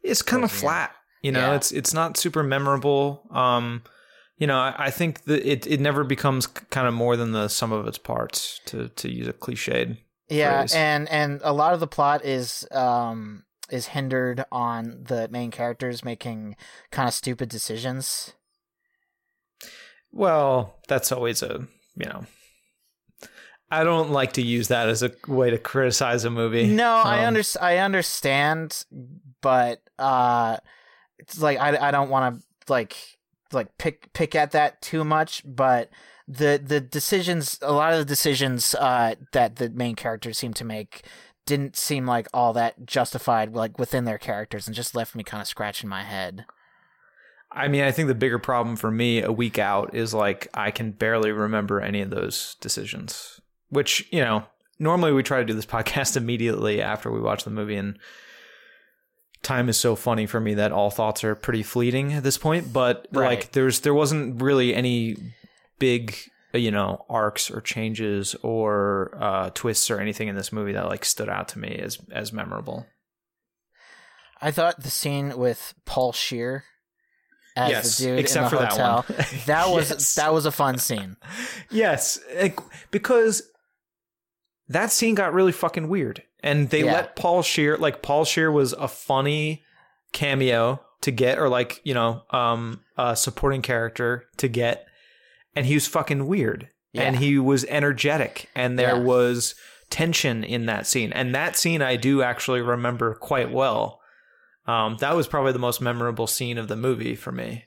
It's 0.03 0.23
kind 0.23 0.45
of 0.45 0.51
Towards 0.51 0.63
flat, 0.63 0.95
you 1.23 1.33
know. 1.33 1.41
Yeah. 1.51 1.55
It's 1.57 1.73
it's 1.73 1.95
not 1.95 2.17
super 2.17 2.43
memorable. 2.43 3.23
Um, 3.31 3.83
you 4.39 4.47
know, 4.47 4.59
I, 4.59 4.75
I 4.79 4.91
think 4.91 5.25
that 5.25 5.49
it 5.49 5.67
it 5.67 5.81
never 5.81 6.05
becomes 6.05 6.47
kind 6.47 6.87
of 6.89 6.95
more 6.95 7.17
than 7.17 7.33
the 7.33 7.49
sum 7.49 7.73
of 7.73 7.87
its 7.87 7.99
parts 7.99 8.61
to 8.67 8.89
to 8.89 9.11
use 9.11 9.29
a 9.29 9.33
cliched. 9.33 9.99
Yeah, 10.33 10.61
phrase. 10.61 10.75
and 10.75 11.09
and 11.09 11.41
a 11.45 11.53
lot 11.53 11.75
of 11.75 11.81
the 11.81 11.87
plot 11.87 12.25
is 12.25 12.67
um 12.71 13.45
is 13.71 13.89
hindered 13.89 14.45
on 14.53 15.05
the 15.05 15.29
main 15.29 15.51
characters 15.51 16.05
making 16.05 16.57
kind 16.91 17.09
of 17.09 17.15
stupid 17.15 17.49
decisions. 17.49 18.33
Well, 20.11 20.79
that's 20.89 21.13
always 21.13 21.43
a 21.43 21.67
you 21.97 22.07
know. 22.07 22.27
I 23.71 23.85
don't 23.85 24.11
like 24.11 24.35
to 24.35 24.43
use 24.43 24.69
that 24.69 24.91
as 24.91 25.03
a 25.03 25.13
way 25.27 25.49
to 25.49 25.57
criticize 25.57 26.27
a 26.27 26.31
movie. 26.31 26.67
No, 26.67 26.97
I 26.97 27.21
Um, 27.21 27.29
under 27.29 27.43
I 27.61 27.79
understand, 27.79 28.85
but 29.41 29.81
uh, 29.99 30.59
it's 31.19 31.41
like 31.41 31.59
I 31.59 31.89
I 31.89 31.91
don't 31.91 32.11
want 32.11 32.37
to 32.37 32.73
like 32.73 32.97
like 33.51 33.79
pick 33.79 34.13
pick 34.13 34.35
at 34.35 34.51
that 34.53 34.83
too 34.83 35.05
much, 35.05 35.43
but 35.47 35.89
the 36.29 36.61
the 36.65 36.81
decisions 36.81 37.59
a 37.63 37.73
lot 37.73 37.93
of 37.93 37.99
the 37.99 38.05
decisions 38.05 38.75
uh 38.77 39.15
that 39.33 39.57
the 39.57 39.69
main 39.71 39.97
characters 39.97 40.39
seem 40.39 40.55
to 40.55 40.65
make 40.65 41.03
didn't 41.47 41.77
seem 41.77 42.07
like 42.07 42.29
all 42.33 42.53
that 42.53 42.87
justified 42.87 43.53
like 43.55 43.79
within 43.79 44.05
their 44.05 44.19
characters 44.19 44.67
and 44.67 44.77
just 44.77 44.95
left 44.95 45.15
me 45.17 45.25
kind 45.25 45.41
of 45.41 45.49
scratching 45.49 45.89
my 45.89 46.05
head. 46.05 46.45
I 47.51 47.67
mean, 47.69 47.83
I 47.83 47.91
think 47.91 48.09
the 48.09 48.15
bigger 48.15 48.39
problem 48.39 48.77
for 48.77 48.91
me 48.91 49.21
a 49.23 49.33
week 49.33 49.59
out 49.59 49.95
is 49.95 50.15
like 50.15 50.49
I 50.55 50.71
can 50.71 50.93
barely 50.93 51.33
remember 51.33 51.81
any 51.81 52.01
of 52.01 52.11
those 52.11 52.57
decisions. 52.61 53.41
Which, 53.69 54.07
you 54.13 54.21
know, 54.21 54.45
normally 54.79 55.13
we 55.13 55.23
try 55.23 55.39
to 55.41 55.45
do 55.45 55.53
this 55.53 55.67
podcast 55.77 56.17
immediately 56.17 56.81
after 56.81 57.11
we 57.11 57.21
watch 57.21 57.43
the 57.45 57.51
movie 57.51 57.77
and 57.77 57.99
time 59.43 59.69
is 59.69 59.77
so 59.77 59.97
funny 59.97 60.25
for 60.27 60.41
me 60.41 60.55
that 60.55 60.71
all 60.73 60.91
thoughts 60.91 61.25
are 61.25 61.35
pretty 61.35 61.65
fleeting 61.65 62.13
at 62.13 62.23
this 62.23 62.39
point, 62.39 62.73
but 62.73 63.09
Right. 63.13 63.27
like 63.41 63.53
there's 63.53 63.81
there 63.81 63.95
wasn't 63.95 64.41
really 64.41 64.75
any 64.75 65.17
big 65.83 66.17
you 66.55 66.71
know 66.71 67.05
arcs 67.09 67.51
or 67.51 67.61
changes 67.61 68.35
or 68.43 69.17
uh, 69.21 69.51
twists 69.55 69.91
or 69.91 69.99
anything 69.99 70.29
in 70.29 70.37
this 70.37 70.53
movie 70.53 70.73
that 70.73 70.87
like 70.87 71.05
stood 71.05 71.29
out 71.29 71.49
to 71.49 71.59
me 71.59 71.75
as 71.77 71.99
as 72.13 72.33
memorable. 72.33 72.87
I 74.41 74.51
thought 74.51 74.83
the 74.83 74.91
scene 74.91 75.37
with 75.37 75.75
Paul 75.87 76.13
Scheer 76.13 76.65
as 77.57 77.71
Yes, 77.71 77.99
the 77.99 78.05
dude 78.05 78.19
except 78.19 78.39
in 78.39 78.45
the 78.45 78.51
for 78.51 78.63
that 78.63 78.71
hotel 78.73 79.05
one. 79.09 79.27
that 79.47 79.69
was 79.71 79.91
Yes. 79.91 80.15
that 80.17 80.33
was 80.33 80.47
a 80.47 80.53
fun 80.53 80.79
scene. 80.79 81.17
Yes, 81.71 82.19
like, 82.41 82.59
because 82.91 83.43
that 84.69 84.93
scene 84.93 85.15
got 85.15 85.33
really 85.33 85.53
fucking 85.53 85.89
weird, 85.89 86.23
and 86.43 86.69
they 86.71 86.85
Yeah. 86.85 86.93
let 86.93 87.17
Paul 87.17 87.43
Scheer 87.43 87.77
like 87.79 88.03
Paul 88.03 88.25
Scheer 88.25 88.51
was 88.51 88.73
a 88.75 88.89
funny 88.89 89.63
cameo 90.13 90.81
to 91.03 91.11
get, 91.11 91.39
or 91.39 91.49
like 91.49 91.81
you 91.85 91.95
know, 91.95 92.23
um, 92.31 92.81
a 92.99 93.17
supporting 93.17 93.63
character 93.63 94.25
to 94.39 94.49
get, 94.49 94.87
and 95.55 95.67
he 95.67 95.75
was 95.75 95.87
fucking 95.87 96.27
weird, 96.27 96.69
and 96.95 97.17
he 97.17 97.39
was 97.39 97.65
energetic, 97.67 98.49
and 98.55 98.79
there 98.79 98.97
Yeah. 98.97 99.03
was 99.03 99.55
tension 99.91 100.43
in 100.45 100.67
that 100.67 100.87
scene, 100.87 101.13
and 101.13 101.35
that 101.35 101.57
scene 101.57 101.83
I 101.83 101.97
do 101.97 102.23
actually 102.23 102.61
remember 102.63 103.15
quite 103.15 103.51
well. 103.53 104.01
Um, 104.67 104.97
that 105.01 105.15
was 105.17 105.27
probably 105.27 105.53
the 105.53 105.59
most 105.59 105.81
memorable 105.81 106.27
scene 106.27 106.57
of 106.59 106.69
the 106.69 106.77
movie 106.77 107.17
for 107.17 107.33
me. 107.33 107.65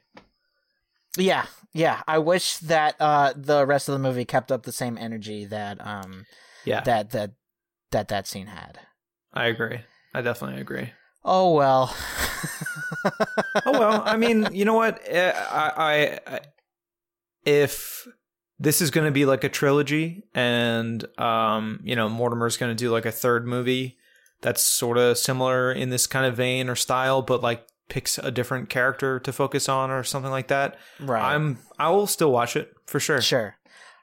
Yeah, 1.18 1.46
yeah. 1.74 2.02
I 2.08 2.18
wish 2.20 2.58
that 2.58 2.96
uh, 3.00 3.34
the 3.36 3.66
rest 3.66 3.88
of 3.90 3.94
the 3.94 4.00
movie 4.00 4.26
kept 4.26 4.52
up 4.52 4.64
the 4.64 4.72
same 4.72 4.98
energy 4.98 5.46
that 5.46 5.86
um 5.86 6.26
Yeah, 6.66 6.82
that 6.82 7.12
that 7.12 7.32
that 7.92 8.08
that 8.10 8.28
scene 8.28 8.48
had. 8.48 8.80
I 9.34 9.46
agree. 9.48 9.80
I 10.14 10.22
definitely 10.22 10.62
agree. 10.62 10.92
Oh 11.24 11.54
well. 11.54 11.96
oh 13.66 13.72
well 13.72 14.02
i 14.06 14.16
mean 14.24 14.48
you 14.52 14.64
know 14.66 14.74
what 14.76 15.02
Eh, 15.08 15.32
I, 15.32 15.72
I, 15.78 16.20
I 16.36 16.40
if 17.46 18.08
this 18.60 18.82
is 18.82 18.90
going 18.92 19.06
to 19.06 19.12
be 19.12 19.26
like 19.26 19.44
a 19.44 19.50
trilogy 19.50 20.24
and 20.34 21.06
um 21.20 21.80
you 21.84 21.96
know 21.96 22.08
mortimer's 22.10 22.58
going 22.58 22.72
to 22.72 22.76
do 22.76 22.90
like 22.90 23.06
a 23.06 23.12
third 23.12 23.46
movie 23.48 23.98
that's 24.42 24.64
sort 24.64 24.98
of 24.98 25.18
similar 25.18 25.72
in 25.72 25.90
this 25.90 26.08
kind 26.08 26.26
of 26.26 26.36
vein 26.38 26.70
or 26.70 26.76
style 26.76 27.22
but 27.22 27.42
like 27.42 27.66
picks 27.90 28.18
a 28.18 28.32
different 28.32 28.70
character 28.70 29.20
to 29.20 29.32
focus 29.34 29.70
on 29.70 29.92
or 29.92 30.04
something 30.04 30.32
like 30.32 30.48
that 30.48 30.78
right. 31.00 31.34
i'm 31.36 31.58
i 31.78 31.90
will 31.90 32.08
still 32.08 32.32
watch 32.32 32.56
it 32.56 32.74
for 32.86 33.00
sure 33.00 33.22
Sure. 33.22 33.58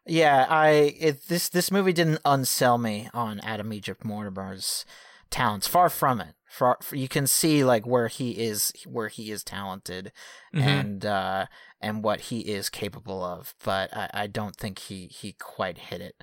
Yeah, 0.05 0.47
I 0.51 0.69
it, 0.99 1.29
this 1.29 1.49
this 1.49 1.71
movie 1.71 1.93
didn't 1.93 2.21
unsell 2.25 2.81
me 2.81 3.09
on 3.15 3.39
Adam 3.39 3.73
Egypt 3.73 4.05
Mortimer's 4.05 4.85
talents. 5.31 5.69
Far 5.69 5.89
from 5.89 6.21
it. 6.21 6.35
Far, 6.49 6.77
you 6.91 7.07
can 7.07 7.29
see 7.29 7.63
like 7.63 7.87
where 7.87 8.09
he 8.09 8.33
is 8.33 8.73
where 8.85 9.07
he 9.07 9.31
is 9.31 9.45
talented 9.45 10.11
Mhm. 10.53 10.61
and 10.61 11.07
uh 11.07 11.47
and 11.83 12.03
what 12.03 12.23
he 12.23 12.41
is 12.41 12.71
capable 12.71 13.25
of, 13.25 13.55
but 13.65 13.95
I, 13.95 14.11
I 14.15 14.27
don't 14.27 14.57
think 14.57 14.79
he 14.79 15.07
he 15.07 15.33
quite 15.33 15.79
hit 15.79 16.01
it 16.01 16.23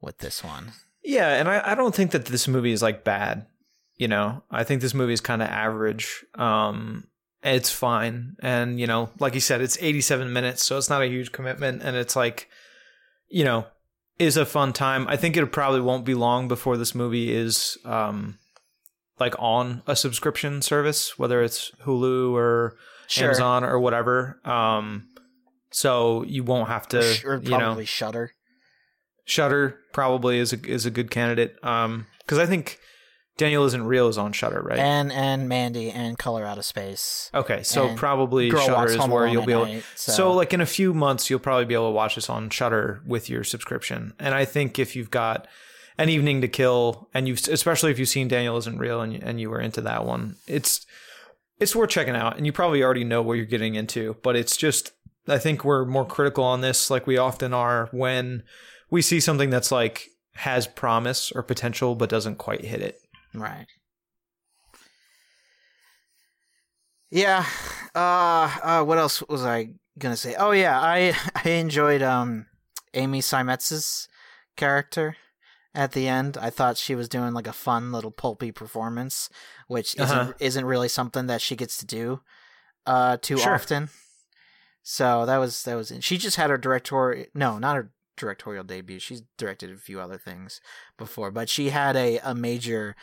with 0.00 0.18
this 0.18 0.42
one. 0.44 0.72
Yeah, 1.02 1.34
and 1.34 1.48
I, 1.48 1.72
I 1.72 1.74
don't 1.74 1.94
think 1.94 2.12
that 2.12 2.26
this 2.26 2.48
movie 2.48 2.72
is 2.72 2.82
like 2.82 3.04
bad. 3.04 3.46
You 3.96 4.08
know, 4.08 4.42
I 4.50 4.64
think 4.64 4.80
this 4.80 4.94
movie 4.94 5.12
is 5.12 5.20
kind 5.20 5.42
of 5.42 5.48
average. 5.48 6.24
Um, 6.34 7.08
it's 7.42 7.70
fine, 7.70 8.36
and 8.40 8.80
you 8.80 8.86
know, 8.86 9.10
like 9.18 9.34
you 9.34 9.40
said, 9.40 9.60
it's 9.60 9.78
87 9.80 10.32
minutes, 10.32 10.64
so 10.64 10.78
it's 10.78 10.90
not 10.90 11.02
a 11.02 11.08
huge 11.08 11.32
commitment, 11.32 11.82
and 11.82 11.96
it's 11.96 12.16
like, 12.16 12.48
you 13.28 13.44
know, 13.44 13.66
is 14.18 14.36
a 14.36 14.46
fun 14.46 14.72
time. 14.72 15.06
I 15.08 15.16
think 15.16 15.36
it 15.36 15.46
probably 15.46 15.80
won't 15.80 16.04
be 16.04 16.14
long 16.14 16.48
before 16.48 16.76
this 16.76 16.94
movie 16.94 17.32
is 17.32 17.78
um, 17.84 18.38
like 19.18 19.34
on 19.38 19.82
a 19.86 19.96
subscription 19.96 20.62
service, 20.62 21.18
whether 21.18 21.42
it's 21.42 21.72
Hulu 21.84 22.32
or 22.32 22.76
Sure. 23.08 23.26
Amazon 23.26 23.64
or 23.64 23.78
whatever. 23.78 24.40
Um, 24.44 25.08
so 25.70 26.22
you 26.24 26.42
won't 26.44 26.68
have 26.68 26.88
to, 26.88 27.00
or 27.24 27.36
you 27.36 27.50
know, 27.50 27.58
probably 27.58 27.84
Shudder. 27.84 28.32
Shudder 29.24 29.78
probably 29.92 30.38
is 30.38 30.52
a 30.52 30.64
is 30.66 30.86
a 30.86 30.90
good 30.90 31.10
candidate. 31.10 31.56
Um, 31.62 32.06
because 32.18 32.38
I 32.38 32.46
think 32.46 32.78
Daniel 33.36 33.64
isn't 33.66 33.84
real 33.84 34.08
is 34.08 34.16
on 34.18 34.32
Shudder, 34.32 34.62
right? 34.62 34.78
And 34.78 35.12
and 35.12 35.48
Mandy 35.48 35.90
and 35.90 36.18
Color 36.18 36.44
Out 36.44 36.58
of 36.58 36.64
Space. 36.64 37.30
okay, 37.34 37.62
so 37.62 37.88
and 37.88 37.98
probably 37.98 38.48
Girl 38.48 38.64
Shudder 38.64 38.92
is 38.92 39.08
where 39.08 39.26
you'll 39.26 39.44
be 39.44 39.52
able. 39.52 39.66
night, 39.66 39.84
So. 39.94 40.32
like 40.32 40.52
in 40.54 40.60
a 40.60 40.66
few 40.66 40.94
months, 40.94 41.28
you'll 41.28 41.38
probably 41.40 41.66
be 41.66 41.74
able 41.74 41.88
to 41.88 41.94
watch 41.94 42.14
this 42.14 42.30
on 42.30 42.50
Shudder 42.50 43.02
with 43.06 43.28
your 43.28 43.44
subscription. 43.44 44.14
And 44.18 44.34
I 44.34 44.44
think 44.44 44.78
if 44.78 44.96
you've 44.96 45.10
got 45.10 45.46
an 45.98 46.08
evening 46.08 46.40
to 46.40 46.48
kill, 46.48 47.08
and 47.12 47.28
you've 47.28 47.46
especially 47.48 47.90
if 47.90 47.98
you've 47.98 48.08
seen 48.08 48.28
Daniel 48.28 48.56
isn't 48.56 48.78
real 48.78 49.00
and 49.00 49.22
and 49.22 49.40
you 49.40 49.50
were 49.50 49.60
into 49.60 49.80
that 49.82 50.06
one, 50.06 50.36
it's 50.46 50.86
it's 51.58 51.74
worth 51.74 51.90
checking 51.90 52.16
out. 52.16 52.36
And 52.36 52.46
you 52.46 52.52
probably 52.52 52.82
already 52.82 53.04
know 53.04 53.22
what 53.22 53.34
you're 53.34 53.46
getting 53.46 53.74
into, 53.74 54.16
but 54.22 54.36
it's 54.36 54.56
just 54.56 54.92
I 55.28 55.38
think 55.38 55.64
we're 55.64 55.84
more 55.84 56.06
critical 56.06 56.44
on 56.44 56.60
this, 56.60 56.90
like 56.90 57.06
we 57.06 57.18
often 57.18 57.52
are 57.52 57.88
when 57.92 58.44
we 58.90 59.02
see 59.02 59.20
something 59.20 59.50
that's 59.50 59.72
like 59.72 60.08
has 60.34 60.66
promise 60.66 61.32
or 61.32 61.42
potential 61.42 61.94
but 61.94 62.08
doesn't 62.10 62.36
quite 62.36 62.64
hit 62.64 62.80
it. 62.80 62.98
Right. 63.34 63.66
Yeah. 67.10 67.44
Uh, 67.94 68.50
uh 68.62 68.84
what 68.84 68.98
else 68.98 69.22
was 69.28 69.44
I 69.44 69.70
gonna 69.98 70.16
say? 70.16 70.34
Oh 70.36 70.52
yeah, 70.52 70.80
I 70.80 71.14
I 71.44 71.50
enjoyed 71.50 72.02
um 72.02 72.46
Amy 72.94 73.20
Seimetz's 73.20 74.08
character 74.56 75.16
at 75.76 75.92
the 75.92 76.08
end. 76.08 76.36
I 76.40 76.50
thought 76.50 76.76
she 76.76 76.94
was 76.94 77.08
doing 77.08 77.32
like 77.34 77.46
a 77.46 77.52
fun 77.52 77.92
little 77.92 78.10
pulpy 78.10 78.50
performance, 78.50 79.28
which 79.68 79.94
isn't 79.96 80.18
Uh-huh. 80.18 80.32
isn't 80.40 80.64
really 80.64 80.88
something 80.88 81.26
that 81.26 81.40
she 81.42 81.54
gets 81.56 81.76
to 81.78 81.86
do 81.86 82.20
uh 82.86 83.16
too 83.20 83.36
Sure. 83.38 83.54
often. 83.54 83.90
So 84.82 85.26
that 85.26 85.38
was 85.38 85.62
that 85.64 85.74
was 85.76 85.92
she 86.00 86.16
just 86.18 86.36
had 86.36 86.50
her 86.50 86.58
directorial 86.58 87.26
no, 87.34 87.58
not 87.58 87.76
her 87.76 87.92
directorial 88.16 88.64
debut. 88.64 88.98
She's 88.98 89.22
directed 89.36 89.70
a 89.70 89.76
few 89.76 90.00
other 90.00 90.16
things 90.18 90.60
before, 90.96 91.30
but 91.30 91.48
she 91.48 91.70
had 91.70 91.96
a 91.96 92.18
a 92.18 92.34
major 92.34 92.96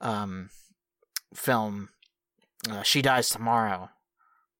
um 0.00 0.50
film 1.34 1.88
uh, 2.70 2.82
She 2.82 3.00
Dies 3.02 3.28
Tomorrow 3.30 3.90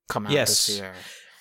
come 0.09 0.25
out 0.25 0.33
Yes. 0.33 0.65
this 0.65 0.77
year. 0.77 0.93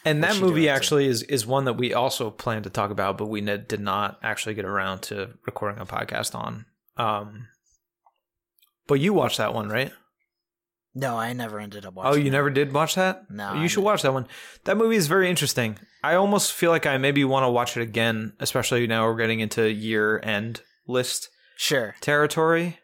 And 0.05 0.25
that 0.25 0.41
movie 0.41 0.69
actually 0.69 1.07
is 1.07 1.23
is 1.25 1.47
one 1.47 1.65
that 1.67 1.75
we 1.75 1.93
also 1.93 2.31
planned 2.31 2.65
to 2.65 2.71
talk 2.71 2.91
about, 2.91 3.19
but 3.19 3.27
we 3.27 3.41
ne- 3.41 3.59
did 3.59 3.81
not 3.81 4.19
actually 4.23 4.55
get 4.55 4.65
around 4.65 5.01
to 5.03 5.31
recording 5.47 5.81
a 5.81 5.87
podcast 5.87 6.35
on. 6.35 6.65
Um, 6.97 7.49
but 8.87 8.95
you 9.01 9.13
watched 9.13 9.39
that 9.39 9.55
one, 9.55 9.69
right? 9.69 9.93
No, 10.95 11.17
I 11.17 11.33
never 11.33 11.61
ended 11.61 11.87
up 11.87 11.95
watching. 11.95 12.13
Oh, 12.13 12.17
you 12.17 12.29
it. 12.29 12.33
never 12.33 12.51
did 12.51 12.73
watch 12.73 12.97
that? 12.97 13.31
No, 13.31 13.55
you 13.55 13.61
I 13.61 13.67
should 13.69 13.85
watch 13.85 14.03
that 14.03 14.13
one. 14.13 14.27
That 14.65 14.77
movie 14.77 14.97
is 14.97 15.07
very 15.07 15.31
interesting. 15.31 15.79
I 16.03 16.15
almost 16.15 16.53
feel 16.53 16.71
like 16.71 16.87
I 16.87 16.97
maybe 16.99 17.23
want 17.25 17.45
to 17.45 17.51
watch 17.51 17.77
it 17.77 17.83
again, 17.83 18.33
especially 18.41 18.87
now 18.87 19.07
we're 19.07 19.17
getting 19.17 19.41
into 19.41 19.71
year 19.71 20.19
end 20.25 20.63
list 20.89 21.29
Sure. 21.57 21.95
territory. 22.01 22.79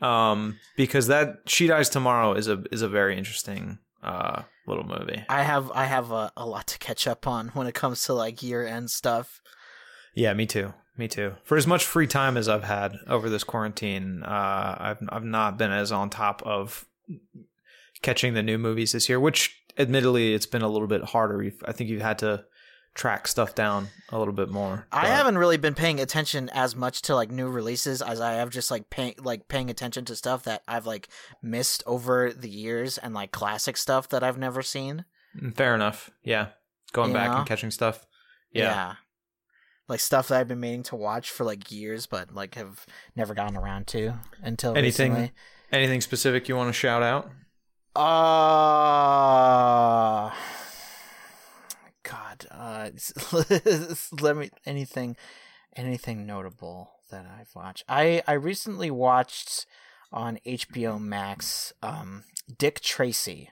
Um, 0.00 0.58
because 0.76 1.08
that 1.08 1.40
She 1.46 1.66
Dies 1.66 1.88
Tomorrow 1.88 2.34
is 2.34 2.48
a 2.48 2.62
is 2.70 2.82
a 2.82 2.88
very 2.88 3.16
interesting 3.18 3.78
uh 4.02 4.42
little 4.66 4.84
movie. 4.84 5.24
I 5.28 5.42
have 5.42 5.70
I 5.72 5.84
have 5.84 6.10
a, 6.10 6.32
a 6.36 6.46
lot 6.46 6.66
to 6.68 6.78
catch 6.78 7.06
up 7.06 7.26
on 7.26 7.48
when 7.48 7.66
it 7.66 7.74
comes 7.74 8.04
to 8.04 8.14
like 8.14 8.42
year 8.42 8.66
end 8.66 8.90
stuff. 8.90 9.40
Yeah, 10.14 10.32
me 10.34 10.46
too. 10.46 10.72
Me 10.96 11.08
too. 11.08 11.34
For 11.44 11.58
as 11.58 11.66
much 11.66 11.84
free 11.84 12.06
time 12.06 12.36
as 12.36 12.48
I've 12.48 12.64
had 12.64 12.96
over 13.06 13.28
this 13.28 13.44
quarantine, 13.44 14.22
uh, 14.22 14.76
I've 14.78 15.08
I've 15.10 15.24
not 15.24 15.58
been 15.58 15.70
as 15.70 15.92
on 15.92 16.08
top 16.08 16.42
of 16.44 16.86
catching 18.02 18.34
the 18.34 18.42
new 18.42 18.56
movies 18.56 18.92
this 18.92 19.08
year. 19.08 19.20
Which, 19.20 19.62
admittedly, 19.78 20.32
it's 20.32 20.46
been 20.46 20.62
a 20.62 20.68
little 20.68 20.88
bit 20.88 21.04
harder. 21.04 21.42
You've, 21.42 21.62
I 21.66 21.72
think 21.72 21.90
you've 21.90 22.00
had 22.00 22.18
to 22.20 22.44
track 22.96 23.28
stuff 23.28 23.54
down 23.54 23.88
a 24.10 24.18
little 24.18 24.32
bit 24.34 24.48
more. 24.48 24.86
I 24.90 25.06
haven't 25.08 25.38
really 25.38 25.58
been 25.58 25.74
paying 25.74 26.00
attention 26.00 26.48
as 26.54 26.74
much 26.74 27.02
to 27.02 27.14
like 27.14 27.30
new 27.30 27.48
releases 27.48 28.00
as 28.02 28.20
I 28.20 28.32
have 28.34 28.50
just 28.50 28.70
like 28.70 28.88
paying 28.90 29.14
like 29.22 29.46
paying 29.48 29.68
attention 29.70 30.04
to 30.06 30.16
stuff 30.16 30.42
that 30.44 30.62
I've 30.66 30.86
like 30.86 31.08
missed 31.42 31.82
over 31.86 32.32
the 32.32 32.48
years 32.48 32.96
and 32.98 33.14
like 33.14 33.30
classic 33.32 33.76
stuff 33.76 34.08
that 34.08 34.24
I've 34.24 34.38
never 34.38 34.62
seen. 34.62 35.04
Mm, 35.40 35.54
Fair 35.54 35.74
enough. 35.74 36.10
Yeah, 36.24 36.48
going 36.92 37.10
You 37.10 37.14
back 37.14 37.30
know? 37.30 37.36
and 37.38 37.46
catching 37.46 37.70
stuff. 37.70 38.06
Yeah. 38.50 38.94
Like 39.88 40.00
stuff 40.00 40.28
that 40.28 40.40
I've 40.40 40.48
been 40.48 40.58
meaning 40.58 40.82
to 40.84 40.96
watch 40.96 41.30
for 41.30 41.44
like 41.44 41.70
years 41.70 42.06
but 42.06 42.34
like 42.34 42.54
have 42.56 42.86
never 43.14 43.34
gotten 43.34 43.56
around 43.56 43.86
to 43.88 44.14
until 44.42 44.76
Anything- 44.76 45.12
recently. 45.12 45.32
Anything 45.70 46.00
specific 46.00 46.48
you 46.48 46.56
want 46.56 46.70
to 46.70 46.72
shout 46.72 47.02
out? 47.02 47.30
Uh 47.96 50.30
God, 52.50 52.98
uh 53.30 53.44
let 54.20 54.36
me 54.36 54.50
anything 54.64 55.16
anything 55.74 56.26
notable 56.26 56.90
that 57.10 57.26
I've 57.26 57.54
watched. 57.54 57.84
I 57.88 58.22
I 58.26 58.32
recently 58.34 58.90
watched 58.90 59.66
on 60.12 60.38
HBO 60.46 61.00
Max 61.00 61.72
um 61.82 62.24
Dick 62.58 62.80
Tracy, 62.80 63.50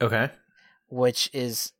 Okay. 0.00 0.30
which 0.88 1.30
is 1.32 1.72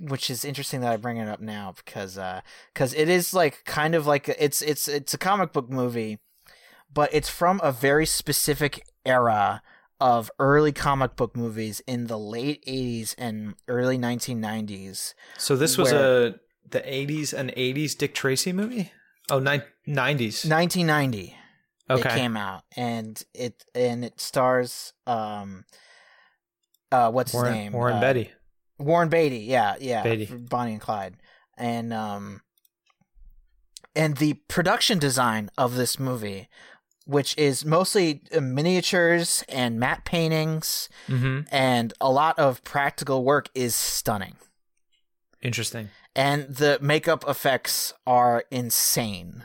which 0.00 0.30
is 0.30 0.44
interesting 0.44 0.80
that 0.80 0.92
I 0.92 0.96
bring 0.96 1.16
it 1.16 1.28
up 1.28 1.40
now 1.40 1.74
because 1.84 2.16
uh 2.16 2.40
cuz 2.74 2.94
it 2.94 3.08
is 3.08 3.34
like 3.34 3.64
kind 3.64 3.94
of 3.94 4.06
like 4.06 4.28
it's 4.28 4.62
it's 4.62 4.86
it's 4.86 5.14
a 5.14 5.18
comic 5.18 5.52
book 5.52 5.68
movie 5.68 6.18
but 6.92 7.10
it's 7.12 7.28
from 7.28 7.60
a 7.62 7.72
very 7.72 8.06
specific 8.06 8.84
era 9.04 9.62
of 10.00 10.30
early 10.38 10.72
comic 10.72 11.16
book 11.16 11.36
movies 11.36 11.80
in 11.86 12.06
the 12.06 12.18
late 12.18 12.64
80s 12.66 13.14
and 13.18 13.54
early 13.68 13.98
1990s 13.98 15.14
So 15.38 15.56
this 15.56 15.76
was 15.76 15.92
a 15.92 16.36
the 16.68 16.80
80s 16.80 17.32
and 17.32 17.50
80s 17.52 17.96
Dick 17.98 18.14
Tracy 18.14 18.52
movie? 18.52 18.92
Oh, 19.30 19.38
ni- 19.40 19.60
90s. 19.88 20.48
1990. 20.48 21.36
Okay. 21.90 22.08
It 22.08 22.12
came 22.14 22.36
out, 22.36 22.62
and 22.76 23.20
it 23.34 23.64
and 23.74 24.04
it 24.04 24.20
stars 24.20 24.92
um, 25.08 25.64
uh, 26.92 27.10
what's 27.10 27.34
Warren, 27.34 27.52
his 27.52 27.56
name? 27.56 27.72
Warren 27.72 27.96
Uh, 27.96 28.00
Betty. 28.00 28.30
Warren 28.78 29.08
Beatty, 29.08 29.38
yeah, 29.40 29.74
yeah, 29.80 30.04
Beatty. 30.04 30.26
Bonnie 30.36 30.72
and 30.72 30.80
Clyde, 30.80 31.16
and 31.58 31.92
um, 31.92 32.42
and 33.96 34.16
the 34.18 34.34
production 34.46 34.98
design 35.00 35.50
of 35.58 35.74
this 35.74 35.98
movie, 35.98 36.48
which 37.10 37.36
is 37.36 37.64
mostly 37.64 38.22
uh, 38.34 38.40
miniatures 38.40 39.44
and 39.48 39.78
matte 39.80 40.04
paintings 40.04 40.88
Mhm. 41.08 41.46
and 41.50 41.92
a 42.00 42.10
lot 42.10 42.38
of 42.38 42.62
practical 42.64 43.24
work, 43.24 43.48
is 43.54 43.74
stunning, 43.74 44.36
Interesting. 45.42 45.88
and 46.14 46.48
the 46.54 46.78
makeup 46.80 47.24
effects 47.28 47.92
are 48.06 48.44
insane. 48.50 49.44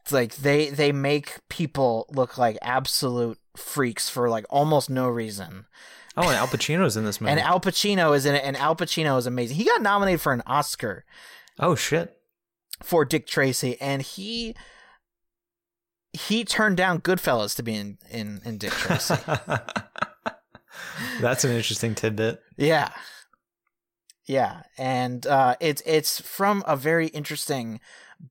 It's 0.00 0.12
like 0.12 0.36
they 0.36 0.68
they 0.70 0.92
make 0.92 1.38
people 1.48 2.06
look 2.10 2.36
like 2.38 2.58
absolute 2.62 3.38
freaks 3.56 4.08
for 4.08 4.28
like 4.28 4.44
almost 4.50 4.90
no 4.90 5.08
reason. 5.08 5.66
Oh, 6.16 6.28
and 6.28 6.36
Al 6.36 6.46
Pacino's 6.46 6.96
in 6.96 7.04
this 7.04 7.20
movie. 7.20 7.32
And 7.32 7.40
Al 7.40 7.58
Pacino 7.60 8.14
is 8.14 8.24
in 8.26 8.34
it, 8.34 8.44
and 8.44 8.56
Al 8.56 8.76
Pacino 8.76 9.18
is 9.18 9.26
amazing. 9.26 9.56
He 9.56 9.64
got 9.64 9.82
nominated 9.82 10.20
for 10.20 10.32
an 10.32 10.42
Oscar 10.46 11.04
oh 11.58 11.74
shit. 11.74 12.16
for 12.82 13.04
Dick 13.04 13.26
Tracy, 13.26 13.80
and 13.80 14.02
he 14.02 14.54
he 16.14 16.44
turned 16.44 16.76
down 16.76 17.00
Goodfellas 17.00 17.56
to 17.56 17.62
be 17.62 17.74
in 17.74 17.98
in, 18.10 18.40
in 18.44 18.58
Dick 18.58 18.72
Tracy. 18.72 19.14
That's 21.20 21.44
an 21.44 21.50
interesting 21.50 21.94
tidbit. 21.94 22.40
yeah, 22.56 22.90
yeah, 24.26 24.62
and 24.78 25.26
uh, 25.26 25.56
it's 25.60 25.82
it's 25.84 26.20
from 26.20 26.62
a 26.66 26.76
very 26.76 27.08
interesting 27.08 27.80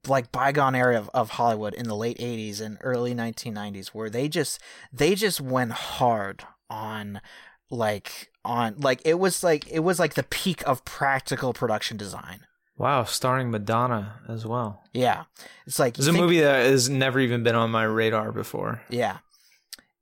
like 0.08 0.32
bygone 0.32 0.76
era 0.76 0.98
of, 0.98 1.10
of 1.14 1.32
Hollywood 1.32 1.74
in 1.74 1.88
the 1.88 1.96
late 1.96 2.18
'80s 2.18 2.62
and 2.62 2.78
early 2.82 3.14
1990s, 3.14 3.90
where 3.90 4.10
they 4.10 4.28
just 4.28 4.60
they 4.92 5.16
just 5.16 5.42
went 5.42 5.72
hard 5.72 6.44
on 6.70 7.22
like 7.70 8.32
on 8.46 8.76
like 8.80 9.02
it 9.06 9.20
was 9.20 9.44
like 9.44 9.70
it 9.70 9.80
was 9.80 10.00
like 10.00 10.14
the 10.14 10.24
peak 10.24 10.66
of 10.68 10.86
practical 10.86 11.54
production 11.54 11.98
design. 11.98 12.46
Wow, 12.78 13.04
starring 13.04 13.52
Madonna 13.52 14.20
as 14.28 14.46
well. 14.46 14.82
Yeah, 14.94 15.24
it's 15.68 15.78
like 15.80 15.98
It's 15.98 16.08
a 16.08 16.12
think- 16.12 16.22
movie 16.24 16.40
that 16.42 16.66
has 16.66 16.90
never 16.90 17.20
even 17.20 17.44
been 17.44 17.56
on 17.56 17.70
my 17.72 17.84
radar 17.84 18.32
before. 18.32 18.82
Yeah. 18.90 19.20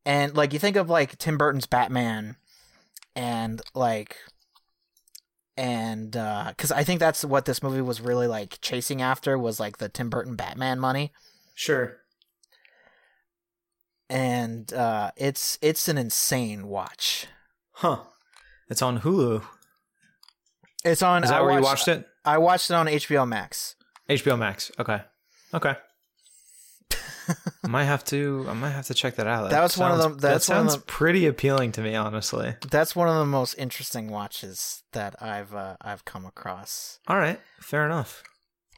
And 0.05 0.35
like 0.35 0.53
you 0.53 0.59
think 0.59 0.77
of 0.77 0.89
like 0.89 1.17
Tim 1.17 1.37
Burton's 1.37 1.67
Batman 1.67 2.37
and 3.15 3.61
like 3.75 4.17
and 5.57 6.15
uh 6.15 6.53
cuz 6.57 6.71
I 6.71 6.83
think 6.83 6.99
that's 7.01 7.23
what 7.25 7.45
this 7.45 7.61
movie 7.61 7.81
was 7.81 7.99
really 8.01 8.25
like 8.27 8.59
chasing 8.61 9.01
after 9.01 9.37
was 9.37 9.59
like 9.59 9.77
the 9.77 9.89
Tim 9.89 10.09
Burton 10.09 10.35
Batman 10.35 10.79
money 10.79 11.11
Sure. 11.53 11.97
and 14.09 14.71
uh 14.73 15.11
it's 15.17 15.57
it's 15.61 15.87
an 15.87 15.97
insane 15.97 16.67
watch. 16.67 17.27
Huh. 17.73 18.03
It's 18.69 18.81
on 18.81 19.01
Hulu. 19.01 19.43
It's 20.83 21.01
on 21.01 21.23
Is 21.23 21.29
that 21.29 21.39
I 21.39 21.41
where 21.41 21.57
you 21.57 21.61
watched 21.63 21.87
it? 21.87 22.05
I 22.25 22.37
watched 22.37 22.69
it 22.69 22.73
on 22.73 22.87
HBO 22.87 23.27
Max. 23.27 23.75
HBO 24.09 24.37
Max. 24.37 24.71
Okay. 24.79 25.01
Okay. 25.53 25.75
I 27.63 27.67
might 27.67 27.85
have 27.85 28.03
to. 28.05 28.45
I 28.49 28.53
might 28.53 28.71
have 28.71 28.87
to 28.87 28.93
check 28.93 29.15
that 29.15 29.27
out. 29.27 29.51
That 29.51 29.61
was 29.61 29.77
one 29.77 29.91
of 29.91 30.01
sounds- 30.01 30.15
the- 30.21 30.27
that 30.27 30.41
sounds 30.41 30.75
the- 30.75 30.81
pretty 30.81 31.27
appealing 31.27 31.71
to 31.73 31.81
me, 31.81 31.95
honestly. 31.95 32.55
That's 32.69 32.95
one 32.95 33.07
of 33.07 33.15
the 33.15 33.25
most 33.25 33.53
interesting 33.57 34.09
watches 34.09 34.83
that 34.93 35.21
I've 35.21 35.53
uh, 35.53 35.77
I've 35.81 36.03
come 36.03 36.25
across 36.25 36.99
All 37.07 37.17
right, 37.17 37.39
fair 37.61 37.85
enough. 37.85 38.23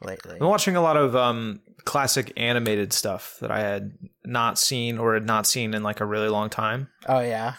lately. 0.02 0.34
I've 0.34 0.38
been 0.40 0.48
watching 0.48 0.76
a 0.76 0.82
lot 0.82 0.96
of 0.96 1.16
um, 1.16 1.62
classic 1.84 2.32
animated 2.36 2.92
stuff 2.92 3.38
that 3.40 3.50
I 3.50 3.60
had 3.60 3.92
not 4.24 4.58
seen 4.58 4.98
or 4.98 5.14
had 5.14 5.26
not 5.26 5.46
seen 5.46 5.74
in 5.74 5.82
like 5.82 6.00
a 6.00 6.06
really 6.06 6.28
long 6.28 6.50
time. 6.50 6.88
Oh 7.08 7.20
yeah. 7.20 7.54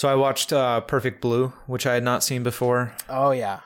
So 0.00 0.08
I 0.08 0.14
watched 0.14 0.50
uh, 0.50 0.80
Perfect 0.80 1.20
Blue, 1.20 1.48
which 1.66 1.86
I 1.86 1.92
had 1.92 2.02
not 2.02 2.24
seen 2.24 2.42
before. 2.42 2.94
Oh 3.10 3.32
yeah. 3.32 3.60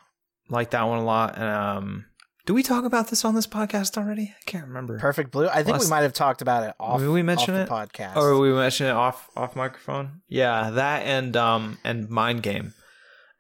Like 0.48 0.70
that 0.70 0.82
one 0.82 0.98
a 0.98 1.04
lot. 1.04 1.36
And 1.36 1.44
um, 1.44 2.06
do 2.44 2.54
we 2.54 2.64
talk 2.64 2.84
about 2.84 3.06
this 3.06 3.24
on 3.24 3.36
this 3.36 3.46
podcast 3.46 3.96
already? 3.96 4.34
I 4.36 4.42
can't 4.44 4.66
remember. 4.66 4.98
Perfect 4.98 5.30
Blue. 5.30 5.46
I 5.46 5.62
think 5.62 5.74
Last- 5.76 5.84
we 5.84 5.90
might 5.90 6.00
have 6.00 6.12
talked 6.12 6.42
about 6.42 6.64
it 6.64 6.74
off 6.80 6.98
Did 6.98 7.10
we 7.10 7.22
mention 7.22 7.54
off 7.54 7.68
the 7.68 7.72
it? 7.72 7.88
podcast. 7.88 8.16
Or 8.16 8.36
we 8.40 8.52
mentioned 8.52 8.88
it 8.88 8.96
off 8.96 9.30
off 9.36 9.54
microphone. 9.54 10.22
Yeah, 10.26 10.70
that 10.70 11.02
and 11.06 11.36
um 11.36 11.78
and 11.84 12.10
Mind 12.10 12.42
Game, 12.42 12.74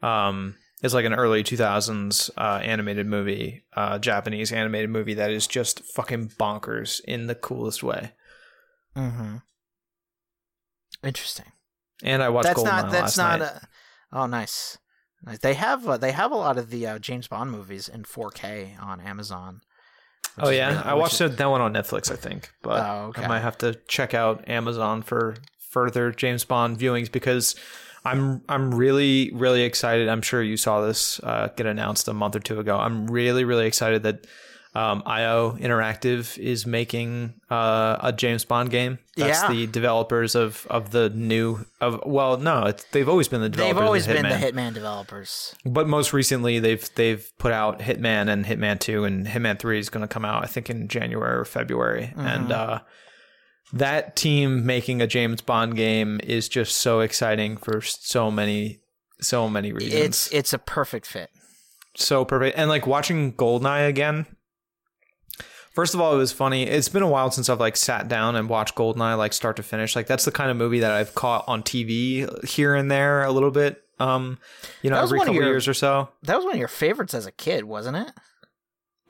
um, 0.00 0.54
is 0.84 0.94
like 0.94 1.04
an 1.04 1.14
early 1.14 1.42
two 1.42 1.56
thousands 1.56 2.30
uh, 2.38 2.60
animated 2.62 3.08
movie, 3.08 3.64
uh, 3.74 3.98
Japanese 3.98 4.52
animated 4.52 4.90
movie 4.90 5.14
that 5.14 5.32
is 5.32 5.48
just 5.48 5.84
fucking 5.84 6.28
bonkers 6.38 7.00
in 7.08 7.26
the 7.26 7.34
coolest 7.34 7.82
way. 7.82 8.12
Mm-hmm. 8.96 9.38
Interesting. 11.02 11.46
And 12.04 12.22
I 12.22 12.28
watched 12.28 12.46
that's 12.48 12.60
Goldeneye 12.60 12.82
not. 12.82 12.90
That's 12.92 13.16
not. 13.16 13.38
night. 13.40 13.48
A, 13.48 13.68
oh, 14.12 14.26
nice. 14.26 14.78
Nice. 15.24 15.38
They 15.38 15.54
have. 15.54 15.88
Uh, 15.88 15.96
they 15.96 16.12
have 16.12 16.30
a 16.30 16.36
lot 16.36 16.58
of 16.58 16.70
the 16.70 16.86
uh, 16.86 16.98
James 16.98 17.26
Bond 17.28 17.50
movies 17.50 17.88
in 17.88 18.04
4K 18.04 18.80
on 18.82 19.00
Amazon. 19.00 19.62
oh 20.38 20.50
yeah, 20.50 20.68
really- 20.68 20.82
I 20.84 20.94
watched 20.94 21.20
is- 21.20 21.36
that 21.36 21.50
one 21.50 21.60
on 21.60 21.72
Netflix, 21.72 22.12
I 22.12 22.16
think. 22.16 22.50
But 22.62 22.80
Oh, 22.84 23.06
okay. 23.08 23.24
I 23.24 23.28
might 23.28 23.40
have 23.40 23.56
to 23.58 23.74
check 23.88 24.14
out 24.14 24.46
Amazon 24.48 25.02
for 25.02 25.36
further 25.70 26.12
James 26.12 26.44
Bond 26.44 26.78
viewings 26.78 27.10
because 27.10 27.56
I'm 28.04 28.42
I'm 28.50 28.74
really 28.74 29.30
really 29.34 29.62
excited. 29.62 30.08
I'm 30.10 30.20
sure 30.22 30.42
you 30.42 30.56
saw 30.58 30.82
this 30.82 31.20
uh, 31.22 31.48
get 31.56 31.66
announced 31.66 32.06
a 32.06 32.12
month 32.12 32.36
or 32.36 32.40
two 32.40 32.60
ago. 32.60 32.76
I'm 32.78 33.06
really 33.06 33.44
really 33.44 33.66
excited 33.66 34.02
that 34.02 34.26
um, 34.76 35.02
IO 35.06 35.52
Interactive 35.52 36.36
is 36.36 36.66
making 36.66 37.34
uh, 37.50 37.96
a 38.00 38.12
James 38.12 38.44
Bond 38.44 38.70
game. 38.70 38.98
That's 39.16 39.42
Yeah. 39.42 39.48
the 39.52 39.66
developers 39.68 40.34
of 40.34 40.66
of 40.68 40.90
the 40.90 41.10
new 41.10 41.64
of 41.80 42.00
well 42.04 42.36
no 42.38 42.64
it's, 42.64 42.82
they've 42.90 43.08
always 43.08 43.28
been 43.28 43.40
the 43.40 43.48
developers. 43.48 43.76
They've 43.76 43.84
always 43.86 44.06
been 44.08 44.22
the 44.24 44.30
Hitman. 44.30 44.74
Developers. 44.74 45.54
But 45.64 45.86
most 45.86 46.12
recently, 46.12 46.58
they've 46.58 46.88
they've 46.96 47.24
put 47.38 47.52
out 47.52 47.78
Hitman 47.78 48.28
and 48.28 48.44
Hitman 48.44 48.80
Two, 48.80 49.04
and 49.04 49.26
Hitman 49.26 49.58
Three 49.60 49.78
is 49.78 49.88
going 49.90 50.02
to 50.02 50.08
come 50.12 50.24
out, 50.24 50.42
I 50.42 50.46
think, 50.46 50.68
in 50.68 50.88
January 50.88 51.36
or 51.38 51.44
February. 51.44 52.12
And 52.16 52.50
uh, 52.50 52.80
that 53.72 54.16
team 54.16 54.66
making 54.66 55.00
a 55.00 55.06
James 55.06 55.40
Bond 55.40 55.76
game 55.76 56.20
is 56.24 56.48
just 56.48 56.76
so 56.76 57.00
exciting 57.00 57.56
for 57.56 57.80
so 57.80 58.30
many 58.30 58.80
so 59.20 59.48
many 59.48 59.72
reasons. 59.72 59.94
It's 59.94 60.32
it's 60.32 60.52
a 60.52 60.58
perfect 60.58 61.06
fit. 61.06 61.30
so 61.96 62.24
perfect, 62.24 62.58
and 62.58 62.68
like 62.68 62.86
watching 62.88 63.32
Goldeneye 63.34 63.88
again. 63.88 64.26
First 65.74 65.92
of 65.94 66.00
all, 66.00 66.14
it 66.14 66.18
was 66.18 66.32
funny. 66.32 66.62
It's 66.64 66.88
been 66.88 67.02
a 67.02 67.08
while 67.08 67.30
since 67.32 67.48
I've 67.48 67.58
like 67.60 67.76
sat 67.76 68.06
down 68.08 68.36
and 68.36 68.48
watched 68.48 68.76
Goldeneye 68.76 69.18
like 69.18 69.32
start 69.32 69.56
to 69.56 69.62
finish. 69.62 69.96
Like 69.96 70.06
that's 70.06 70.24
the 70.24 70.30
kind 70.32 70.50
of 70.50 70.56
movie 70.56 70.80
that 70.80 70.92
I've 70.92 71.14
caught 71.14 71.44
on 71.48 71.62
TV 71.64 72.44
here 72.46 72.74
and 72.76 72.90
there 72.90 73.24
a 73.24 73.32
little 73.32 73.50
bit. 73.50 73.82
Um, 73.98 74.38
you 74.82 74.90
know, 74.90 75.00
every 75.02 75.18
couple 75.18 75.34
your- 75.34 75.44
years 75.44 75.66
or 75.68 75.74
so. 75.74 76.08
That 76.22 76.36
was 76.36 76.44
one 76.44 76.54
of 76.54 76.58
your 76.58 76.68
favorites 76.68 77.12
as 77.14 77.26
a 77.26 77.32
kid, 77.32 77.64
wasn't 77.64 77.96
it? 77.96 78.12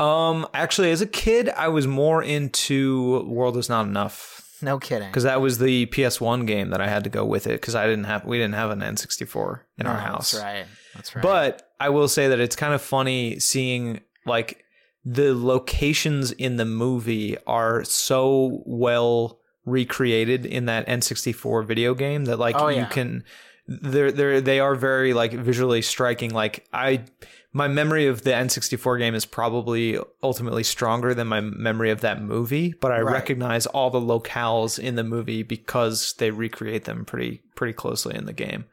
Um, 0.03 0.47
actually, 0.55 0.91
as 0.91 1.01
a 1.01 1.07
kid, 1.07 1.49
I 1.51 1.69
was 1.69 1.87
more 1.87 2.23
into 2.23 3.23
World 3.29 3.57
Is 3.57 3.69
Not 3.69 3.87
Enough 3.87 4.57
No 4.61 4.79
kidding. 4.79 5.09
because 5.09 5.23
that 5.23 5.41
was 5.41 5.59
the 5.59 5.87
PS1 5.87 6.47
game 6.47 6.71
that 6.71 6.81
I 6.81 6.89
had 6.89 7.05
to 7.05 7.11
go 7.11 7.25
with 7.25 7.47
it 7.47 7.61
because 7.61 7.75
I 7.75 7.87
didn't 7.87 8.05
have 8.05 8.25
we 8.25 8.39
didn't 8.39 8.55
have 8.55 8.71
an 8.71 8.81
N64 8.81 9.61
in 9.79 9.87
our 9.87 9.97
house. 9.99 10.33
That's 10.33 10.43
right. 10.45 10.67
That's 10.95 11.15
right. 11.15 11.23
But 11.23 11.71
I 11.79 11.91
will 11.91 12.09
say 12.09 12.29
that 12.29 12.41
it's 12.41 12.57
kind 12.57 12.75
of 12.75 12.83
funny 12.83 13.39
seeing 13.39 14.01
like 14.27 14.64
the 15.05 15.35
locations 15.35 16.33
in 16.33 16.57
the 16.57 16.65
movie 16.65 17.37
are 17.47 17.85
so 17.85 18.63
well 18.67 19.41
recreated 19.67 20.45
in 20.47 20.67
that 20.67 20.87
N64 20.87 21.67
video 21.67 21.95
game 21.95 22.27
that 22.27 22.39
like 22.39 22.57
Oh, 22.59 22.69
you 22.69 22.87
can 22.87 23.25
they're 23.67 24.13
they're 24.13 24.41
they 24.41 24.61
are 24.61 24.75
very 24.75 25.15
like 25.15 25.33
visually 25.33 25.81
striking. 25.83 26.31
Like 26.31 26.67
I 26.73 27.05
my 27.53 27.69
memory 27.69 28.07
of 28.07 28.23
the 28.23 28.31
N64 28.33 28.99
game 28.99 29.15
is 29.15 29.25
probably 29.25 29.99
ultimately 30.23 30.65
stronger 30.65 31.15
than 31.15 31.29
my 31.29 31.41
memory 31.41 31.91
of 31.91 32.01
that 32.03 32.21
movie 32.21 32.75
but 32.81 32.93
I 32.93 33.01
Right. 33.01 33.13
recognize 33.13 33.65
all 33.67 33.91
the 33.91 34.01
locales 34.01 34.79
in 34.79 34.97
the 34.97 35.05
movie 35.05 35.43
because 35.43 36.15
they 36.19 36.31
recreate 36.31 36.85
them 36.85 37.05
pretty 37.05 37.43
pretty 37.55 37.73
closely 37.73 38.15
in 38.17 38.27
the 38.27 38.33
game. 38.35 38.65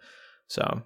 So 0.48 0.82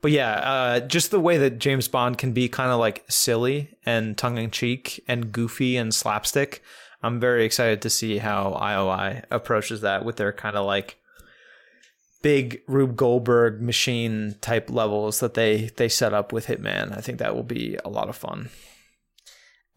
but 0.00 0.10
yeah, 0.10 0.32
uh, 0.34 0.80
just 0.80 1.10
the 1.10 1.20
way 1.20 1.38
that 1.38 1.58
James 1.58 1.88
Bond 1.88 2.18
can 2.18 2.32
be 2.32 2.48
kind 2.48 2.70
of 2.70 2.78
like 2.78 3.04
silly 3.08 3.76
and 3.84 4.16
tongue 4.16 4.38
in 4.38 4.50
cheek 4.50 5.02
and 5.08 5.32
goofy 5.32 5.76
and 5.76 5.94
slapstick. 5.94 6.62
I'm 7.02 7.20
very 7.20 7.44
excited 7.44 7.82
to 7.82 7.90
see 7.90 8.18
how 8.18 8.58
IOI 8.60 9.24
approaches 9.30 9.80
that 9.82 10.04
with 10.04 10.16
their 10.16 10.32
kind 10.32 10.56
of 10.56 10.66
like 10.66 10.96
big 12.22 12.62
Rube 12.66 12.96
Goldberg 12.96 13.60
machine 13.60 14.36
type 14.40 14.70
levels 14.70 15.20
that 15.20 15.34
they 15.34 15.70
they 15.76 15.88
set 15.88 16.12
up 16.14 16.32
with 16.32 16.46
Hitman. 16.46 16.96
I 16.96 17.00
think 17.00 17.18
that 17.18 17.34
will 17.34 17.42
be 17.44 17.78
a 17.84 17.88
lot 17.88 18.08
of 18.08 18.16
fun. 18.16 18.50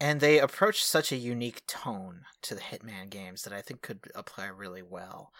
and 0.00 0.20
they 0.20 0.38
approach 0.38 0.82
such 0.82 1.12
a 1.12 1.16
unique 1.16 1.64
tone 1.66 2.22
to 2.42 2.54
the 2.54 2.62
Hitman 2.62 3.10
games 3.10 3.42
that 3.42 3.52
I 3.52 3.60
think 3.60 3.82
could 3.82 4.00
apply 4.14 4.46
really 4.46 4.82
well 4.82 5.30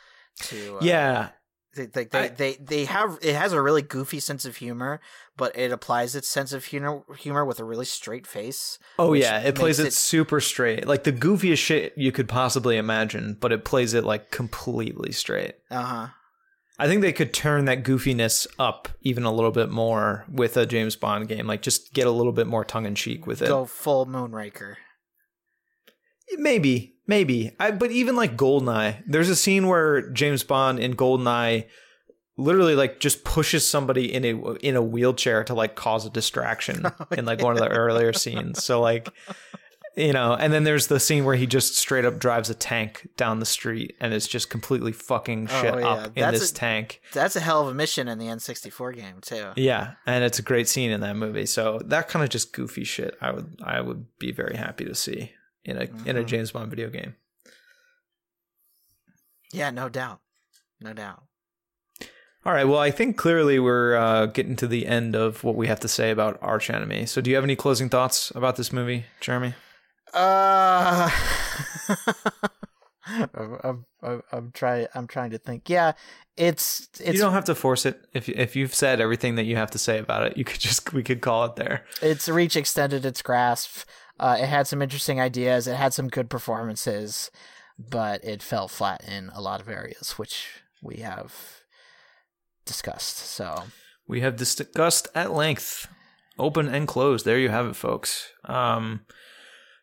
to. 0.43 0.77
Uh, 0.77 0.85
Yeah. 0.85 1.31
They, 1.77 1.87
they, 1.87 2.05
they, 2.05 2.19
I- 2.19 2.29
they, 2.29 2.53
they 2.55 2.85
have 2.87 3.19
it 3.23 3.35
has 3.35 3.53
a 3.53 3.63
really 3.63 3.83
goofy 3.83 4.19
sense 4.19 4.45
of 4.45 4.57
humor, 4.57 5.01
but 5.37 5.57
it 5.57 5.71
applies 5.71 6.17
its 6.17 6.29
sense 6.29 6.53
of 6.53 6.65
humor 6.65 7.03
humor 7.17 7.45
with 7.45 7.61
a 7.61 7.65
really 7.65 7.85
straight 7.85 8.27
face. 8.27 8.79
Oh 8.99 9.13
yeah, 9.13 9.39
it 9.39 9.55
plays 9.55 9.79
makes 9.79 9.95
it, 9.95 9.97
super 9.97 10.41
straight, 10.41 10.87
like 10.87 11.05
the 11.05 11.13
goofiest 11.13 11.59
shit 11.59 11.93
you 11.97 12.11
could 12.11 12.29
possibly 12.29 12.77
imagine, 12.77 13.37
but 13.41 13.53
it 13.53 13.65
plays 13.65 13.95
it 13.95 14.05
like 14.05 14.31
completely 14.33 15.13
straight. 15.13 15.55
Uh 15.71 15.83
huh. 15.83 16.07
I 16.79 16.87
think 16.89 17.03
they 17.03 17.13
could 17.13 17.35
turn 17.35 17.67
that 17.67 17.85
goofiness 17.85 18.47
up 18.59 18.89
even 19.03 19.25
a 19.25 19.33
little 19.33 19.51
bit 19.53 19.69
more 19.71 20.25
with 20.33 20.57
a 20.57 20.65
James 20.67 20.97
Bond 20.97 21.29
game, 21.29 21.47
like 21.47 21.63
just 21.63 21.93
get 21.93 22.07
a 22.07 22.11
little 22.11 22.33
bit 22.33 22.47
more 22.47 22.65
tongue 22.65 22.87
in 22.87 22.95
cheek 22.95 23.27
with 23.27 23.43
it. 23.43 23.49
Go 23.49 23.65
full 23.67 24.07
Moonraker. 24.07 24.77
Maybe, 26.37 26.95
maybe. 27.11 27.51
I, 27.61 27.73
but 27.73 27.91
even 27.91 28.17
like 28.17 28.37
Goldeneye, 28.39 29.03
there's 29.07 29.29
a 29.29 29.37
scene 29.37 29.67
where 29.67 30.09
James 30.13 30.43
Bond 30.45 30.79
in 30.79 30.95
Goldeneye 30.95 31.67
literally 32.39 32.75
like 32.75 33.01
just 33.01 33.23
pushes 33.25 33.69
somebody 33.69 34.11
in 34.15 34.25
a 34.25 34.53
in 34.69 34.77
a 34.77 34.81
wheelchair 34.83 35.45
to 35.45 35.53
like 35.53 35.75
cause 35.75 36.07
a 36.07 36.11
distraction 36.11 36.87
oh, 37.01 37.07
in 37.11 37.27
like 37.27 37.43
one 37.43 37.53
of 37.53 37.59
the 37.59 37.69
earlier 37.69 38.15
scenes. 38.15 38.65
So 38.65 38.81
like 38.81 39.11
you 39.97 40.13
know, 40.13 40.33
and 40.35 40.53
then 40.53 40.63
there's 40.63 40.87
the 40.87 41.01
scene 41.01 41.25
where 41.25 41.35
he 41.35 41.47
just 41.47 41.77
straight 41.77 42.05
up 42.05 42.21
drives 42.21 42.49
a 42.49 42.55
tank 42.55 43.09
down 43.17 43.41
the 43.41 43.45
street 43.45 43.97
and 44.01 44.15
is 44.15 44.29
just 44.29 44.49
completely 44.49 44.93
fucking 44.93 45.49
Oh, 45.51 45.61
shit 45.61 45.75
yeah. 45.75 45.89
up 45.89 46.07
in 46.17 46.21
That's 46.23 46.39
this 46.41 46.53
a- 46.53 46.55
tank. 46.55 47.03
That's 47.13 47.35
a 47.35 47.41
hell 47.41 47.61
of 47.63 47.69
a 47.69 47.75
mission 47.75 48.07
in 48.07 48.19
the 48.19 48.27
N64 48.27 48.95
game 48.95 49.17
too. 49.21 49.51
Yeah, 49.57 49.95
and 50.07 50.23
it's 50.23 50.39
a 50.39 50.43
great 50.43 50.69
scene 50.69 50.93
in 50.93 51.01
that 51.01 51.17
movie. 51.17 51.45
So 51.45 51.81
that 51.87 52.09
kind 52.09 52.23
of 52.23 52.31
just 52.31 52.53
goofy 52.53 52.85
shit, 52.85 53.17
I 53.21 53.33
would 53.33 53.57
I 53.63 53.81
would 53.81 54.07
be 54.19 54.31
very 54.31 54.57
happy 54.57 54.85
to 54.85 54.95
see 54.95 55.33
in 55.65 55.77
a 55.77 55.89
in 56.07 56.17
a. 56.17 56.25
James 56.25 56.53
Bond 56.53 56.71
video 56.71 56.89
game. 56.89 57.15
Yeah, 59.53 59.71
no 59.71 59.89
doubt, 59.89 60.21
no 60.81 60.93
doubt. 60.93 61.25
All 62.47 62.55
right. 62.55 62.65
Well, 62.65 62.79
I 62.79 62.91
think 62.91 63.19
clearly 63.19 63.59
we're 63.59 63.97
uh, 63.97 64.27
getting 64.27 64.57
to 64.57 64.67
the 64.67 64.87
end 64.87 65.15
of 65.15 65.45
what 65.45 65.57
we 65.57 65.67
have 65.67 65.81
to 65.81 65.89
say 65.89 66.11
about 66.11 66.39
Arch 66.41 66.71
Enemy. 66.71 67.05
So, 67.07 67.21
do 67.21 67.29
you 67.29 67.37
have 67.37 67.45
any 67.45 67.57
closing 67.57 67.91
thoughts 67.91 68.31
about 68.35 68.57
this 68.57 68.73
movie, 68.73 69.05
Jeremy? 69.21 69.55
Uh, 70.15 71.11
I'm, 73.07 73.59
I'm, 73.63 73.87
I'm, 74.03 74.23
I'm 74.33 74.53
trying. 74.53 74.87
I'm 74.95 75.07
trying 75.07 75.31
to 75.33 75.39
think. 75.39 75.69
Yeah, 75.69 75.93
it's 76.37 76.89
it's 76.99 77.13
you 77.13 77.19
don't 77.19 77.33
have 77.33 77.45
to 77.45 77.55
force 77.55 77.85
it. 77.85 78.01
If 78.15 78.29
if 78.29 78.57
you've 78.57 78.75
said 78.75 79.01
everything 79.01 79.35
that 79.35 79.45
you 79.45 79.57
have 79.57 79.71
to 79.73 79.79
say 79.79 79.99
about 79.99 80.27
it, 80.27 80.37
you 80.39 80.45
could 80.45 80.61
just 80.61 80.95
we 80.95 81.03
could 81.03 81.21
call 81.21 81.45
it 81.45 81.57
there. 81.57 81.85
its 82.01 82.29
reach 82.29 82.57
extended 82.57 83.05
its 83.05 83.21
grasp. 83.21 83.87
Uh, 84.21 84.37
it 84.39 84.47
had 84.47 84.67
some 84.67 84.83
interesting 84.83 85.19
ideas. 85.19 85.67
It 85.67 85.77
had 85.77 85.95
some 85.95 86.09
good 86.09 86.29
performances, 86.29 87.31
but 87.79 88.23
it 88.23 88.43
fell 88.43 88.69
flat 88.69 89.03
in 89.09 89.31
a 89.35 89.41
lot 89.41 89.61
of 89.63 89.69
areas, 89.69 90.19
which 90.19 90.63
we 90.83 90.97
have 90.97 91.63
discussed. 92.67 93.17
So 93.17 93.65
We 94.07 94.21
have 94.21 94.37
discussed 94.37 95.09
at 95.15 95.33
length, 95.33 95.89
open 96.39 96.69
and 96.69 96.87
closed. 96.87 97.25
There 97.25 97.39
you 97.39 97.49
have 97.49 97.67
it, 97.67 97.77
folks. 97.77 98.29
Um, 98.45 99.07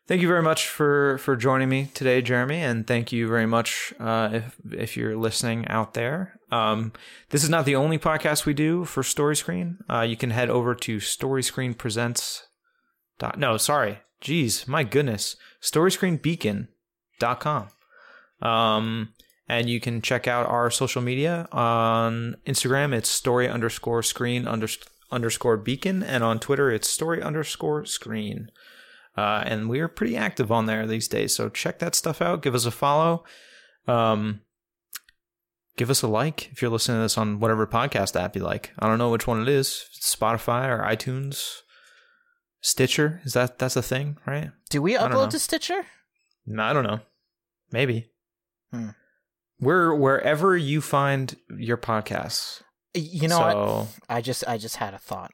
thank 0.06 0.22
you 0.22 0.28
very 0.28 0.42
much 0.42 0.68
for 0.68 1.18
for 1.18 1.34
joining 1.34 1.68
me 1.68 1.90
today, 1.92 2.22
Jeremy, 2.22 2.60
and 2.60 2.86
thank 2.86 3.10
you 3.10 3.26
very 3.26 3.46
much 3.46 3.92
uh, 3.98 4.30
if 4.32 4.56
if 4.70 4.96
you're 4.96 5.16
listening 5.16 5.66
out 5.66 5.94
there. 5.94 6.38
Um, 6.52 6.92
this 7.30 7.42
is 7.42 7.50
not 7.50 7.64
the 7.64 7.76
only 7.76 7.98
podcast 7.98 8.46
we 8.46 8.54
do 8.54 8.84
for 8.84 9.02
Story 9.02 9.34
Screen. 9.34 9.78
Uh, 9.90 10.02
you 10.02 10.16
can 10.16 10.30
head 10.30 10.48
over 10.48 10.74
to 10.76 11.00
Story 11.00 11.42
Screen 11.42 11.74
Presents. 11.74 12.46
No, 13.36 13.56
sorry. 13.56 13.98
Jeez, 14.22 14.66
my 14.66 14.84
goodness. 14.84 15.36
StoryscreenBeacon.com. 15.62 17.68
Um, 18.40 19.12
and 19.48 19.70
you 19.70 19.80
can 19.80 20.02
check 20.02 20.28
out 20.28 20.46
our 20.46 20.70
social 20.70 21.02
media 21.02 21.48
on 21.52 22.36
Instagram. 22.46 22.92
It's 22.92 23.08
story 23.08 23.48
underscore 23.48 24.02
screen 24.02 24.44
unders- 24.44 24.86
underscore 25.10 25.56
beacon. 25.56 26.02
And 26.02 26.22
on 26.22 26.38
Twitter, 26.38 26.70
it's 26.70 26.88
story 26.88 27.22
underscore 27.22 27.84
screen. 27.86 28.50
Uh, 29.16 29.42
and 29.44 29.68
we 29.68 29.80
are 29.80 29.88
pretty 29.88 30.16
active 30.16 30.52
on 30.52 30.66
there 30.66 30.86
these 30.86 31.08
days. 31.08 31.34
So 31.34 31.48
check 31.48 31.78
that 31.80 31.94
stuff 31.94 32.22
out. 32.22 32.42
Give 32.42 32.54
us 32.54 32.66
a 32.66 32.70
follow. 32.70 33.24
Um, 33.86 34.42
give 35.76 35.90
us 35.90 36.02
a 36.02 36.08
like 36.08 36.50
if 36.52 36.60
you're 36.60 36.70
listening 36.70 36.98
to 36.98 37.02
this 37.02 37.18
on 37.18 37.40
whatever 37.40 37.66
podcast 37.66 38.20
app 38.20 38.36
you 38.36 38.42
like. 38.42 38.72
I 38.78 38.86
don't 38.86 38.98
know 38.98 39.10
which 39.10 39.26
one 39.26 39.40
it 39.40 39.48
is. 39.48 39.86
Spotify 40.00 40.68
or 40.68 40.84
iTunes. 40.84 41.62
Stitcher. 42.60 43.20
Is 43.24 43.34
that 43.34 43.58
that's 43.58 43.76
a 43.76 43.82
thing, 43.82 44.18
right? 44.26 44.50
do 44.70 44.82
we 44.82 44.94
upload 44.94 45.30
to 45.30 45.38
Stitcher? 45.38 45.86
No, 46.46 46.62
I 46.62 46.72
don't 46.72 46.84
know. 46.84 47.00
Maybe. 47.70 48.10
Hmm. 48.72 48.90
We're 49.60 49.94
wherever 49.94 50.56
you 50.56 50.80
find 50.80 51.36
your 51.56 51.76
podcasts. 51.76 52.62
You 52.94 53.28
know 53.28 53.38
what? 53.40 53.52
so 53.52 53.88
I 54.08 54.20
just 54.20 54.46
I 54.46 54.58
just 54.58 54.76
had 54.76 54.94
a 54.94 54.98
thought. 54.98 55.32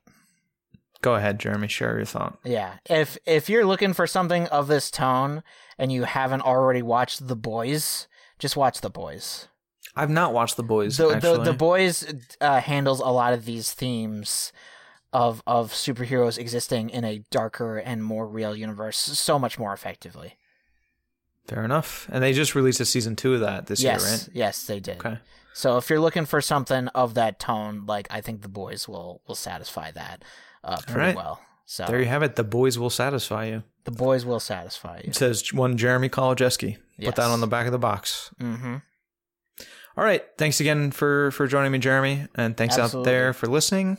go 1.03 1.15
ahead, 1.15 1.39
Jeremy. 1.39 1.69
Share 1.69 1.97
your 1.97 2.07
thought. 2.07 2.39
Yeah, 2.45 2.75
if 2.89 3.19
if 3.27 3.49
you're 3.49 3.67
looking 3.67 3.93
for 3.93 4.07
something 4.07 4.47
of 4.49 4.67
this 4.67 4.91
tone 4.91 5.43
and 5.79 5.93
you 5.93 6.05
haven't 6.05 6.43
already 6.43 6.83
watched 6.83 7.27
The 7.27 7.37
Boys, 7.37 8.07
just 8.39 8.57
watch 8.57 8.81
The 8.81 8.91
Boys. 8.91 9.49
I've 9.97 10.11
not 10.11 10.33
watched 10.33 10.57
The 10.57 10.63
Boys. 10.63 10.97
The 10.97 11.11
actually. 11.11 11.39
the, 11.39 11.45
the 11.45 11.53
Boys 11.53 12.13
uh, 12.41 12.61
handles 12.61 13.01
a 13.01 13.09
lot 13.09 13.33
of 13.33 13.45
these 13.45 13.73
themes 13.73 14.53
of 15.15 15.43
of 15.47 15.73
superheroes 15.73 16.37
existing 16.37 16.91
in 16.91 17.05
a 17.05 17.25
darker 17.31 17.79
and 17.79 18.05
more 18.05 18.27
real 18.27 18.55
universe 18.55 18.99
so 18.99 19.39
much 19.39 19.59
more 19.59 19.73
effectively. 19.73 20.37
Fair 21.47 21.65
enough. 21.65 22.09
And 22.11 22.23
they 22.23 22.33
just 22.33 22.55
released 22.55 22.81
a 22.81 22.85
season 22.85 23.17
two 23.17 23.35
of 23.35 23.41
that 23.41 23.67
this 23.67 23.83
yes, 23.83 24.03
year, 24.03 24.11
right? 24.11 24.29
yes, 24.33 24.65
they 24.65 24.81
did. 24.81 24.99
Okay. 24.99 25.19
So 25.53 25.77
if 25.77 25.89
you're 25.89 26.01
looking 26.01 26.27
for 26.27 26.41
something 26.41 26.89
of 26.89 27.15
that 27.15 27.39
tone, 27.39 27.85
like 27.87 28.09
I 28.11 28.21
think 28.21 28.43
The 28.43 28.49
Boys 28.49 28.89
will 28.89 29.23
will 29.29 29.37
satisfy 29.37 29.93
that 29.93 30.25
uh, 30.65 30.79
pretty 30.87 31.01
right. 31.01 31.17
well. 31.17 31.41
So 31.65 31.87
There 31.87 32.01
you 32.01 32.07
have 32.07 32.23
it. 32.23 32.37
The 32.37 32.45
Boys 32.45 32.79
will 32.79 32.91
satisfy 32.91 33.47
you. 33.47 33.63
The 33.85 33.93
Boys 33.93 34.25
will 34.25 34.41
satisfy 34.41 34.99
you. 34.99 35.09
It 35.09 35.15
says 35.15 35.53
one 35.53 35.77
Jeremy 35.77 36.09
Kolodziejski. 36.09 36.79
Put 37.03 37.17
that 37.17 37.31
on 37.31 37.41
the 37.41 37.47
back 37.47 37.67
of 37.67 37.73
the 37.73 37.79
box. 37.79 38.31
Mm-hmm. 38.41 38.77
All 39.97 40.05
right. 40.05 40.25
Thanks 40.39 40.61
again 40.61 40.91
for 40.91 41.31
for 41.31 41.47
joining 41.47 41.71
me, 41.71 41.79
Jeremy, 41.79 42.27
and 42.35 42.57
thanks 42.57 42.79
out 42.79 43.05
there 43.05 43.33
for 43.33 43.47
listening. 43.47 43.99